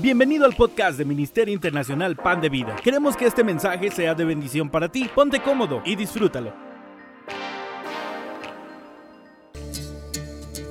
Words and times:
Bienvenido 0.00 0.44
al 0.44 0.54
podcast 0.54 0.98
de 0.98 1.06
Ministerio 1.06 1.54
Internacional 1.54 2.16
Pan 2.16 2.42
de 2.42 2.50
Vida. 2.50 2.76
Queremos 2.76 3.16
que 3.16 3.24
este 3.24 3.42
mensaje 3.42 3.90
sea 3.90 4.14
de 4.14 4.26
bendición 4.26 4.68
para 4.68 4.92
ti. 4.92 5.08
Ponte 5.14 5.40
cómodo 5.40 5.80
y 5.86 5.96
disfrútalo. 5.96 6.52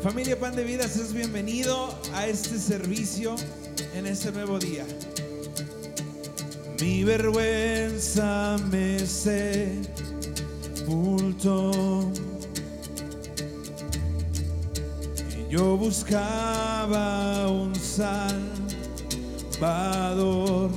Familia 0.04 0.40
Pan 0.40 0.56
de 0.56 0.64
Vida, 0.64 0.88
seas 0.88 1.12
bienvenido 1.12 2.00
a 2.14 2.28
este 2.28 2.60
servicio 2.60 3.36
en 3.96 4.06
este 4.06 4.32
nuevo 4.32 4.60
día. 4.60 4.86
Mi 6.80 7.04
vergüenza 7.04 8.58
me 8.70 9.00
sepultó. 9.00 9.72
Yo 15.50 15.78
buscaba 15.78 17.48
un 17.50 17.74
sal 17.74 18.65
salvador, 19.56 20.70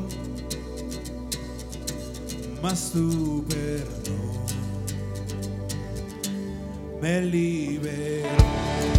mas 2.63 2.91
tu 2.93 3.45
perdón 3.49 4.19
me 7.01 7.21
liberó. 7.23 8.98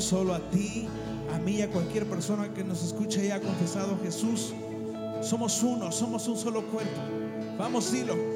solo 0.00 0.34
a 0.34 0.40
ti, 0.50 0.86
a 1.34 1.38
mí 1.38 1.56
y 1.56 1.62
a 1.62 1.70
cualquier 1.70 2.06
persona 2.06 2.52
que 2.52 2.64
nos 2.64 2.82
escuche 2.82 3.26
y 3.26 3.30
ha 3.30 3.40
confesado 3.40 3.94
a 3.94 3.98
Jesús. 4.04 4.54
Somos 5.22 5.62
uno, 5.62 5.90
somos 5.92 6.26
un 6.28 6.36
solo 6.36 6.66
cuerpo. 6.66 7.00
Vamos, 7.58 7.92
dilo. 7.92 8.35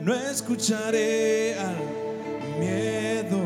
No 0.00 0.14
escucharé 0.14 1.58
al 1.58 1.76
miedo. 2.60 3.45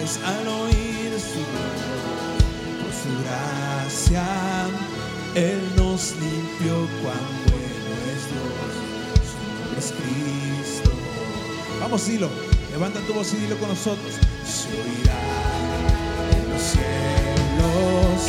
alegres 0.00 0.20
al 0.24 0.48
oír 0.48 1.12
su 1.20 1.38
voz. 1.38 1.80
Por 2.80 2.92
su 2.92 3.12
gracia, 3.22 4.24
Él 5.34 5.60
nos 5.76 6.14
limpió 6.16 6.88
cuán 7.02 7.26
bueno 7.48 7.92
es 8.12 8.22
Dios. 8.30 8.72
Su 9.30 9.38
nombre 9.60 9.78
es 9.78 9.92
Cristo. 9.92 10.90
Vamos, 11.80 12.06
dilo. 12.06 12.28
Levanta 12.70 13.00
tu 13.00 13.14
voz 13.14 13.32
y 13.34 13.36
dilo 13.36 13.58
con 13.58 13.68
nosotros. 13.68 14.14
Se 14.44 14.68
oirá 14.68 15.20
en 16.36 16.52
los 16.52 16.62
cielos 16.62 18.20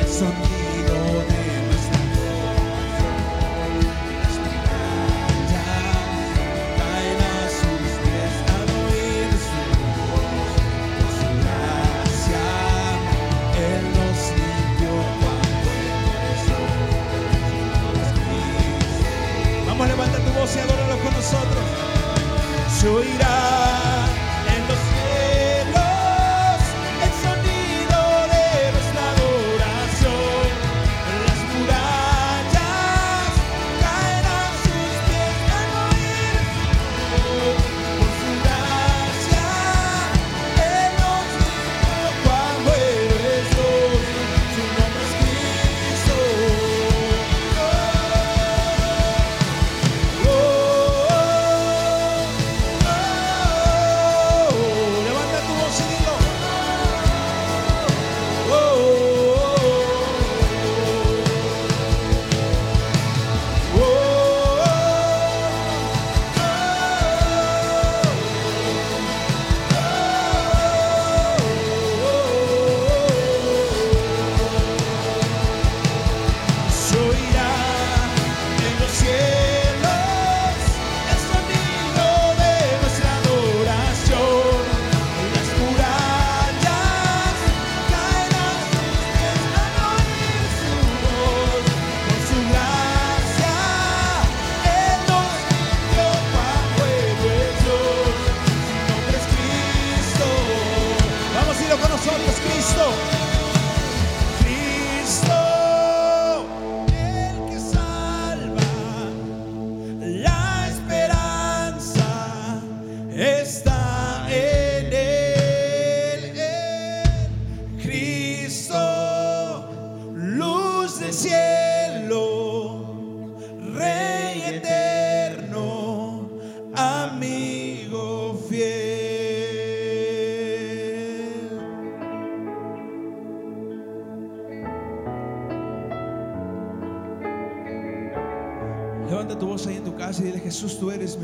el 0.00 0.08
sonido 0.08 0.43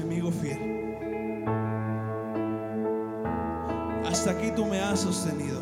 mi 0.04 0.14
amigo 0.14 0.30
fiel. 0.30 0.58
Hasta 4.06 4.30
aquí 4.32 4.50
tú 4.54 4.66
me 4.66 4.80
has 4.80 5.00
sostenido. 5.00 5.60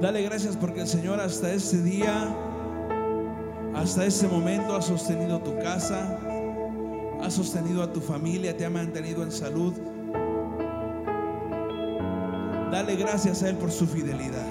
Dale 0.00 0.22
gracias 0.22 0.56
porque 0.56 0.80
el 0.80 0.86
Señor 0.86 1.20
hasta 1.20 1.52
este 1.52 1.82
día, 1.82 2.34
hasta 3.74 4.06
este 4.06 4.26
momento 4.26 4.74
ha 4.74 4.82
sostenido 4.82 5.40
tu 5.40 5.58
casa, 5.58 6.18
ha 7.22 7.30
sostenido 7.30 7.82
a 7.82 7.92
tu 7.92 8.00
familia, 8.00 8.56
te 8.56 8.64
ha 8.64 8.70
mantenido 8.70 9.22
en 9.22 9.30
salud. 9.30 9.74
Dale 12.72 12.96
gracias 12.96 13.42
a 13.42 13.50
Él 13.50 13.56
por 13.56 13.70
su 13.70 13.86
fidelidad. 13.86 14.46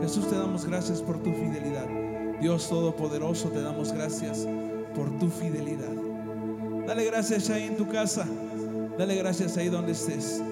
Jesús, 0.00 0.28
te 0.28 0.36
damos 0.36 0.66
gracias 0.66 1.00
por 1.02 1.22
tu 1.22 1.32
fidelidad. 1.32 1.86
Dios 2.40 2.68
Todopoderoso, 2.68 3.48
te 3.48 3.60
damos 3.62 3.92
gracias 3.92 4.46
por 4.98 5.16
tu 5.20 5.30
fidelidad. 5.30 5.94
Dale 6.84 7.04
gracias 7.04 7.50
ahí 7.50 7.68
en 7.68 7.76
tu 7.76 7.86
casa. 7.88 8.26
Dale 8.98 9.14
gracias 9.14 9.56
ahí 9.56 9.68
donde 9.68 9.92
estés. 9.92 10.42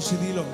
Y 0.00 0.16
dilo. 0.16 0.47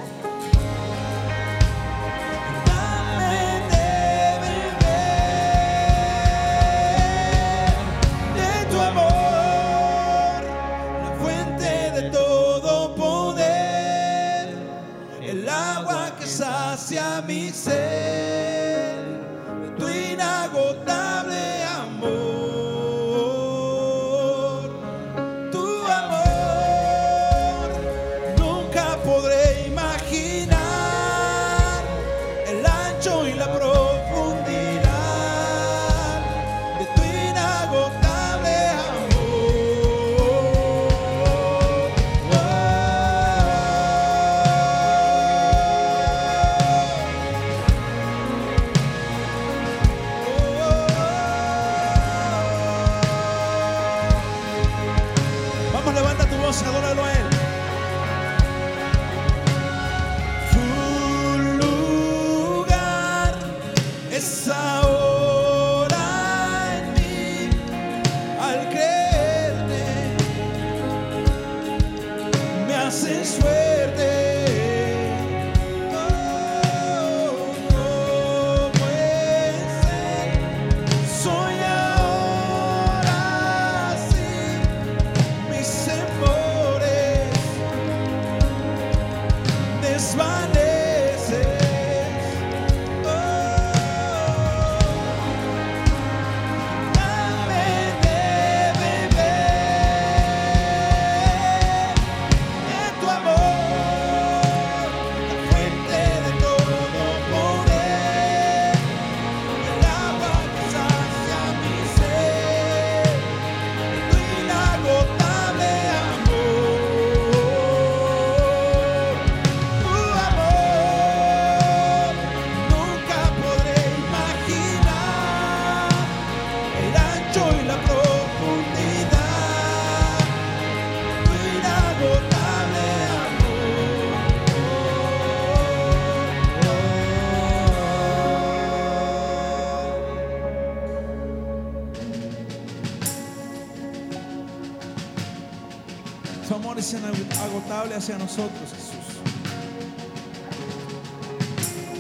hacia 147.95 148.19
nosotros, 148.19 148.71
Jesús. 148.71 149.15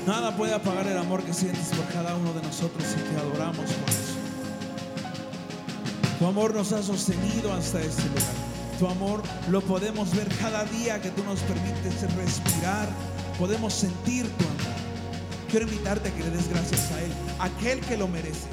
Nada 0.06 0.36
puede 0.36 0.52
apagar 0.52 0.86
el 0.86 0.98
amor 0.98 1.22
que 1.22 1.32
sientes 1.32 1.68
por 1.68 1.86
cada 1.86 2.14
uno 2.16 2.32
de 2.34 2.42
nosotros 2.42 2.84
y 2.92 3.00
te 3.10 3.16
adoramos 3.16 3.70
por. 3.70 3.94
Tu 6.18 6.26
amor 6.26 6.54
nos 6.54 6.72
ha 6.72 6.82
sostenido 6.82 7.52
hasta 7.52 7.80
este 7.80 8.02
lugar. 8.08 8.22
Tu 8.78 8.86
amor 8.86 9.22
lo 9.50 9.60
podemos 9.62 10.14
ver 10.14 10.28
cada 10.36 10.64
día 10.64 11.00
que 11.00 11.10
tú 11.10 11.24
nos 11.24 11.40
permites 11.40 12.14
respirar. 12.16 12.88
Podemos 13.38 13.72
sentir 13.72 14.28
tu 14.36 14.44
amor. 14.44 14.74
Quiero 15.50 15.66
invitarte 15.66 16.08
a 16.08 16.14
que 16.14 16.22
le 16.22 16.30
des 16.30 16.48
gracias 16.48 16.90
a 16.92 17.00
Él, 17.02 17.12
aquel 17.38 17.80
que 17.80 17.96
lo 17.96 18.08
merece. 18.08 18.48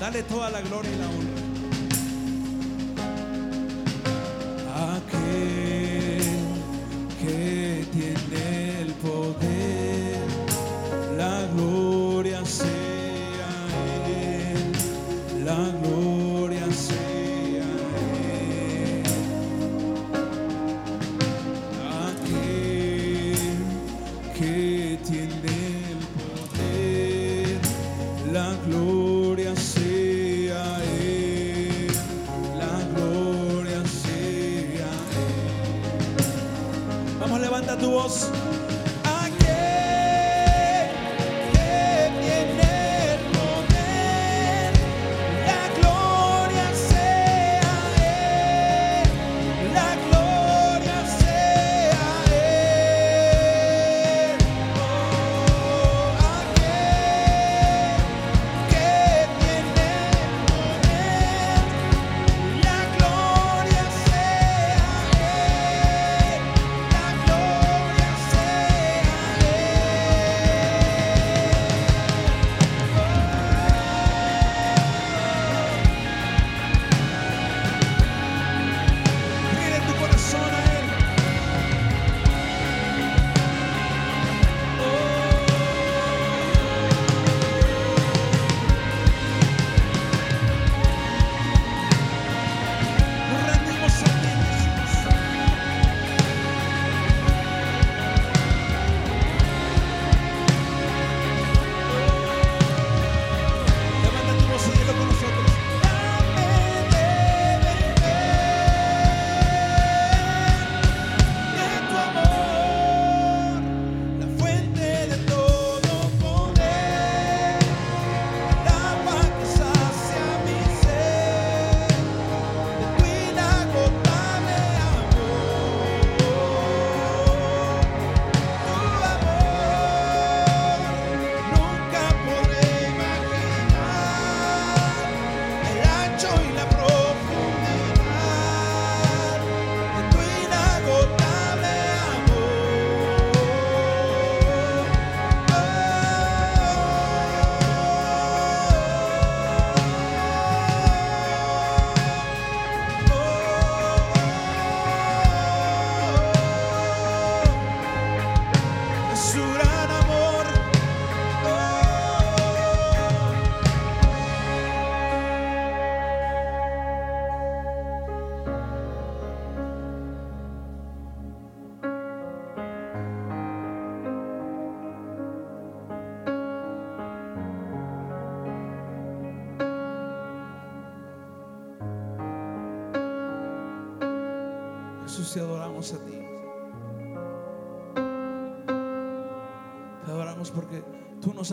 Dale 0.00 0.22
toda 0.24 0.50
la 0.50 0.60
gloria 0.60 0.90
y 0.90 0.98
la 0.98 1.06
honra. 1.08 1.41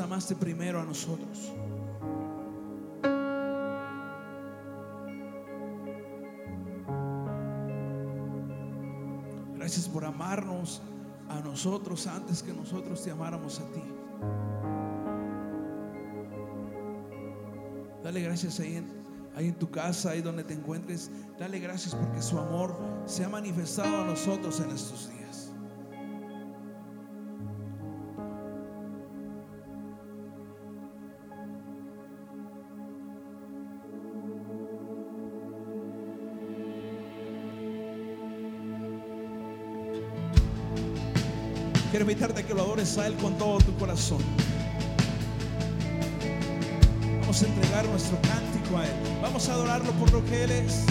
amaste 0.09 0.35
primero 0.35 0.81
a 0.81 0.83
nosotros. 0.85 1.53
Gracias 9.55 9.87
por 9.87 10.03
amarnos 10.03 10.81
a 11.29 11.41
nosotros 11.41 12.07
antes 12.07 12.41
que 12.41 12.51
nosotros 12.51 13.03
te 13.03 13.11
amáramos 13.11 13.59
a 13.59 13.65
ti. 13.71 13.83
Dale 18.03 18.21
gracias 18.23 18.59
ahí 18.59 18.77
en, 18.77 18.87
ahí 19.35 19.49
en 19.49 19.59
tu 19.59 19.69
casa, 19.69 20.09
ahí 20.09 20.23
donde 20.23 20.43
te 20.43 20.55
encuentres. 20.55 21.11
Dale 21.37 21.59
gracias 21.59 21.93
porque 21.93 22.23
su 22.23 22.39
amor 22.39 22.75
se 23.05 23.25
ha 23.25 23.29
manifestado 23.29 24.01
a 24.01 24.05
nosotros 24.05 24.59
en 24.59 24.71
estos 24.71 25.07
días. 25.11 25.19
quiero 41.99 42.11
invitarte 42.11 42.45
que 42.45 42.53
lo 42.53 42.61
adores 42.61 42.97
a 42.97 43.07
Él 43.07 43.15
con 43.15 43.37
todo 43.37 43.57
tu 43.57 43.75
corazón. 43.75 44.19
Vamos 47.19 47.43
a 47.43 47.45
entregar 47.45 47.85
nuestro 47.87 48.17
cántico 48.21 48.77
a 48.77 48.85
Él. 48.85 48.93
Vamos 49.21 49.49
a 49.49 49.53
adorarlo 49.53 49.91
por 49.91 50.09
lo 50.13 50.23
que 50.23 50.45
Él 50.45 50.51
es. 50.51 50.85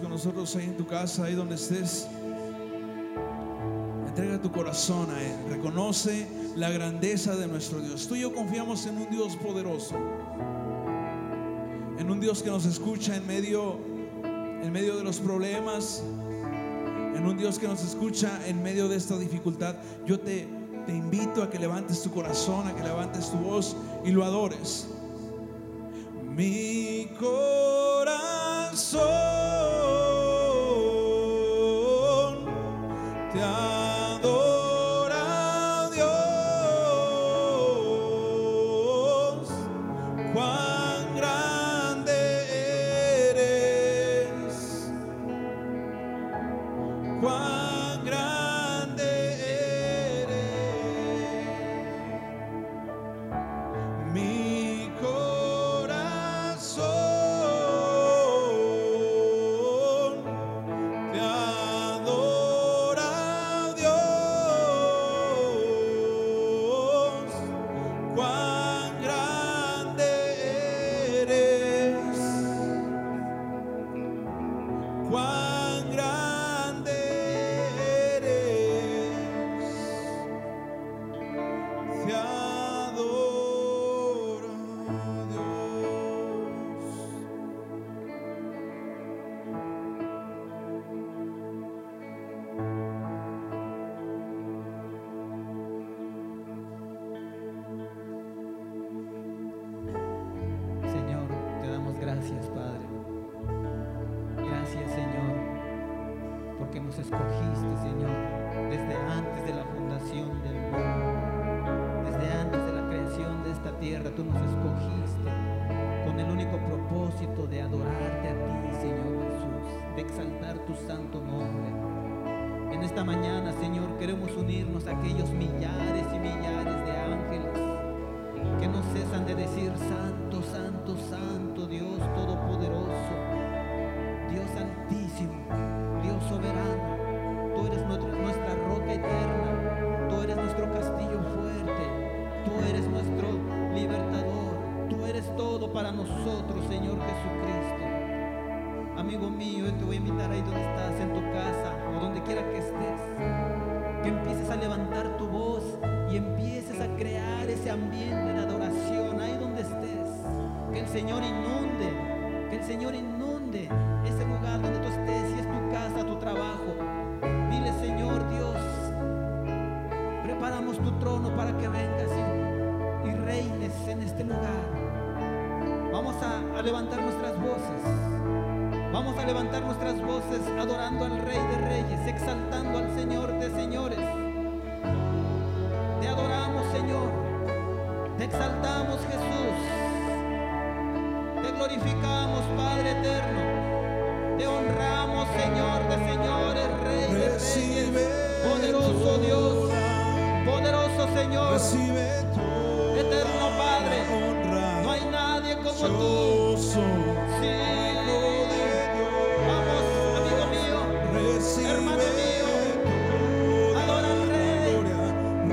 con 0.00 0.10
nosotros 0.10 0.54
ahí 0.56 0.64
en 0.64 0.76
tu 0.76 0.86
casa, 0.86 1.24
ahí 1.24 1.34
donde 1.34 1.54
estés. 1.54 2.06
Entrega 4.06 4.40
tu 4.40 4.50
corazón 4.50 5.10
a 5.10 5.22
Él. 5.22 5.36
Reconoce 5.48 6.26
la 6.56 6.70
grandeza 6.70 7.36
de 7.36 7.46
nuestro 7.46 7.80
Dios. 7.80 8.06
Tú 8.08 8.16
y 8.16 8.20
yo 8.20 8.34
confiamos 8.34 8.86
en 8.86 8.98
un 8.98 9.10
Dios 9.10 9.36
poderoso. 9.36 9.94
En 11.98 12.10
un 12.10 12.20
Dios 12.20 12.42
que 12.42 12.50
nos 12.50 12.66
escucha 12.66 13.16
en 13.16 13.26
medio, 13.26 13.78
en 14.24 14.72
medio 14.72 14.96
de 14.96 15.04
los 15.04 15.18
problemas. 15.18 16.02
En 17.14 17.26
un 17.26 17.36
Dios 17.36 17.58
que 17.58 17.68
nos 17.68 17.84
escucha 17.84 18.40
en 18.46 18.62
medio 18.62 18.88
de 18.88 18.96
esta 18.96 19.18
dificultad. 19.18 19.76
Yo 20.06 20.20
te, 20.20 20.48
te 20.86 20.92
invito 20.92 21.42
a 21.42 21.50
que 21.50 21.58
levantes 21.58 22.02
tu 22.02 22.10
corazón, 22.10 22.66
a 22.66 22.74
que 22.74 22.82
levantes 22.82 23.30
tu 23.30 23.38
voz 23.38 23.76
y 24.04 24.10
lo 24.10 24.24
adores. 24.24 24.88
Mi 26.24 27.08
corazón 27.18 27.55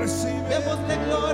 Recibemos 0.04 0.86
de 0.86 0.96
gloria. 1.06 1.33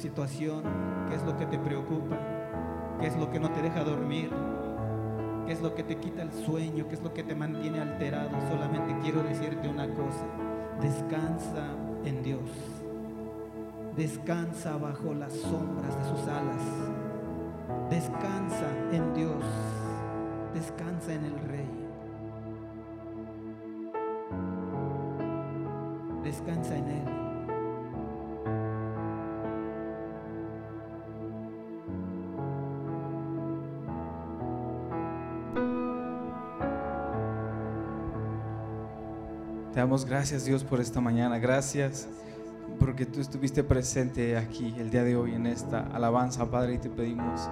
Situación, 0.00 0.62
qué 1.08 1.14
es 1.14 1.22
lo 1.24 1.36
que 1.36 1.46
te 1.46 1.58
preocupa, 1.58 2.18
qué 3.00 3.06
es 3.06 3.16
lo 3.16 3.30
que 3.30 3.38
no 3.38 3.50
te 3.50 3.62
deja 3.62 3.84
dormir, 3.84 4.30
qué 5.46 5.52
es 5.52 5.60
lo 5.60 5.74
que 5.74 5.82
te 5.84 5.96
quita 5.96 6.22
el 6.22 6.32
sueño, 6.32 6.88
qué 6.88 6.94
es 6.94 7.02
lo 7.02 7.12
que 7.12 7.22
te 7.22 7.34
mantiene 7.34 7.80
alterado. 7.80 8.30
Solamente 8.50 8.96
quiero 9.02 9.22
decirte 9.22 9.68
una 9.68 9.86
cosa, 9.94 10.26
descansa 10.80 11.66
en 12.04 12.22
Dios. 12.22 12.50
Descansa 13.96 14.76
bajo 14.78 15.12
las 15.12 15.32
sombras 15.32 15.96
de 15.98 16.04
sus 16.04 16.28
alas. 16.28 16.62
Descansa 17.90 18.68
en 18.92 19.14
Dios. 19.14 19.44
Descansa 20.54 21.12
en 21.12 21.24
el 21.26 21.38
Rey. 21.40 21.79
Gracias 39.98 40.44
Dios 40.44 40.62
por 40.62 40.80
esta 40.80 41.00
mañana. 41.00 41.38
Gracias 41.40 42.08
porque 42.78 43.06
tú 43.06 43.20
estuviste 43.20 43.64
presente 43.64 44.36
aquí 44.36 44.72
el 44.78 44.88
día 44.88 45.02
de 45.02 45.16
hoy 45.16 45.34
en 45.34 45.46
esta 45.46 45.80
alabanza, 45.80 46.48
Padre, 46.48 46.74
y 46.74 46.78
te 46.78 46.88
pedimos 46.88 47.50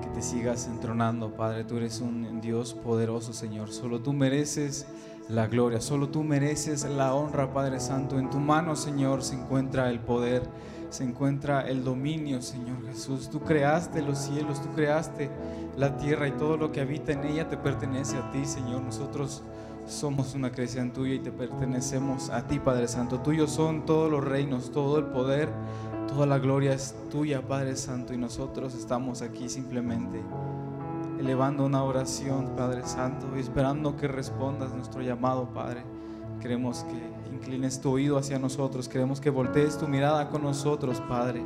que 0.00 0.06
te 0.08 0.22
sigas 0.22 0.68
entronando, 0.68 1.34
Padre. 1.34 1.64
Tú 1.64 1.78
eres 1.78 2.00
un 2.00 2.40
Dios 2.40 2.72
poderoso, 2.72 3.32
Señor. 3.32 3.72
Solo 3.72 4.00
tú 4.00 4.12
mereces 4.12 4.86
la 5.28 5.48
gloria, 5.48 5.80
solo 5.80 6.08
tú 6.08 6.22
mereces 6.22 6.84
la 6.84 7.14
honra, 7.14 7.52
Padre 7.52 7.80
Santo. 7.80 8.16
En 8.20 8.30
tu 8.30 8.38
mano, 8.38 8.76
Señor, 8.76 9.24
se 9.24 9.34
encuentra 9.34 9.90
el 9.90 9.98
poder, 9.98 10.42
se 10.88 11.02
encuentra 11.02 11.62
el 11.62 11.82
dominio, 11.82 12.42
Señor 12.42 12.86
Jesús. 12.86 13.28
Tú 13.28 13.40
creaste 13.40 14.02
los 14.02 14.18
cielos, 14.18 14.62
tú 14.62 14.68
creaste 14.72 15.30
la 15.76 15.96
tierra 15.96 16.28
y 16.28 16.32
todo 16.32 16.56
lo 16.56 16.70
que 16.70 16.80
habita 16.80 17.10
en 17.10 17.24
ella 17.24 17.48
te 17.48 17.56
pertenece 17.56 18.18
a 18.18 18.30
ti, 18.30 18.44
Señor. 18.44 18.82
Nosotros 18.82 19.42
somos 19.86 20.34
una 20.34 20.52
creación 20.52 20.92
tuya 20.92 21.14
y 21.14 21.18
te 21.18 21.32
pertenecemos 21.32 22.30
a 22.30 22.46
ti, 22.46 22.58
Padre 22.58 22.88
Santo. 22.88 23.20
Tuyos 23.20 23.50
son 23.50 23.84
todos 23.84 24.10
los 24.10 24.24
reinos, 24.24 24.70
todo 24.72 24.98
el 24.98 25.06
poder, 25.06 25.48
toda 26.08 26.26
la 26.26 26.38
gloria 26.38 26.72
es 26.72 26.94
tuya, 27.10 27.46
Padre 27.46 27.76
Santo, 27.76 28.14
y 28.14 28.16
nosotros 28.16 28.74
estamos 28.74 29.22
aquí 29.22 29.48
simplemente 29.48 30.20
elevando 31.18 31.64
una 31.64 31.84
oración, 31.84 32.56
Padre 32.56 32.84
Santo, 32.84 33.28
y 33.36 33.40
esperando 33.40 33.96
que 33.96 34.08
respondas 34.08 34.72
nuestro 34.74 35.02
llamado, 35.02 35.48
Padre. 35.54 35.84
Queremos 36.40 36.84
que 36.84 37.32
inclines 37.32 37.80
tu 37.80 37.92
oído 37.92 38.18
hacia 38.18 38.38
nosotros, 38.38 38.88
queremos 38.88 39.20
que 39.20 39.30
voltees 39.30 39.78
tu 39.78 39.86
mirada 39.86 40.28
con 40.28 40.42
nosotros, 40.42 41.00
Padre, 41.08 41.42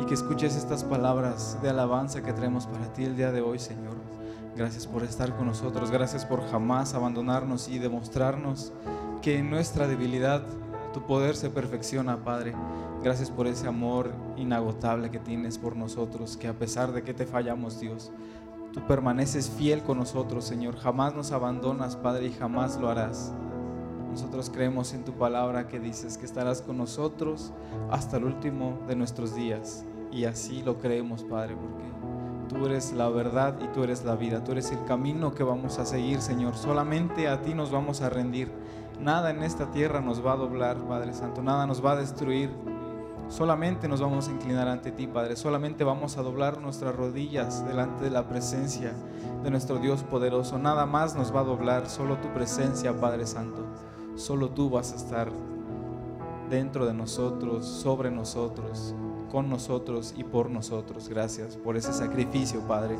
y 0.00 0.04
que 0.06 0.14
escuches 0.14 0.54
estas 0.54 0.84
palabras 0.84 1.58
de 1.60 1.70
alabanza 1.70 2.22
que 2.22 2.32
traemos 2.32 2.66
para 2.66 2.92
ti 2.92 3.04
el 3.04 3.16
día 3.16 3.32
de 3.32 3.40
hoy, 3.40 3.58
Señor. 3.58 3.97
Gracias 4.58 4.88
por 4.88 5.04
estar 5.04 5.36
con 5.36 5.46
nosotros, 5.46 5.92
gracias 5.92 6.24
por 6.24 6.44
jamás 6.50 6.92
abandonarnos 6.92 7.68
y 7.68 7.78
demostrarnos 7.78 8.72
que 9.22 9.38
en 9.38 9.50
nuestra 9.50 9.86
debilidad 9.86 10.42
tu 10.92 11.06
poder 11.06 11.36
se 11.36 11.48
perfecciona, 11.48 12.24
Padre. 12.24 12.56
Gracias 13.04 13.30
por 13.30 13.46
ese 13.46 13.68
amor 13.68 14.10
inagotable 14.36 15.12
que 15.12 15.20
tienes 15.20 15.58
por 15.58 15.76
nosotros, 15.76 16.36
que 16.36 16.48
a 16.48 16.58
pesar 16.58 16.90
de 16.90 17.04
que 17.04 17.14
te 17.14 17.24
fallamos, 17.24 17.78
Dios, 17.78 18.10
tú 18.72 18.84
permaneces 18.88 19.48
fiel 19.48 19.84
con 19.84 19.98
nosotros, 19.98 20.44
Señor. 20.44 20.74
Jamás 20.76 21.14
nos 21.14 21.30
abandonas, 21.30 21.94
Padre, 21.94 22.26
y 22.26 22.32
jamás 22.32 22.80
lo 22.80 22.88
harás. 22.88 23.32
Nosotros 24.10 24.50
creemos 24.50 24.92
en 24.92 25.04
tu 25.04 25.12
palabra 25.12 25.68
que 25.68 25.78
dices 25.78 26.18
que 26.18 26.26
estarás 26.26 26.62
con 26.62 26.78
nosotros 26.78 27.52
hasta 27.92 28.16
el 28.16 28.24
último 28.24 28.80
de 28.88 28.96
nuestros 28.96 29.36
días. 29.36 29.84
Y 30.10 30.24
así 30.24 30.64
lo 30.64 30.78
creemos, 30.78 31.22
Padre, 31.22 31.54
porque 31.54 31.97
tú 32.48 32.66
eres 32.66 32.92
la 32.92 33.08
verdad 33.08 33.56
y 33.62 33.68
tú 33.68 33.84
eres 33.84 34.04
la 34.04 34.16
vida. 34.16 34.42
Tú 34.42 34.52
eres 34.52 34.72
el 34.72 34.84
camino 34.84 35.34
que 35.34 35.42
vamos 35.42 35.78
a 35.78 35.86
seguir, 35.86 36.20
Señor. 36.20 36.56
Solamente 36.56 37.28
a 37.28 37.42
ti 37.42 37.54
nos 37.54 37.70
vamos 37.70 38.00
a 38.00 38.10
rendir. 38.10 38.50
Nada 39.00 39.30
en 39.30 39.42
esta 39.42 39.70
tierra 39.70 40.00
nos 40.00 40.24
va 40.24 40.32
a 40.32 40.36
doblar, 40.36 40.76
Padre 40.78 41.14
Santo. 41.14 41.42
Nada 41.42 41.66
nos 41.66 41.84
va 41.84 41.92
a 41.92 41.96
destruir. 41.96 42.50
Solamente 43.28 43.88
nos 43.88 44.00
vamos 44.00 44.28
a 44.28 44.32
inclinar 44.32 44.68
ante 44.68 44.90
ti, 44.90 45.06
Padre. 45.06 45.36
Solamente 45.36 45.84
vamos 45.84 46.16
a 46.16 46.22
doblar 46.22 46.60
nuestras 46.60 46.96
rodillas 46.96 47.64
delante 47.66 48.04
de 48.04 48.10
la 48.10 48.26
presencia 48.26 48.94
de 49.42 49.50
nuestro 49.50 49.78
Dios 49.78 50.02
poderoso. 50.02 50.58
Nada 50.58 50.86
más 50.86 51.14
nos 51.14 51.34
va 51.34 51.40
a 51.40 51.44
doblar, 51.44 51.88
solo 51.88 52.16
tu 52.16 52.28
presencia, 52.32 52.98
Padre 52.98 53.26
Santo. 53.26 53.66
Solo 54.16 54.48
tú 54.48 54.70
vas 54.70 54.92
a 54.92 54.96
estar 54.96 55.30
dentro 56.48 56.86
de 56.86 56.94
nosotros, 56.94 57.66
sobre 57.66 58.10
nosotros, 58.10 58.94
con 59.30 59.48
nosotros 59.48 60.14
y 60.16 60.24
por 60.24 60.50
nosotros. 60.50 61.08
Gracias 61.08 61.56
por 61.56 61.76
ese 61.76 61.92
sacrificio, 61.92 62.60
Padre. 62.66 62.96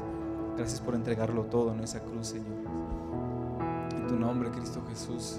Gracias 0.56 0.80
por 0.80 0.94
entregarlo 0.94 1.44
todo 1.44 1.72
en 1.72 1.80
esa 1.80 2.00
cruz, 2.00 2.28
Señor. 2.28 2.56
En 3.96 4.06
tu 4.06 4.16
nombre, 4.16 4.50
Cristo 4.50 4.82
Jesús. 4.88 5.38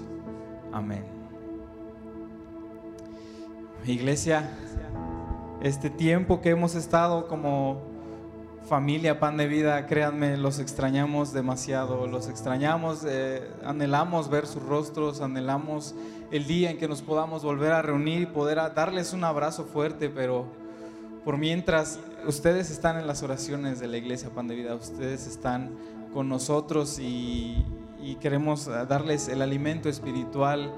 Amén. 0.72 1.04
Iglesia, 3.86 4.50
este 5.62 5.90
tiempo 5.90 6.40
que 6.40 6.50
hemos 6.50 6.74
estado 6.74 7.26
como 7.28 7.82
familia 8.68 9.18
Pan 9.18 9.36
de 9.36 9.46
Vida, 9.46 9.86
créanme, 9.86 10.36
los 10.36 10.58
extrañamos 10.58 11.32
demasiado, 11.32 12.06
los 12.06 12.28
extrañamos, 12.28 13.04
eh, 13.04 13.50
anhelamos 13.64 14.28
ver 14.28 14.46
sus 14.46 14.62
rostros, 14.62 15.20
anhelamos 15.20 15.94
el 16.30 16.46
día 16.46 16.70
en 16.70 16.78
que 16.78 16.86
nos 16.86 17.02
podamos 17.02 17.42
volver 17.42 17.72
a 17.72 17.82
reunir 17.82 18.22
y 18.22 18.26
poder 18.26 18.58
darles 18.74 19.12
un 19.12 19.24
abrazo 19.24 19.64
fuerte, 19.64 20.08
pero 20.08 20.46
por 21.30 21.38
mientras 21.38 22.00
ustedes 22.26 22.72
están 22.72 22.98
en 22.98 23.06
las 23.06 23.22
oraciones 23.22 23.78
de 23.78 23.86
la 23.86 23.98
iglesia 23.98 24.30
Pan 24.30 24.48
de 24.48 24.56
Vida, 24.56 24.74
ustedes 24.74 25.28
están 25.28 25.70
con 26.12 26.28
nosotros 26.28 26.98
y, 26.98 27.64
y 28.02 28.16
queremos 28.16 28.66
eh, 28.66 28.72
darles 28.88 29.28
el 29.28 29.40
alimento 29.40 29.88
espiritual 29.88 30.74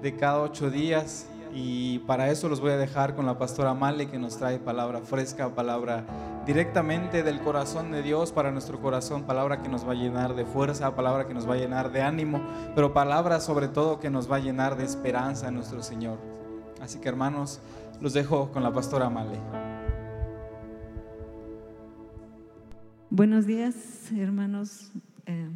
de 0.00 0.16
cada 0.16 0.40
ocho 0.40 0.70
días 0.70 1.26
y 1.52 1.98
para 1.98 2.30
eso 2.30 2.48
los 2.48 2.60
voy 2.60 2.70
a 2.70 2.78
dejar 2.78 3.14
con 3.14 3.26
la 3.26 3.36
pastora 3.36 3.74
Male 3.74 4.06
que 4.06 4.18
nos 4.18 4.38
trae 4.38 4.58
palabra 4.58 5.02
fresca, 5.02 5.54
palabra 5.54 6.06
directamente 6.46 7.22
del 7.22 7.40
corazón 7.40 7.92
de 7.92 8.00
Dios 8.00 8.32
para 8.32 8.50
nuestro 8.52 8.80
corazón, 8.80 9.24
palabra 9.24 9.60
que 9.60 9.68
nos 9.68 9.86
va 9.86 9.92
a 9.92 9.96
llenar 9.96 10.34
de 10.34 10.46
fuerza, 10.46 10.96
palabra 10.96 11.26
que 11.26 11.34
nos 11.34 11.46
va 11.46 11.56
a 11.56 11.58
llenar 11.58 11.92
de 11.92 12.00
ánimo, 12.00 12.40
pero 12.74 12.94
palabra 12.94 13.38
sobre 13.38 13.68
todo 13.68 14.00
que 14.00 14.08
nos 14.08 14.32
va 14.32 14.36
a 14.36 14.40
llenar 14.40 14.78
de 14.78 14.84
esperanza 14.84 15.48
en 15.48 15.56
nuestro 15.56 15.82
Señor. 15.82 16.16
Así 16.80 17.00
que 17.00 17.08
hermanos, 17.10 17.60
los 18.00 18.12
dejo 18.14 18.50
con 18.50 18.62
la 18.62 18.72
pastora 18.72 19.10
Male. 19.10 19.63
Buenos 23.14 23.46
días, 23.46 24.10
hermanos. 24.16 24.90
Eh, 25.26 25.46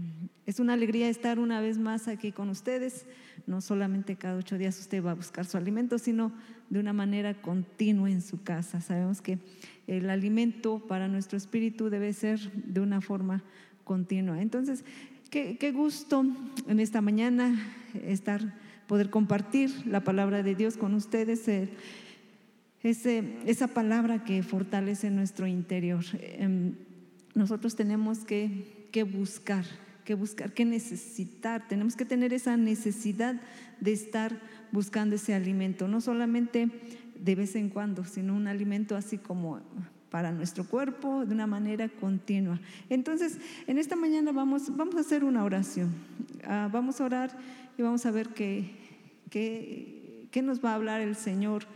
es 0.47 0.61
una 0.61 0.75
alegría 0.75 1.09
estar 1.09 1.41
una 1.41 1.61
vez 1.61 1.77
más 1.77 2.07
aquí 2.07 2.31
con 2.31 2.51
ustedes. 2.51 3.05
No 3.49 3.61
solamente 3.61 4.15
cada 4.15 4.37
ocho 4.39 4.57
días 4.59 4.79
usted 4.79 5.03
va 5.05 5.11
a 5.11 5.15
buscar 5.15 5.45
su 5.45 5.57
alimento, 5.57 5.99
sino 5.99 6.31
de 6.71 6.79
una 6.79 6.93
manera 6.93 7.35
continua 7.35 8.13
en 8.13 8.23
su 8.23 8.45
casa. 8.45 8.81
Sabemos 8.81 9.21
que 9.21 9.41
el 9.89 10.09
alimento 10.09 10.79
para 10.87 11.09
nuestro 11.09 11.37
espíritu 11.37 11.91
debe 11.91 12.13
ser 12.13 12.39
de 12.53 12.79
una 12.81 13.01
forma 13.01 13.43
continua. 13.83 14.41
Entonces, 14.41 14.85
qué, 15.29 15.73
gusto 15.75 16.25
en 16.69 16.79
esta 16.79 17.01
mañana 17.01 17.59
estar, 18.05 18.55
poder 18.87 19.11
compartir 19.11 19.85
la 19.85 20.05
palabra 20.05 20.45
de 20.45 20.55
Dios 20.55 20.77
con 20.77 20.95
ustedes. 20.95 21.49
eh, 21.49 21.69
ese- 22.85 23.25
esa 23.45 23.67
palabra 23.67 24.23
que 24.23 24.45
fortalece 24.45 25.11
nuestro 25.11 25.49
interior. 25.49 26.05
Em, 26.21 26.75
nosotros 27.39 27.77
tenemos 27.77 28.25
que, 28.25 28.89
que 28.91 29.05
buscar, 29.05 29.65
que 30.05 30.15
buscar, 30.15 30.53
que 30.53 30.65
necesitar, 30.65 31.69
tenemos 31.69 31.95
que 31.95 32.05
tener 32.05 32.33
esa 32.33 32.57
necesidad 32.57 33.41
de 33.81 33.93
estar 33.93 34.41
buscando 34.73 35.15
ese 35.15 35.35
alimento, 35.35 35.87
no 35.87 36.01
solamente 36.01 36.69
de 37.15 37.35
vez 37.37 37.55
en 37.55 37.69
cuando, 37.69 38.05
sino 38.05 38.35
un 38.35 38.49
alimento 38.49 38.97
así 38.97 39.19
como 39.19 39.61
para 40.11 40.33
nuestro 40.33 40.65
cuerpo 40.65 41.25
de 41.25 41.33
una 41.33 41.47
manera 41.47 41.89
continua. 41.89 42.61
Entonces, 42.91 43.39
en 43.69 43.79
esta 43.79 43.95
mañana 43.95 44.33
vamos, 44.33 44.77
vamos 44.77 44.97
a 44.97 45.01
hacer 45.01 45.23
una 45.23 45.45
oración. 45.45 45.95
Ah, 46.45 46.69
vamos 46.73 47.01
a 47.01 47.05
orar 47.05 47.39
y 47.77 47.83
vamos 47.83 48.05
a 48.05 48.11
ver 48.11 48.31
qué, 48.31 48.71
qué, 49.31 50.27
qué 50.33 50.43
nos 50.43 50.65
va 50.65 50.73
a 50.73 50.75
hablar 50.75 51.01
el 51.03 51.15
Señor 51.15 51.67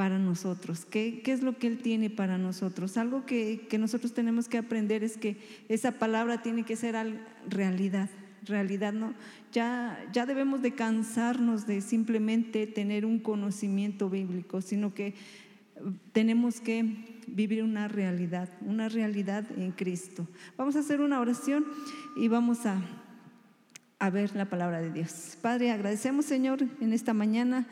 para 0.00 0.18
nosotros? 0.18 0.86
¿Qué, 0.86 1.20
qué 1.22 1.30
es 1.30 1.42
lo 1.42 1.58
que 1.58 1.66
Él 1.66 1.76
tiene 1.76 2.08
para 2.08 2.38
nosotros? 2.38 2.96
Algo 2.96 3.26
que, 3.26 3.66
que 3.68 3.76
nosotros 3.76 4.14
tenemos 4.14 4.48
que 4.48 4.56
aprender 4.56 5.04
es 5.04 5.18
que 5.18 5.36
esa 5.68 5.92
palabra 5.92 6.40
tiene 6.40 6.62
que 6.62 6.74
ser 6.74 6.96
al- 6.96 7.20
realidad, 7.46 8.08
realidad, 8.46 8.94
¿no? 8.94 9.12
Ya, 9.52 10.02
ya 10.10 10.24
debemos 10.24 10.62
de 10.62 10.72
cansarnos 10.72 11.66
de 11.66 11.82
simplemente 11.82 12.66
tener 12.66 13.04
un 13.04 13.18
conocimiento 13.18 14.08
bíblico, 14.08 14.62
sino 14.62 14.94
que 14.94 15.12
tenemos 16.12 16.62
que 16.62 17.20
vivir 17.26 17.62
una 17.62 17.86
realidad, 17.86 18.48
una 18.62 18.88
realidad 18.88 19.44
en 19.54 19.70
Cristo. 19.70 20.26
Vamos 20.56 20.76
a 20.76 20.78
hacer 20.78 21.02
una 21.02 21.20
oración 21.20 21.66
y 22.16 22.28
vamos 22.28 22.64
a, 22.64 22.80
a 23.98 24.08
ver 24.08 24.34
la 24.34 24.46
palabra 24.46 24.80
de 24.80 24.92
Dios. 24.92 25.36
Padre, 25.42 25.70
agradecemos, 25.70 26.24
Señor, 26.24 26.64
en 26.80 26.94
esta 26.94 27.12
mañana 27.12 27.66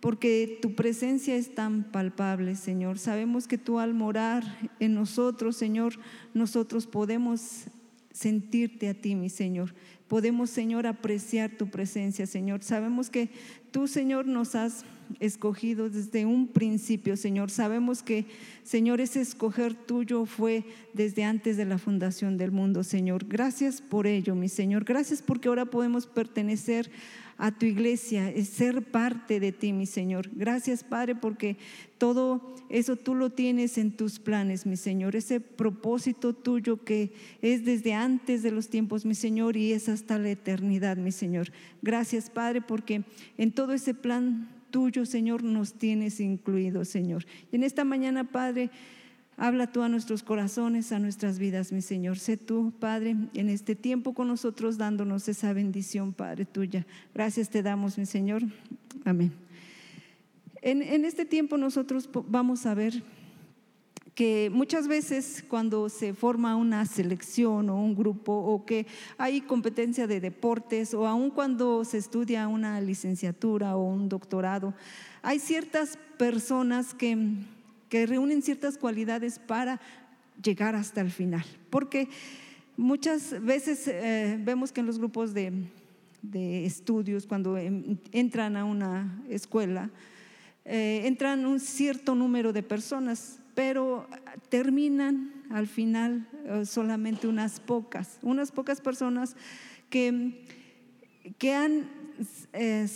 porque 0.00 0.58
tu 0.62 0.74
presencia 0.74 1.36
es 1.36 1.54
tan 1.54 1.84
palpable, 1.90 2.54
Señor. 2.56 2.98
Sabemos 2.98 3.48
que 3.48 3.58
tú 3.58 3.78
al 3.78 3.94
morar 3.94 4.44
en 4.78 4.94
nosotros, 4.94 5.56
Señor, 5.56 5.94
nosotros 6.34 6.86
podemos 6.86 7.64
sentirte 8.12 8.88
a 8.88 8.94
ti, 8.94 9.14
mi 9.14 9.28
Señor. 9.28 9.74
Podemos, 10.06 10.50
Señor, 10.50 10.86
apreciar 10.86 11.50
tu 11.50 11.68
presencia, 11.68 12.26
Señor. 12.26 12.62
Sabemos 12.62 13.10
que 13.10 13.30
tú, 13.70 13.88
Señor, 13.88 14.26
nos 14.26 14.54
has 14.54 14.84
escogido 15.20 15.90
desde 15.90 16.26
un 16.26 16.48
principio, 16.48 17.16
Señor. 17.16 17.50
Sabemos 17.50 18.02
que, 18.02 18.26
Señor, 18.62 19.00
ese 19.00 19.20
escoger 19.20 19.74
tuyo 19.74 20.24
fue 20.26 20.64
desde 20.94 21.24
antes 21.24 21.56
de 21.56 21.64
la 21.64 21.78
fundación 21.78 22.36
del 22.36 22.50
mundo, 22.50 22.84
Señor. 22.84 23.26
Gracias 23.26 23.80
por 23.80 24.06
ello, 24.06 24.34
mi 24.34 24.48
Señor. 24.48 24.84
Gracias 24.84 25.22
porque 25.22 25.48
ahora 25.48 25.66
podemos 25.66 26.06
pertenecer 26.06 26.90
a 27.38 27.52
tu 27.52 27.66
iglesia, 27.66 28.30
es 28.30 28.48
ser 28.48 28.82
parte 28.82 29.38
de 29.38 29.52
ti, 29.52 29.72
mi 29.72 29.86
Señor. 29.86 30.28
Gracias, 30.34 30.82
Padre, 30.82 31.14
porque 31.14 31.56
todo 31.96 32.56
eso 32.68 32.96
tú 32.96 33.14
lo 33.14 33.30
tienes 33.30 33.78
en 33.78 33.92
tus 33.92 34.18
planes, 34.18 34.66
mi 34.66 34.76
Señor. 34.76 35.14
Ese 35.14 35.38
propósito 35.38 36.32
tuyo 36.34 36.84
que 36.84 37.12
es 37.40 37.64
desde 37.64 37.94
antes 37.94 38.42
de 38.42 38.50
los 38.50 38.68
tiempos, 38.68 39.06
mi 39.06 39.14
Señor, 39.14 39.56
y 39.56 39.72
es 39.72 39.88
hasta 39.88 40.18
la 40.18 40.30
eternidad, 40.30 40.96
mi 40.96 41.12
Señor. 41.12 41.52
Gracias, 41.80 42.28
Padre, 42.28 42.60
porque 42.60 43.04
en 43.38 43.52
todo 43.52 43.72
ese 43.72 43.94
plan 43.94 44.48
tuyo, 44.70 45.06
Señor, 45.06 45.42
nos 45.42 45.74
tienes 45.74 46.20
incluido, 46.20 46.84
Señor. 46.84 47.26
Y 47.52 47.56
en 47.56 47.64
esta 47.64 47.84
mañana, 47.84 48.24
Padre, 48.24 48.70
Habla 49.40 49.70
tú 49.70 49.82
a 49.82 49.88
nuestros 49.88 50.24
corazones, 50.24 50.90
a 50.90 50.98
nuestras 50.98 51.38
vidas, 51.38 51.70
mi 51.70 51.80
Señor. 51.80 52.18
Sé 52.18 52.36
tú, 52.36 52.72
Padre, 52.80 53.14
en 53.34 53.48
este 53.48 53.76
tiempo 53.76 54.12
con 54.12 54.26
nosotros 54.26 54.78
dándonos 54.78 55.28
esa 55.28 55.52
bendición, 55.52 56.12
Padre 56.12 56.44
tuya. 56.44 56.84
Gracias 57.14 57.48
te 57.48 57.62
damos, 57.62 57.98
mi 57.98 58.04
Señor. 58.04 58.42
Amén. 59.04 59.32
En, 60.60 60.82
en 60.82 61.04
este 61.04 61.24
tiempo 61.24 61.56
nosotros 61.56 62.10
vamos 62.26 62.66
a 62.66 62.74
ver 62.74 63.04
que 64.18 64.50
muchas 64.52 64.88
veces 64.88 65.44
cuando 65.46 65.88
se 65.88 66.12
forma 66.12 66.56
una 66.56 66.84
selección 66.86 67.70
o 67.70 67.80
un 67.80 67.94
grupo 67.94 68.32
o 68.32 68.66
que 68.66 68.84
hay 69.16 69.40
competencia 69.40 70.08
de 70.08 70.18
deportes 70.18 70.92
o 70.92 71.06
aun 71.06 71.30
cuando 71.30 71.84
se 71.84 71.98
estudia 71.98 72.48
una 72.48 72.80
licenciatura 72.80 73.76
o 73.76 73.84
un 73.84 74.08
doctorado, 74.08 74.74
hay 75.22 75.38
ciertas 75.38 75.96
personas 76.16 76.94
que, 76.94 77.16
que 77.88 78.06
reúnen 78.06 78.42
ciertas 78.42 78.76
cualidades 78.76 79.38
para 79.38 79.80
llegar 80.42 80.74
hasta 80.74 81.00
el 81.00 81.12
final. 81.12 81.44
Porque 81.70 82.08
muchas 82.76 83.40
veces 83.44 83.86
eh, 83.86 84.36
vemos 84.42 84.72
que 84.72 84.80
en 84.80 84.86
los 84.86 84.98
grupos 84.98 85.32
de, 85.32 85.52
de 86.22 86.66
estudios, 86.66 87.24
cuando 87.24 87.56
entran 87.56 88.56
a 88.56 88.64
una 88.64 89.22
escuela, 89.28 89.90
eh, 90.64 91.02
entran 91.04 91.46
un 91.46 91.60
cierto 91.60 92.16
número 92.16 92.52
de 92.52 92.64
personas, 92.64 93.38
pero 93.58 94.06
terminan 94.50 95.32
al 95.50 95.66
final 95.66 96.28
eh, 96.44 96.64
solamente 96.64 97.26
unas 97.26 97.58
pocas, 97.58 98.20
unas 98.22 98.52
pocas 98.52 98.80
personas 98.80 99.34
que, 99.90 100.44
eh, 102.52 102.86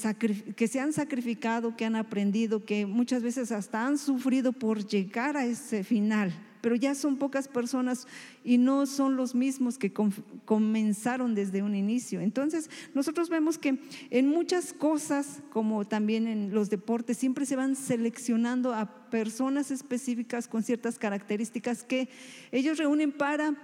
que 0.55 0.69
se 0.69 0.79
han 0.79 0.93
sacrificado, 0.93 1.77
que 1.77 1.85
han 1.85 1.97
aprendido, 1.97 2.65
que 2.65 2.87
muchas 2.87 3.25
veces 3.25 3.51
hasta 3.51 3.85
han 3.85 3.99
sufrido 3.99 4.53
por 4.53 4.87
llegar 4.87 5.37
a 5.37 5.47
ese 5.47 5.83
final, 5.83 6.33
pero 6.63 6.77
ya 6.77 6.95
son 6.95 7.19
pocas 7.19 7.49
personas 7.49 8.07
y 8.43 8.57
no 8.57 8.87
son 8.87 9.17
los 9.17 9.35
mismos 9.35 9.77
que 9.77 9.93
com- 9.93 10.13
comenzaron 10.47 11.35
desde 11.35 11.63
un 11.63 11.75
inicio. 11.75 12.21
Entonces, 12.21 12.71
nosotros 12.95 13.29
vemos 13.29 13.59
que 13.59 13.79
en 14.09 14.29
muchas 14.29 14.73
cosas, 14.73 15.43
como 15.51 15.85
también 15.85 16.27
en 16.27 16.55
los 16.55 16.71
deportes, 16.71 17.19
siempre 17.19 17.45
se 17.45 17.57
van 17.57 17.77
seleccionando 17.77 18.73
a 18.73 19.11
personas 19.11 19.71
específicas 19.71 20.49
con 20.49 20.63
ciertas 20.63 20.99
características 20.99 21.85
que 21.85 22.09
ellos 22.53 22.79
reúnen 22.79 23.13
para 23.13 23.55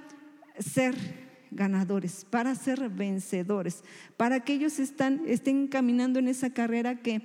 ser 0.58 0.94
ganadores, 1.50 2.26
para 2.28 2.54
ser 2.54 2.90
vencedores, 2.90 3.84
para 4.16 4.40
que 4.40 4.54
ellos 4.54 4.78
estén 4.80 5.68
caminando 5.68 6.18
en 6.18 6.28
esa 6.28 6.50
carrera 6.50 6.96
que, 6.96 7.22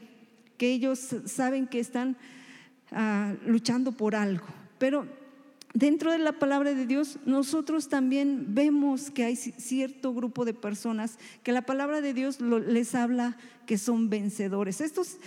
que 0.58 0.72
ellos 0.72 1.16
saben 1.26 1.68
que 1.68 1.80
están 1.80 2.16
ah, 2.92 3.34
luchando 3.46 3.92
por 3.92 4.16
algo. 4.16 4.46
Pero 4.78 5.23
dentro 5.74 6.12
de 6.12 6.20
la 6.20 6.34
palabra 6.34 6.74
de 6.74 6.86
Dios, 6.86 7.18
nosotros 7.26 7.90
también 7.90 8.54
vemos 8.54 9.10
que 9.12 9.24
hay 9.24 9.34
ci- 9.36 9.54
cierto 9.58 10.14
grupo 10.14 10.46
de 10.46 10.54
personas 10.54 11.18
que 11.44 11.52
la 11.52 11.64
palabra 11.64 12.02
de 12.02 12.14
Dios 12.14 12.40
les 12.42 12.96
habla 12.96 13.38
que 13.66 13.78
son 13.78 14.10
vencedores. 14.10 14.82
Estos, 14.82 15.18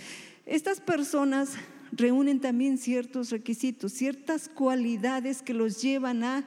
estas 0.45 0.79
personas 0.79 1.51
reúnen 1.91 2.39
también 2.39 2.77
ciertos 2.77 3.29
requisitos, 3.31 3.91
ciertas 3.93 4.49
cualidades 4.49 5.41
que 5.41 5.53
los 5.53 5.81
llevan 5.81 6.23
a 6.23 6.45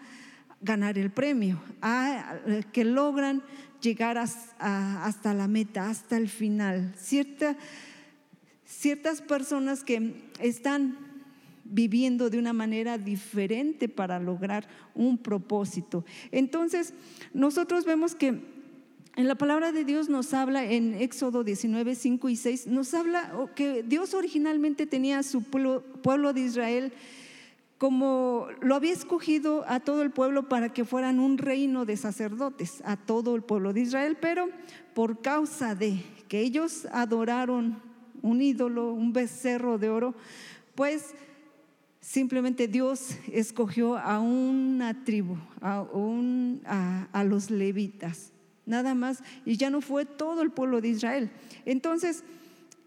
ganar 0.62 0.98
el 0.98 1.10
premio, 1.10 1.60
a, 1.80 2.38
que 2.72 2.84
logran 2.84 3.42
llegar 3.80 4.18
hasta 4.18 5.34
la 5.34 5.48
meta, 5.48 5.88
hasta 5.88 6.16
el 6.18 6.28
final. 6.28 6.94
Cierta, 6.98 7.56
ciertas 8.66 9.22
personas 9.22 9.82
que 9.84 10.14
están 10.38 10.98
viviendo 11.70 12.30
de 12.30 12.38
una 12.38 12.52
manera 12.52 12.98
diferente 12.98 13.88
para 13.88 14.18
lograr 14.18 14.68
un 14.94 15.18
propósito. 15.18 16.04
Entonces, 16.30 16.92
nosotros 17.32 17.84
vemos 17.84 18.14
que 18.14 18.40
en 19.16 19.28
la 19.28 19.34
palabra 19.34 19.72
de 19.72 19.84
Dios 19.84 20.08
nos 20.08 20.34
habla 20.34 20.64
en 20.64 20.94
Éxodo 20.94 21.44
19, 21.44 21.94
5 21.94 22.28
y 22.28 22.36
6, 22.36 22.66
nos 22.68 22.94
habla 22.94 23.32
que 23.56 23.82
Dios 23.82 24.14
originalmente 24.14 24.86
tenía 24.86 25.18
a 25.18 25.22
su 25.22 25.42
pueblo, 25.42 25.82
pueblo 26.02 26.32
de 26.32 26.40
Israel 26.42 26.92
como 27.80 28.48
lo 28.60 28.74
había 28.74 28.92
escogido 28.92 29.64
a 29.66 29.80
todo 29.80 30.02
el 30.02 30.10
pueblo 30.10 30.50
para 30.50 30.70
que 30.70 30.84
fueran 30.84 31.18
un 31.18 31.38
reino 31.38 31.86
de 31.86 31.96
sacerdotes, 31.96 32.82
a 32.84 32.98
todo 32.98 33.34
el 33.34 33.40
pueblo 33.40 33.72
de 33.72 33.80
Israel, 33.80 34.18
pero 34.20 34.50
por 34.92 35.22
causa 35.22 35.74
de 35.74 36.04
que 36.28 36.40
ellos 36.40 36.86
adoraron 36.92 37.80
un 38.20 38.42
ídolo, 38.42 38.92
un 38.92 39.14
becerro 39.14 39.78
de 39.78 39.88
oro, 39.88 40.14
pues 40.74 41.14
simplemente 42.00 42.66
Dios 42.66 43.16
escogió 43.32 43.96
a 43.96 44.20
una 44.20 45.04
tribu, 45.04 45.36
a, 45.60 47.24
los 47.24 47.50
levitas, 47.50 48.32
nada 48.66 48.94
más, 48.94 49.22
y 49.44 49.56
ya 49.56 49.70
no 49.70 49.80
fue 49.80 50.04
todo 50.04 50.42
el 50.42 50.50
pueblo 50.50 50.80
de 50.80 50.88
Israel. 50.88 51.30
Entonces, 51.64 52.24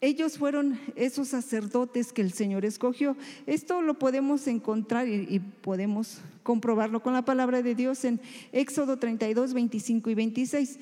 ellos 0.02 0.38
fueron 0.38 0.80
esos 0.96 1.30
sacerdotes 1.30 2.12
que 2.12 2.22
el 2.22 2.34
Señor 2.34 2.66
escogió. 2.66 3.16
Esto 3.46 3.82
lo 3.82 3.98
podemos 3.98 4.48
encontrar 4.48 5.08
y, 5.08 5.28
y 5.30 5.40
podemos 5.40 6.20
comprobarlo 6.42 7.02
con 7.02 7.14
la 7.14 7.24
palabra 7.24 7.62
de 7.62 7.74
Dios 7.74 8.04
en 8.04 8.20
Éxodo 8.52 8.98
32, 8.98 9.54
25 9.54 10.10
y 10.10 10.16
26. 10.16 10.80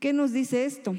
¿Qué 0.00 0.12
nos 0.14 0.32
dice 0.32 0.64
esto? 0.64 0.96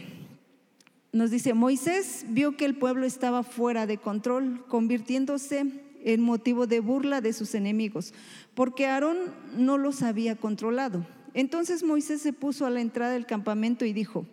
Nos 1.11 1.31
dice, 1.31 1.55
Moisés 1.55 2.25
vio 2.29 2.55
que 2.55 2.65
el 2.65 2.77
pueblo 2.77 3.05
estaba 3.07 3.41
fuera 3.41 3.87
de 3.87 3.97
control, 3.97 4.63
convirtiéndose 4.67 5.88
en 6.03 6.21
motivo 6.21 6.67
de 6.67 6.79
burla 6.79 7.21
de 7.21 7.33
sus 7.33 7.55
enemigos, 7.55 8.13
porque 8.53 8.85
Aarón 8.85 9.17
no 9.55 9.77
los 9.77 10.01
había 10.01 10.35
controlado. 10.35 11.05
Entonces 11.33 11.83
Moisés 11.83 12.21
se 12.21 12.33
puso 12.33 12.65
a 12.65 12.69
la 12.69 12.81
entrada 12.81 13.13
del 13.13 13.25
campamento 13.25 13.85
y 13.85 13.93
dijo, 13.93 14.25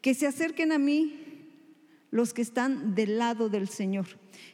que 0.00 0.14
se 0.14 0.26
acerquen 0.26 0.70
a 0.72 0.78
mí 0.78 1.14
los 2.10 2.34
que 2.34 2.42
están 2.42 2.94
del 2.94 3.18
lado 3.18 3.48
del 3.48 3.68
Señor. 3.68 4.06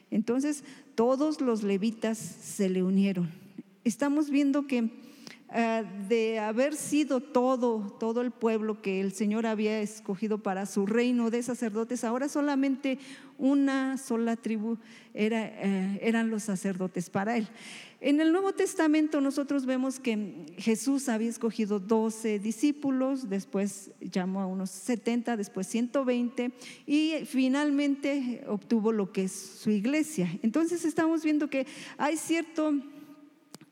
Entonces 0.09 0.63
todos 0.95 1.41
los 1.41 1.63
levitas 1.63 2.17
se 2.17 2.69
le 2.69 2.83
unieron. 2.83 3.29
Estamos 3.83 4.29
viendo 4.29 4.65
que 4.65 4.89
ah, 5.51 5.83
de 6.07 6.39
haber 6.39 6.75
sido 6.75 7.19
todo, 7.19 7.95
todo 7.99 8.21
el 8.21 8.31
pueblo 8.31 8.81
que 8.81 9.01
el 9.01 9.13
Señor 9.13 9.45
había 9.45 9.81
escogido 9.81 10.37
para 10.37 10.65
su 10.65 10.85
reino 10.85 11.29
de 11.29 11.43
sacerdotes, 11.43 12.03
ahora 12.03 12.29
solamente 12.29 12.97
una 13.37 13.97
sola 13.97 14.35
tribu 14.35 14.77
eh, 15.13 15.99
eran 16.01 16.29
los 16.29 16.43
sacerdotes 16.43 17.09
para 17.09 17.37
él. 17.37 17.47
En 17.99 18.19
el 18.19 18.31
Nuevo 18.31 18.53
Testamento 18.53 19.21
nosotros 19.21 19.65
vemos 19.65 19.99
que 19.99 20.47
Jesús 20.57 21.09
había 21.09 21.29
escogido 21.29 21.79
12 21.79 22.39
discípulos, 22.39 23.29
después 23.29 23.91
llamó 23.99 24.41
a 24.41 24.47
unos 24.47 24.71
70, 24.71 25.37
después 25.37 25.67
120 25.67 26.51
y 26.87 27.13
finalmente 27.25 28.43
obtuvo 28.47 28.91
lo 28.91 29.11
que 29.11 29.25
es 29.25 29.31
su 29.31 29.69
iglesia. 29.69 30.31
Entonces 30.41 30.83
estamos 30.83 31.23
viendo 31.23 31.47
que 31.47 31.67
hay 31.97 32.17
cierto 32.17 32.73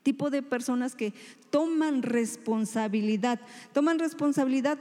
tipo 0.02 0.30
de 0.30 0.42
personas 0.42 0.94
que 0.94 1.12
toman 1.50 2.02
responsabilidad, 2.02 3.40
toman 3.72 3.98
responsabilidad 3.98 4.78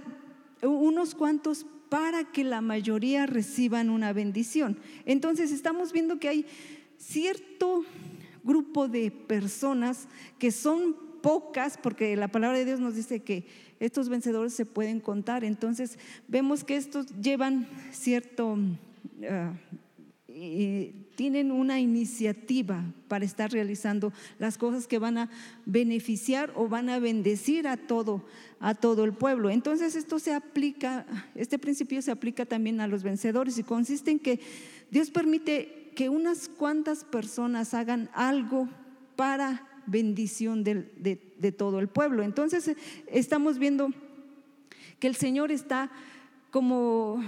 unos 0.62 1.16
cuantos 1.16 1.66
para 1.90 2.24
que 2.24 2.44
la 2.44 2.62
mayoría 2.62 3.26
reciban 3.26 3.90
una 3.90 4.14
bendición. 4.14 4.78
Entonces 5.06 5.52
estamos 5.52 5.92
viendo 5.92 6.20
que 6.20 6.30
hay 6.30 6.46
cierto 6.98 7.84
grupo 8.44 8.88
de 8.88 9.12
personas 9.12 10.08
que 10.38 10.52
son 10.52 10.96
pocas, 11.22 11.78
porque 11.78 12.16
la 12.16 12.28
palabra 12.30 12.58
de 12.58 12.66
Dios 12.66 12.80
nos 12.80 12.96
dice 12.96 13.22
que 13.22 13.46
estos 13.80 14.10
vencedores 14.10 14.54
se 14.54 14.66
pueden 14.66 15.00
contar. 15.00 15.44
Entonces 15.44 15.98
vemos 16.28 16.64
que 16.64 16.76
estos 16.76 17.08
llevan 17.22 17.68
cierto... 17.92 18.58
ah, 19.30 19.54
tienen 21.20 21.52
una 21.52 21.82
iniciativa 21.82 22.82
para 23.10 23.26
estar 23.26 23.52
realizando 23.52 24.14
las 24.38 24.58
cosas 24.58 24.88
que 24.88 25.00
van 25.00 25.18
a 25.18 25.30
beneficiar 25.66 26.54
o 26.56 26.70
van 26.70 26.88
a 26.88 26.98
bendecir 26.98 27.68
a 27.68 27.76
todo 27.76 28.24
a 28.62 28.74
todo 28.74 29.04
el 29.04 29.12
pueblo. 29.12 29.50
Entonces 29.50 29.98
esto 29.98 30.18
se 30.18 30.34
aplica, 30.34 31.06
este 31.36 31.60
principio 31.60 32.02
se 32.02 32.12
aplica 32.12 32.46
también 32.46 32.80
a 32.80 32.88
los 32.88 33.04
vencedores 33.04 33.58
y 33.58 33.64
consiste 33.64 34.12
en 34.12 34.20
que 34.20 34.40
Dios 34.92 35.12
permite 35.12 35.92
que 35.94 36.08
unas 36.08 36.48
cuantas 36.48 37.04
personas 37.04 37.74
hagan 37.74 38.10
algo 38.14 38.70
para 39.18 39.68
bendición 39.88 40.64
de, 40.64 41.54
todo 41.58 41.82
el 41.82 41.90
pueblo. 41.90 42.24
Entonces 42.24 42.78
estamos 43.08 43.60
viendo 43.60 43.90
que 45.02 45.08
el 45.08 45.18
Señor 45.18 45.52
está 45.52 45.92
como 46.50 47.22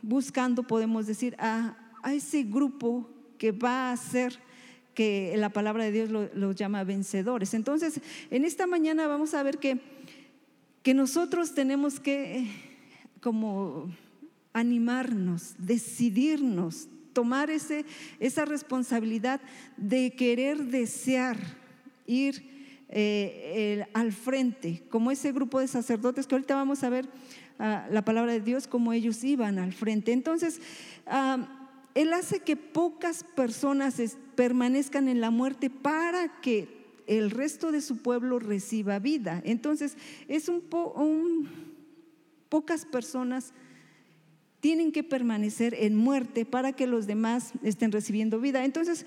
buscando, 0.00 0.62
podemos 0.62 1.08
decir, 1.08 1.34
a 1.40 1.76
ese 2.04 2.44
grupo 2.44 3.08
que 3.42 3.50
va 3.50 3.90
a 3.90 3.92
hacer 3.94 4.38
que 4.94 5.34
la 5.36 5.48
palabra 5.48 5.82
de 5.82 5.90
Dios 5.90 6.10
lo- 6.10 6.32
los 6.32 6.54
llama 6.54 6.84
vencedores. 6.84 7.54
Entonces, 7.54 8.00
en 8.30 8.44
esta 8.44 8.68
mañana 8.68 9.08
vamos 9.08 9.34
a 9.34 9.42
ver 9.42 9.58
que, 9.58 9.80
que 10.84 10.94
nosotros 10.94 11.52
tenemos 11.52 11.98
que 11.98 12.46
como 13.20 13.90
animarnos, 14.52 15.54
decidirnos, 15.58 16.86
tomar 17.12 17.50
ese, 17.50 17.84
esa 18.20 18.44
responsabilidad 18.44 19.40
de 19.76 20.12
querer 20.14 20.58
desear 20.66 21.36
ir 22.06 22.44
eh, 22.90 23.86
al 23.94 24.12
frente, 24.12 24.84
como 24.88 25.10
ese 25.10 25.32
grupo 25.32 25.58
de 25.58 25.66
sacerdotes 25.66 26.28
que 26.28 26.36
ahorita 26.36 26.54
vamos 26.54 26.84
a 26.84 26.90
ver 26.90 27.08
ah, 27.58 27.88
la 27.90 28.04
palabra 28.04 28.30
de 28.34 28.40
Dios, 28.40 28.68
como 28.68 28.92
ellos 28.92 29.24
iban 29.24 29.58
al 29.58 29.72
frente. 29.72 30.12
Entonces, 30.12 30.60
ah, 31.08 31.58
Él 31.94 32.12
hace 32.12 32.40
que 32.40 32.56
pocas 32.56 33.24
personas 33.24 34.00
permanezcan 34.34 35.08
en 35.08 35.20
la 35.20 35.30
muerte 35.30 35.68
para 35.70 36.40
que 36.40 36.82
el 37.06 37.30
resto 37.30 37.72
de 37.72 37.80
su 37.80 37.98
pueblo 37.98 38.38
reciba 38.38 38.98
vida. 38.98 39.42
Entonces, 39.44 39.96
es 40.28 40.48
un, 40.48 40.60
po- 40.62 40.94
pocas 42.48 42.84
personas 42.86 43.52
tienen 44.60 44.92
que 44.92 45.02
permanecer 45.02 45.74
en 45.74 45.96
muerte 45.96 46.46
para 46.46 46.72
que 46.72 46.86
los 46.86 47.06
demás 47.06 47.52
estén 47.62 47.90
recibiendo 47.90 48.40
vida. 48.40 48.64
Entonces, 48.64 49.04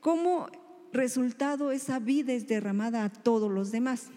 como 0.00 0.48
resultado, 0.92 1.70
esa 1.70 1.98
vida 2.00 2.32
es 2.32 2.48
derramada 2.48 3.04
a 3.04 3.12
todos 3.12 3.50
los 3.50 3.70
demás. 3.70 4.08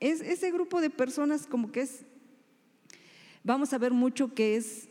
Es 0.00 0.22
ese 0.22 0.50
grupo 0.50 0.80
de 0.80 0.88
personas 0.88 1.46
como 1.46 1.70
que 1.70 1.82
es, 1.82 2.06
vamos 3.44 3.72
a 3.74 3.78
ver 3.78 3.92
mucho 3.92 4.34
que 4.34 4.56
es, 4.56 4.88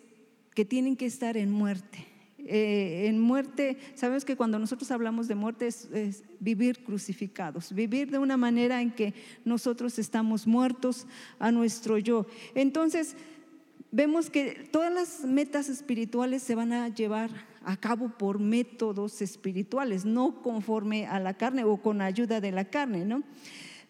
que 0.53 0.65
tienen 0.65 0.95
que 0.95 1.07
estar 1.07 1.35
en 1.35 1.49
muerte. 1.49 2.05
Eh, 2.45 3.05
en 3.07 3.19
muerte, 3.19 3.77
sabemos 3.95 4.25
que 4.25 4.35
cuando 4.35 4.57
nosotros 4.57 4.89
hablamos 4.91 5.27
de 5.27 5.35
muerte 5.35 5.67
es, 5.67 5.85
es 5.93 6.23
vivir 6.39 6.83
crucificados, 6.83 7.73
vivir 7.73 8.09
de 8.09 8.17
una 8.17 8.37
manera 8.37 8.81
en 8.81 8.91
que 8.91 9.13
nosotros 9.45 9.99
estamos 9.99 10.47
muertos 10.47 11.05
a 11.37 11.51
nuestro 11.51 11.97
yo. 11.97 12.25
Entonces, 12.55 13.15
vemos 13.91 14.29
que 14.29 14.67
todas 14.71 14.93
las 14.93 15.25
metas 15.25 15.69
espirituales 15.69 16.43
se 16.43 16.55
van 16.55 16.73
a 16.73 16.89
llevar 16.89 17.29
a 17.63 17.77
cabo 17.77 18.09
por 18.09 18.39
métodos 18.39 19.21
espirituales, 19.21 20.05
no 20.05 20.41
conforme 20.41 21.07
a 21.07 21.19
la 21.19 21.35
carne 21.35 21.63
o 21.63 21.77
con 21.77 22.01
ayuda 22.01 22.41
de 22.41 22.51
la 22.51 22.65
carne, 22.65 23.05
¿no? 23.05 23.23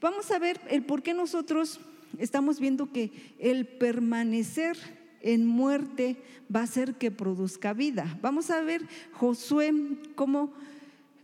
Vamos 0.02 0.32
a 0.32 0.40
ver 0.40 0.60
el 0.70 0.84
por 0.84 1.04
qué 1.04 1.14
nosotros 1.14 1.80
estamos 2.18 2.60
viendo 2.60 2.92
que 2.92 3.12
el 3.38 3.68
permanecer 3.68 4.78
en 5.22 5.46
muerte 5.46 6.18
va 6.54 6.62
a 6.62 6.64
hacer 6.64 6.96
que 6.96 7.12
produzca 7.12 7.74
vida. 7.74 8.18
Vamos 8.22 8.50
a 8.50 8.62
ver 8.62 8.84
Josué 9.14 9.74
cómo, 10.16 10.54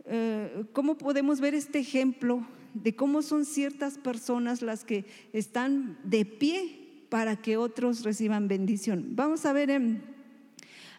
eh, 0.04 0.64
cómo 0.72 0.96
podemos 0.98 1.40
ver 1.40 1.54
este 1.54 1.78
ejemplo 1.78 2.46
de 2.74 2.94
cómo 2.94 3.22
son 3.22 3.44
ciertas 3.44 3.96
personas 3.98 4.60
las 4.62 4.84
que 4.84 5.06
están 5.32 5.98
de 6.04 6.24
pie 6.26 7.04
para 7.08 7.36
que 7.36 7.56
otros 7.56 8.02
reciban 8.04 8.48
bendición. 8.48 9.16
Vamos 9.16 9.46
a 9.46 9.52
ver 9.52 9.70
en 9.70 10.02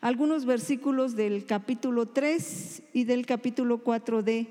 algunos 0.01 0.45
versículos 0.45 1.15
del 1.15 1.45
capítulo 1.45 2.07
3 2.07 2.83
y 2.93 3.03
del 3.03 3.25
capítulo 3.25 3.79
4 3.83 4.23
de, 4.23 4.47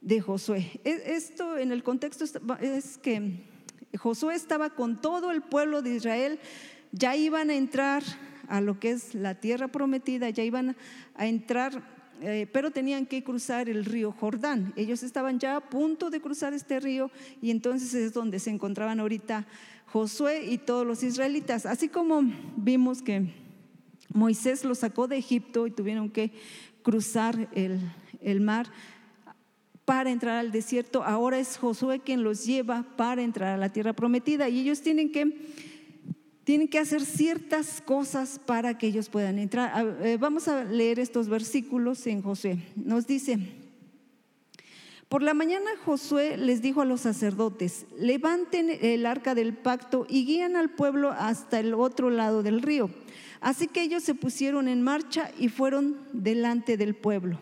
de 0.00 0.20
Josué. 0.20 0.80
E- 0.84 1.02
Esto 1.16 1.58
en 1.58 1.72
el 1.72 1.82
contexto 1.82 2.24
es 2.60 2.98
que 2.98 3.44
Josué 3.98 4.34
estaba 4.34 4.70
con 4.70 5.00
todo 5.00 5.30
el 5.32 5.42
pueblo 5.42 5.82
de 5.82 5.96
Israel, 5.96 6.38
ya 6.92 7.16
iban 7.16 7.50
a 7.50 7.54
entrar 7.54 8.02
a 8.48 8.60
lo 8.60 8.80
que 8.80 8.90
es 8.90 9.14
la 9.14 9.34
tierra 9.36 9.68
prometida, 9.68 10.28
ya 10.30 10.42
iban 10.42 10.76
a 11.14 11.26
entrar, 11.26 11.82
eh, 12.20 12.48
pero 12.52 12.70
tenían 12.70 13.06
que 13.06 13.22
cruzar 13.22 13.68
el 13.68 13.84
río 13.84 14.12
Jordán. 14.12 14.72
Ellos 14.76 15.02
estaban 15.02 15.38
ya 15.38 15.56
a 15.56 15.60
punto 15.60 16.10
de 16.10 16.20
cruzar 16.20 16.52
este 16.52 16.80
río 16.80 17.10
y 17.40 17.50
entonces 17.50 17.94
es 17.94 18.12
donde 18.12 18.38
se 18.40 18.50
encontraban 18.50 19.00
ahorita 19.00 19.46
Josué 19.86 20.44
y 20.44 20.58
todos 20.58 20.86
los 20.86 21.02
israelitas. 21.02 21.66
Así 21.66 21.88
como 21.88 22.22
vimos 22.56 23.02
que 23.02 23.32
Moisés 24.12 24.64
los 24.64 24.78
sacó 24.78 25.06
de 25.06 25.16
Egipto 25.16 25.66
y 25.66 25.70
tuvieron 25.70 26.10
que 26.10 26.32
cruzar 26.82 27.48
el, 27.54 27.80
el 28.20 28.40
mar 28.40 28.66
para 29.84 30.10
entrar 30.10 30.36
al 30.36 30.52
desierto. 30.52 31.02
Ahora 31.02 31.38
es 31.38 31.56
Josué 31.56 32.00
quien 32.00 32.22
los 32.22 32.46
lleva 32.46 32.84
para 32.96 33.22
entrar 33.22 33.54
a 33.54 33.56
la 33.56 33.70
tierra 33.70 33.92
prometida 33.92 34.48
y 34.48 34.60
ellos 34.60 34.82
tienen 34.82 35.10
que, 35.10 35.36
tienen 36.44 36.68
que 36.68 36.78
hacer 36.78 37.04
ciertas 37.04 37.80
cosas 37.80 38.40
para 38.44 38.78
que 38.78 38.86
ellos 38.86 39.08
puedan 39.08 39.38
entrar. 39.38 39.98
Eh, 40.02 40.16
Vamos 40.18 40.48
a 40.48 40.64
leer 40.64 40.98
estos 40.98 41.28
versículos 41.28 42.06
en 42.06 42.22
Josué. 42.22 42.58
Nos 42.76 43.06
dice, 43.06 43.38
por 45.08 45.22
la 45.22 45.34
mañana 45.34 45.70
Josué 45.84 46.36
les 46.36 46.62
dijo 46.62 46.80
a 46.80 46.84
los 46.84 47.00
sacerdotes, 47.00 47.86
levanten 47.98 48.70
el 48.80 49.06
arca 49.06 49.34
del 49.34 49.54
pacto 49.54 50.06
y 50.08 50.24
guían 50.24 50.56
al 50.56 50.70
pueblo 50.70 51.10
hasta 51.10 51.58
el 51.60 51.74
otro 51.74 52.10
lado 52.10 52.42
del 52.42 52.62
río. 52.62 52.90
Así 53.40 53.66
que 53.66 53.82
ellos 53.82 54.02
se 54.02 54.14
pusieron 54.14 54.68
en 54.68 54.82
marcha 54.82 55.30
y 55.38 55.48
fueron 55.48 55.98
delante 56.12 56.76
del 56.76 56.94
pueblo. 56.94 57.40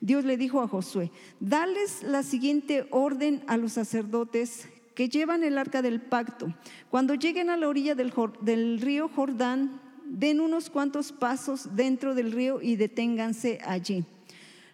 Dios 0.00 0.24
le 0.24 0.36
dijo 0.36 0.60
a 0.60 0.68
Josué, 0.68 1.10
dales 1.40 2.02
la 2.02 2.22
siguiente 2.22 2.86
orden 2.90 3.42
a 3.46 3.56
los 3.56 3.72
sacerdotes 3.72 4.68
que 4.98 5.08
llevan 5.08 5.44
el 5.44 5.58
arca 5.58 5.80
del 5.80 6.00
pacto. 6.00 6.52
Cuando 6.90 7.14
lleguen 7.14 7.50
a 7.50 7.56
la 7.56 7.68
orilla 7.68 7.94
del, 7.94 8.12
del 8.40 8.80
río 8.80 9.08
Jordán, 9.08 9.80
den 10.04 10.40
unos 10.40 10.70
cuantos 10.70 11.12
pasos 11.12 11.76
dentro 11.76 12.16
del 12.16 12.32
río 12.32 12.60
y 12.60 12.74
deténganse 12.74 13.60
allí. 13.64 14.04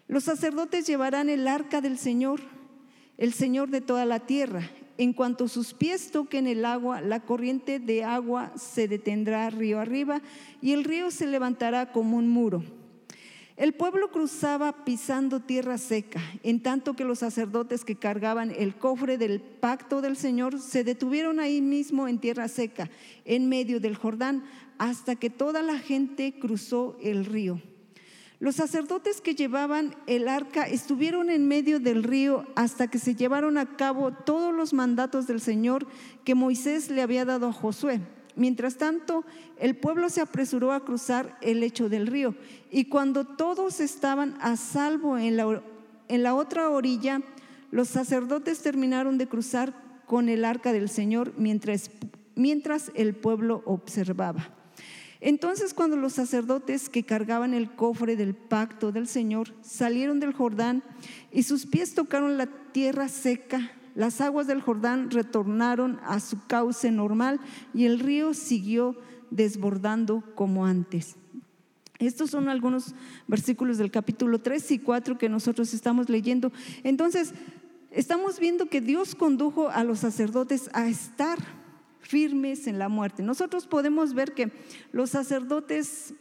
Los 0.07 0.23
sacerdotes 0.23 0.87
llevarán 0.87 1.29
el 1.29 1.47
arca 1.47 1.79
del 1.79 1.99
Señor, 1.99 2.41
el 3.19 3.33
Señor 3.33 3.69
de 3.69 3.81
toda 3.81 4.03
la 4.05 4.21
tierra. 4.21 4.67
En 4.97 5.13
cuanto 5.13 5.47
sus 5.47 5.75
pies 5.75 6.09
toquen 6.09 6.47
el 6.47 6.65
agua, 6.65 7.01
la 7.01 7.19
corriente 7.19 7.77
de 7.77 8.03
agua 8.03 8.51
se 8.55 8.87
detendrá 8.87 9.51
río 9.51 9.79
arriba 9.79 10.23
y 10.59 10.71
el 10.71 10.85
río 10.85 11.11
se 11.11 11.27
levantará 11.27 11.91
como 11.91 12.17
un 12.17 12.29
muro. 12.29 12.63
El 13.57 13.73
pueblo 13.73 14.11
cruzaba 14.11 14.83
pisando 14.83 15.39
tierra 15.39 15.77
seca, 15.77 16.21
en 16.43 16.61
tanto 16.61 16.93
que 16.93 17.05
los 17.05 17.19
sacerdotes 17.19 17.85
que 17.85 17.95
cargaban 17.95 18.51
el 18.51 18.75
cofre 18.75 19.17
del 19.17 19.39
pacto 19.39 20.01
del 20.01 20.17
Señor 20.17 20.59
se 20.59 20.83
detuvieron 20.83 21.39
ahí 21.39 21.61
mismo 21.61 22.09
en 22.09 22.19
tierra 22.19 22.49
seca, 22.49 22.89
en 23.23 23.47
medio 23.47 23.79
del 23.79 23.95
Jordán, 23.95 24.43
hasta 24.77 25.15
que 25.15 25.29
toda 25.29 25.61
la 25.61 25.79
gente 25.79 26.37
cruzó 26.37 26.97
el 27.01 27.23
río. 27.23 27.61
Los 28.39 28.55
sacerdotes 28.55 29.21
que 29.21 29.35
llevaban 29.35 29.95
el 30.05 30.27
arca 30.27 30.63
estuvieron 30.63 31.29
en 31.29 31.47
medio 31.47 31.79
del 31.79 32.03
río 32.03 32.45
hasta 32.55 32.89
que 32.89 32.99
se 32.99 33.15
llevaron 33.15 33.57
a 33.57 33.77
cabo 33.77 34.11
todos 34.11 34.53
los 34.53 34.73
mandatos 34.73 35.27
del 35.27 35.39
Señor 35.39 35.87
que 36.25 36.35
Moisés 36.35 36.89
le 36.89 37.01
había 37.01 37.23
dado 37.23 37.47
a 37.47 37.53
Josué. 37.53 38.01
Mientras 38.35 38.75
tanto, 38.75 39.23
el 39.57 39.75
pueblo 39.75 40.09
se 40.09 40.21
apresuró 40.21 40.73
a 40.73 40.83
cruzar 40.83 41.37
el 41.41 41.61
lecho 41.61 41.89
del 41.89 42.07
río 42.07 42.35
y 42.69 42.85
cuando 42.85 43.25
todos 43.25 43.79
estaban 43.79 44.37
a 44.41 44.57
salvo 44.57 45.17
en 45.17 45.37
la, 45.37 45.61
en 46.07 46.23
la 46.23 46.35
otra 46.35 46.69
orilla, 46.69 47.21
los 47.71 47.87
sacerdotes 47.87 48.61
terminaron 48.61 49.17
de 49.17 49.27
cruzar 49.27 49.73
con 50.05 50.29
el 50.29 50.45
arca 50.45 50.73
del 50.73 50.89
Señor 50.89 51.33
mientras, 51.37 51.89
mientras 52.35 52.91
el 52.95 53.15
pueblo 53.15 53.63
observaba. 53.65 54.49
Entonces 55.21 55.73
cuando 55.73 55.95
los 55.95 56.13
sacerdotes 56.13 56.89
que 56.89 57.03
cargaban 57.03 57.53
el 57.53 57.71
cofre 57.71 58.15
del 58.15 58.35
pacto 58.35 58.91
del 58.91 59.07
Señor 59.07 59.53
salieron 59.61 60.19
del 60.19 60.33
Jordán 60.33 60.83
y 61.31 61.43
sus 61.43 61.65
pies 61.65 61.95
tocaron 61.95 62.37
la 62.37 62.45
tierra 62.45 63.07
seca, 63.07 63.71
las 63.95 64.21
aguas 64.21 64.45
del 64.47 64.61
Jordán 64.61 65.09
retornaron 65.09 65.99
a 66.03 66.19
su 66.19 66.45
cauce 66.45 66.91
normal 66.91 67.39
y 67.73 67.85
el 67.85 67.99
río 67.99 68.33
siguió 68.33 68.95
desbordando 69.31 70.23
como 70.35 70.65
antes. 70.65 71.15
Estos 71.99 72.29
son 72.29 72.49
algunos 72.49 72.93
versículos 73.27 73.77
del 73.77 73.91
capítulo 73.91 74.39
3 74.39 74.71
y 74.71 74.79
4 74.79 75.17
que 75.17 75.29
nosotros 75.29 75.73
estamos 75.73 76.09
leyendo. 76.09 76.51
Entonces, 76.83 77.33
estamos 77.89 78.37
viendo 78.39 78.65
que 78.65 78.81
Dios 78.81 79.15
condujo 79.15 79.69
a 79.69 79.85
los 79.85 79.99
sacerdotes 79.99 80.69
a 80.73 80.87
estar 80.87 81.39
firmes 82.01 82.67
en 82.67 82.79
la 82.79 82.89
muerte. 82.89 83.23
Nosotros 83.23 83.65
podemos 83.65 84.13
ver 84.13 84.33
que 84.33 84.51
los 84.91 85.11
sacerdotes 85.11 86.13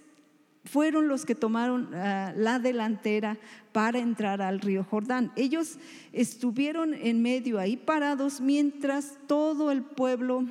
fueron 0.65 1.09
los 1.09 1.25
que 1.25 1.35
tomaron 1.35 1.89
uh, 1.89 2.33
la 2.37 2.59
delantera 2.59 3.37
para 3.73 3.99
entrar 3.99 4.41
al 4.41 4.61
río 4.61 4.85
Jordán. 4.85 5.33
Ellos 5.37 5.79
estuvieron 6.13 6.95
en 6.95 7.23
medio 7.23 7.59
ahí 7.59 7.77
parados 7.77 8.41
mientras 8.41 9.19
todo 9.27 9.71
el 9.71 9.83
pueblo 9.83 10.47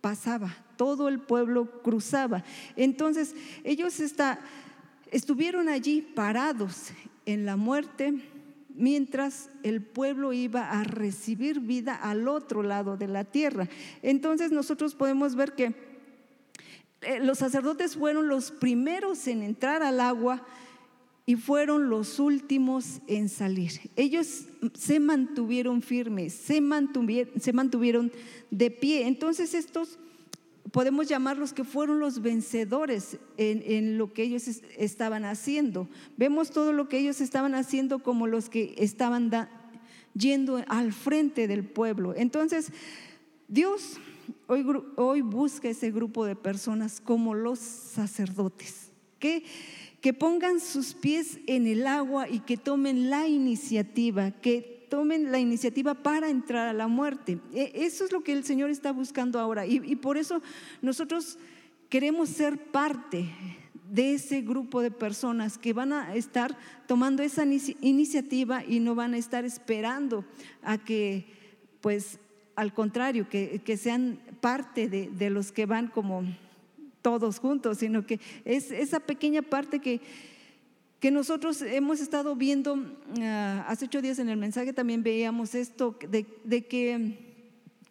pasaba, 0.00 0.54
todo 0.76 1.08
el 1.08 1.20
pueblo 1.20 1.82
cruzaba. 1.82 2.44
Entonces 2.76 3.34
ellos 3.64 4.00
está, 4.00 4.40
estuvieron 5.10 5.68
allí 5.68 6.02
parados 6.02 6.90
en 7.24 7.46
la 7.46 7.56
muerte 7.56 8.14
mientras 8.74 9.48
el 9.62 9.80
pueblo 9.80 10.32
iba 10.32 10.70
a 10.70 10.84
recibir 10.84 11.60
vida 11.60 11.94
al 11.94 12.28
otro 12.28 12.62
lado 12.62 12.96
de 12.96 13.08
la 13.08 13.24
tierra. 13.24 13.68
Entonces 14.02 14.50
nosotros 14.50 14.94
podemos 14.94 15.36
ver 15.36 15.54
que 15.54 15.93
los 17.22 17.38
sacerdotes 17.38 17.96
fueron 17.96 18.28
los 18.28 18.50
primeros 18.50 19.26
en 19.26 19.42
entrar 19.42 19.82
al 19.82 20.00
agua 20.00 20.44
y 21.26 21.36
fueron 21.36 21.88
los 21.88 22.18
últimos 22.18 23.00
en 23.06 23.28
salir. 23.28 23.90
Ellos 23.96 24.46
se 24.74 25.00
mantuvieron 25.00 25.80
firmes, 25.80 26.34
se 26.34 26.60
mantuvieron, 26.60 28.12
de 28.50 28.70
pie. 28.70 29.06
Entonces 29.06 29.54
estos 29.54 29.98
podemos 30.70 31.08
llamarlos 31.08 31.52
que 31.52 31.64
fueron 31.64 31.98
los 31.98 32.20
vencedores 32.20 33.16
en, 33.36 33.96
lo 33.96 34.12
que 34.12 34.24
ellos 34.24 34.48
estaban 34.76 35.24
haciendo. 35.24 35.88
Vemos 36.16 36.50
todo 36.50 36.72
lo 36.72 36.88
que 36.88 36.98
ellos 36.98 37.20
estaban 37.20 37.54
haciendo 37.54 38.02
como 38.02 38.26
los 38.26 38.50
que 38.50 38.74
estaban 38.76 39.30
yendo 40.14 40.62
al 40.68 40.92
frente 40.92 41.48
del 41.48 41.64
pueblo. 41.64 42.14
Entonces, 42.14 42.70
Dios 43.48 43.98
hoy, 44.46 45.20
busca 45.22 45.68
ese 45.68 45.90
grupo 45.90 46.24
de 46.24 46.36
personas 46.36 47.00
como 47.00 47.34
los 47.34 47.58
sacerdotes, 47.58 48.90
que, 49.18 49.44
que 50.00 50.12
pongan 50.12 50.60
sus 50.60 50.94
pies 50.94 51.38
en 51.46 51.66
el 51.66 51.86
agua 51.86 52.28
y 52.28 52.40
que 52.40 52.56
tomen 52.56 53.10
la 53.10 53.26
iniciativa, 53.26 54.30
que 54.30 54.86
tomen 54.90 55.32
la 55.32 55.38
iniciativa 55.38 55.94
para 55.94 56.28
entrar 56.28 56.68
a 56.68 56.72
la 56.72 56.88
muerte. 56.88 57.38
E, 57.52 57.72
eso 57.74 58.04
es 58.04 58.12
lo 58.12 58.22
que 58.22 58.32
el 58.32 58.44
Señor 58.44 58.70
está 58.70 58.92
buscando 58.92 59.40
ahora. 59.40 59.66
Y 59.66 59.96
por 59.96 60.16
eso 60.16 60.42
nosotros 60.82 61.38
queremos 61.88 62.28
ser 62.28 62.58
parte 62.70 63.28
de 63.90 64.14
ese 64.14 64.40
grupo 64.40 64.80
de 64.80 64.90
personas 64.90 65.58
que 65.58 65.72
van 65.72 65.92
a 65.92 66.14
estar 66.16 66.56
tomando 66.86 67.22
esa 67.22 67.44
iniciativa 67.44 68.64
y 68.64 68.80
no 68.80 68.94
van 68.94 69.14
a 69.14 69.18
estar 69.18 69.44
esperando 69.44 70.24
a 70.62 70.78
que, 70.78 71.26
pues, 71.80 72.18
al 72.56 72.72
contrario, 72.72 73.28
que, 73.28 73.60
que 73.64 73.76
sean 73.76 74.18
parte 74.40 74.88
de, 74.88 75.08
de, 75.10 75.30
los 75.30 75.52
que 75.52 75.66
van 75.66 75.88
como 75.88 76.22
todos 77.02 77.38
juntos, 77.38 77.78
sino 77.78 78.06
que 78.06 78.20
es 78.44 78.70
esa 78.70 79.00
pequeña 79.00 79.42
parte 79.42 79.80
que, 79.80 80.00
que 81.00 81.10
nosotros 81.10 81.60
hemos 81.60 82.00
estado 82.00 82.34
viendo, 82.34 82.74
uh, 82.76 82.82
hace 83.66 83.84
ocho 83.84 84.00
días 84.00 84.18
en 84.18 84.30
el 84.30 84.38
mensaje 84.38 84.72
también 84.72 85.02
veíamos 85.02 85.54
esto, 85.54 85.98
de, 86.08 86.26
de, 86.44 86.64
que 86.66 87.18